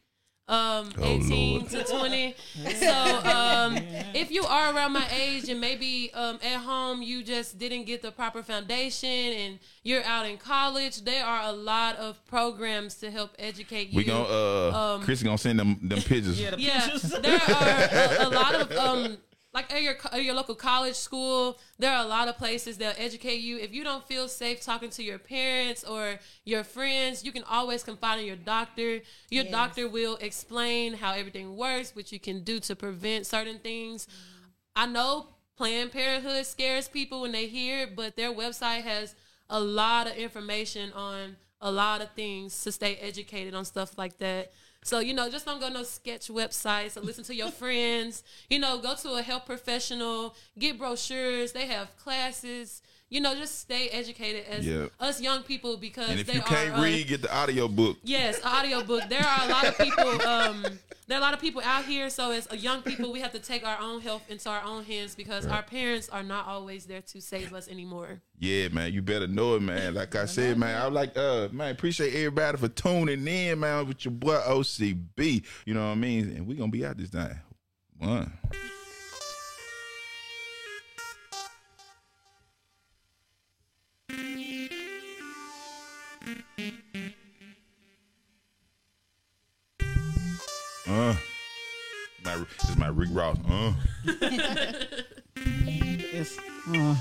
um, 0.48 0.90
18 1.02 1.60
Lord. 1.60 1.70
to 1.70 1.84
20. 1.84 2.36
So 2.76 3.20
um, 3.26 3.78
if 4.14 4.30
you 4.30 4.44
are 4.44 4.76
around 4.76 4.94
my 4.94 5.08
age 5.12 5.50
and 5.50 5.60
maybe 5.62 6.12
um, 6.14 6.40
at 6.44 6.60
home 6.60 7.02
you 7.02 7.24
just 7.24 7.58
didn't 7.58 7.86
get 7.86 8.02
the 8.02 8.12
proper 8.12 8.44
foundation 8.44 9.10
and 9.10 9.60
you're 9.84 10.04
out 10.04 10.26
in 10.26 10.38
college, 10.38 11.04
there 11.04 11.26
are 11.26 11.44
a 11.50 11.52
lot 11.52 11.96
of 11.96 12.24
programs 12.26 12.96
to 12.96 13.10
help 13.10 13.32
educate 13.40 13.90
you. 13.90 13.98
We 13.98 14.04
gonna 14.04 14.24
uh, 14.24 14.96
Um, 14.96 15.04
Chris 15.04 15.20
is 15.20 15.24
gonna 15.24 15.38
send 15.38 15.60
them 15.60 15.80
them 15.82 16.02
pictures. 16.02 16.40
Yeah, 16.40 16.52
the 16.52 16.62
Yeah, 16.62 16.98
there 17.22 17.40
are 17.40 18.26
a, 18.26 18.28
a 18.28 18.30
lot 18.30 18.56
of 18.56 18.72
um, 18.78 19.18
like 19.54 19.72
at 19.72 19.82
your 19.82 19.96
at 20.12 20.24
your 20.24 20.34
local 20.34 20.56
college 20.56 20.96
school. 20.96 21.60
There 21.78 21.92
are 21.92 22.04
a 22.04 22.08
lot 22.08 22.28
of 22.28 22.38
places 22.38 22.78
that 22.80 23.00
educate 23.00 23.38
you. 23.42 23.58
If 23.58 23.74
you 23.74 23.84
don't 23.84 24.06
feel 24.08 24.28
safe 24.28 24.62
talking 24.62 24.90
to 24.92 25.04
your 25.04 25.20
parents 25.20 25.84
or 25.84 26.20
your 26.44 26.64
friends, 26.64 27.24
you 27.24 27.32
can 27.32 27.44
always 27.44 27.84
confide 27.84 28.20
in 28.20 28.26
your 28.26 28.36
doctor. 28.36 29.02
Your 29.30 29.44
Yes. 29.44 29.52
doctor 29.52 29.88
will 29.88 30.18
explain 30.18 30.94
how 30.94 31.14
everything 31.14 31.56
works, 31.56 31.96
what 31.96 32.12
you 32.12 32.20
can 32.20 32.44
do 32.44 32.60
to 32.62 32.76
prevent 32.76 33.28
certain 33.28 33.60
things. 33.60 34.08
Mm-hmm. 34.08 34.48
I 34.76 34.86
know 34.88 35.28
Planned 35.56 35.92
Parenthood 35.92 36.46
scares 36.48 36.88
people 36.88 37.22
when 37.22 37.32
they 37.32 37.46
hear 37.46 37.84
it, 37.84 37.96
but 37.96 38.16
their 38.16 38.34
website 38.34 38.82
has 38.82 39.14
a 39.50 39.60
lot 39.60 40.08
of 40.08 40.16
information 40.16 40.92
on 40.94 41.36
a 41.62 41.72
lot 41.72 42.02
of 42.02 42.12
things 42.12 42.62
to 42.64 42.72
stay 42.72 42.96
educated 42.96 43.54
on 43.54 43.64
stuff 43.66 43.98
like 43.98 44.18
that. 44.18 44.52
So, 44.84 45.00
you 45.00 45.14
know, 45.14 45.30
just 45.30 45.46
don't 45.46 45.60
go 45.60 45.70
no 45.70 45.84
sketch 45.84 46.28
websites 46.28 46.98
or 46.98 47.02
listen 47.02 47.24
to 47.26 47.36
your 47.36 47.50
friends. 47.52 48.24
You 48.50 48.60
know, 48.60 48.80
go 48.80 48.96
to 48.96 49.14
a 49.16 49.22
health 49.22 49.46
professional, 49.46 50.36
get 50.58 50.78
brochures. 50.78 51.52
They 51.54 51.68
have 51.68 51.96
classes. 51.98 52.82
You 53.14 53.22
know, 53.22 53.36
just 53.36 53.60
stay 53.60 53.90
educated 53.90 54.46
as 54.50 54.66
Yeah. 54.66 54.88
us 55.00 55.22
young 55.22 55.44
people 55.44 55.78
because 55.78 56.10
And 56.10 56.20
if 56.20 56.26
they 56.26 56.34
you 56.34 56.42
can't 56.42 56.72
are, 56.72 56.78
uh, 56.80 56.84
read, 56.84 57.08
get 57.08 57.22
the 57.22 57.32
audio 57.32 57.68
book. 57.68 57.98
Yes, 58.04 58.40
an 58.44 58.48
audiobook. 58.48 59.08
There 59.08 59.24
are 59.24 59.46
a 59.46 59.52
lot 59.52 59.66
of 59.68 59.78
people. 59.78 60.10
Um, 60.34 60.80
there 61.06 61.18
are 61.18 61.22
a 61.22 61.24
lot 61.24 61.36
of 61.36 61.40
people 61.40 61.62
out 61.64 61.86
here. 61.86 62.10
So 62.10 62.32
as 62.32 62.48
a 62.50 62.58
young 62.58 62.82
people, 62.82 63.12
we 63.12 63.20
have 63.20 63.32
to 63.34 63.40
take 63.40 63.64
our 63.68 63.78
own 63.80 64.02
health 64.02 64.24
into 64.30 64.50
our 64.50 64.64
own 64.64 64.84
hands 64.86 65.14
because 65.14 65.46
our 65.46 65.62
parents 65.62 66.10
are 66.10 66.24
not 66.24 66.48
always 66.48 66.86
there 66.86 67.02
to 67.02 67.22
save 67.22 67.54
us 67.54 67.68
anymore. 67.68 68.20
Yeah, 68.40 68.70
man, 68.70 68.92
you 68.94 69.04
better 69.04 69.28
know 69.28 69.58
it, 69.58 69.62
man. 69.62 69.94
Like 69.94 70.16
I 70.16 70.26
said, 70.26 70.58
man, 70.58 70.82
I 70.82 70.88
like, 70.88 71.16
uh, 71.16 71.50
man, 71.52 71.70
appreciate 71.72 72.16
everybody 72.16 72.58
for 72.58 72.68
tuning 72.70 73.28
in, 73.28 73.60
man, 73.60 73.88
with 73.88 74.06
your 74.06 74.12
boy 74.14 74.38
OCB. 74.48 75.44
You 75.68 75.76
know 75.76 75.86
what 75.86 75.92
I 75.92 75.96
mean? 75.96 76.30
And 76.36 76.48
we 76.48 76.56
gonna 76.56 76.72
be 76.72 76.84
out 76.84 76.98
this 76.98 77.12
time. 77.12 77.40
One. 78.00 78.34
Uh, 90.88 91.16
my, 92.24 92.36
this 92.36 92.70
is 92.70 92.78
my 92.78 92.88
Rick 92.88 93.10
Ross. 93.12 93.38
Uh. 93.50 93.74
It's, 96.16 96.38
uh, 96.38 96.44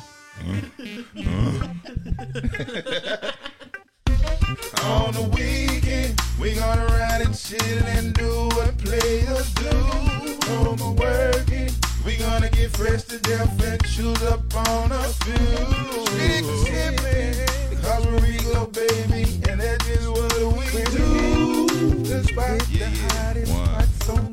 On 4.82 5.12
the 5.12 5.22
weekend, 5.36 6.18
we 6.40 6.54
gonna 6.54 6.86
ride 6.86 7.20
and 7.20 7.36
chill 7.36 7.84
and 7.84 8.14
do 8.14 8.48
what 8.56 8.78
players 8.78 9.52
do. 9.54 9.70
No 10.48 10.74
more 10.76 10.94
working, 10.94 11.70
we 12.06 12.16
gonna 12.16 12.48
get 12.50 12.70
fresh 12.74 13.02
to 13.04 13.18
death 13.18 13.62
and 13.62 13.84
choose 13.84 14.22
up 14.22 14.42
on 14.66 14.90
a 14.92 15.02
few. 15.04 15.36
Big 16.16 16.44
cause 17.82 18.06
we 18.22 18.36
go, 18.52 18.66
baby, 18.66 19.24
and 19.48 19.60
that's 19.60 19.86
just 19.86 20.08
what 20.08 20.56
we 20.56 20.84
do. 20.96 22.02
Despite 22.04 22.68
Yeah, 22.70 22.88
the 22.88 22.96
yeah. 22.96 23.08
hottest 23.26 23.52
One. 23.52 23.66
spots 23.66 24.08
on 24.10 24.26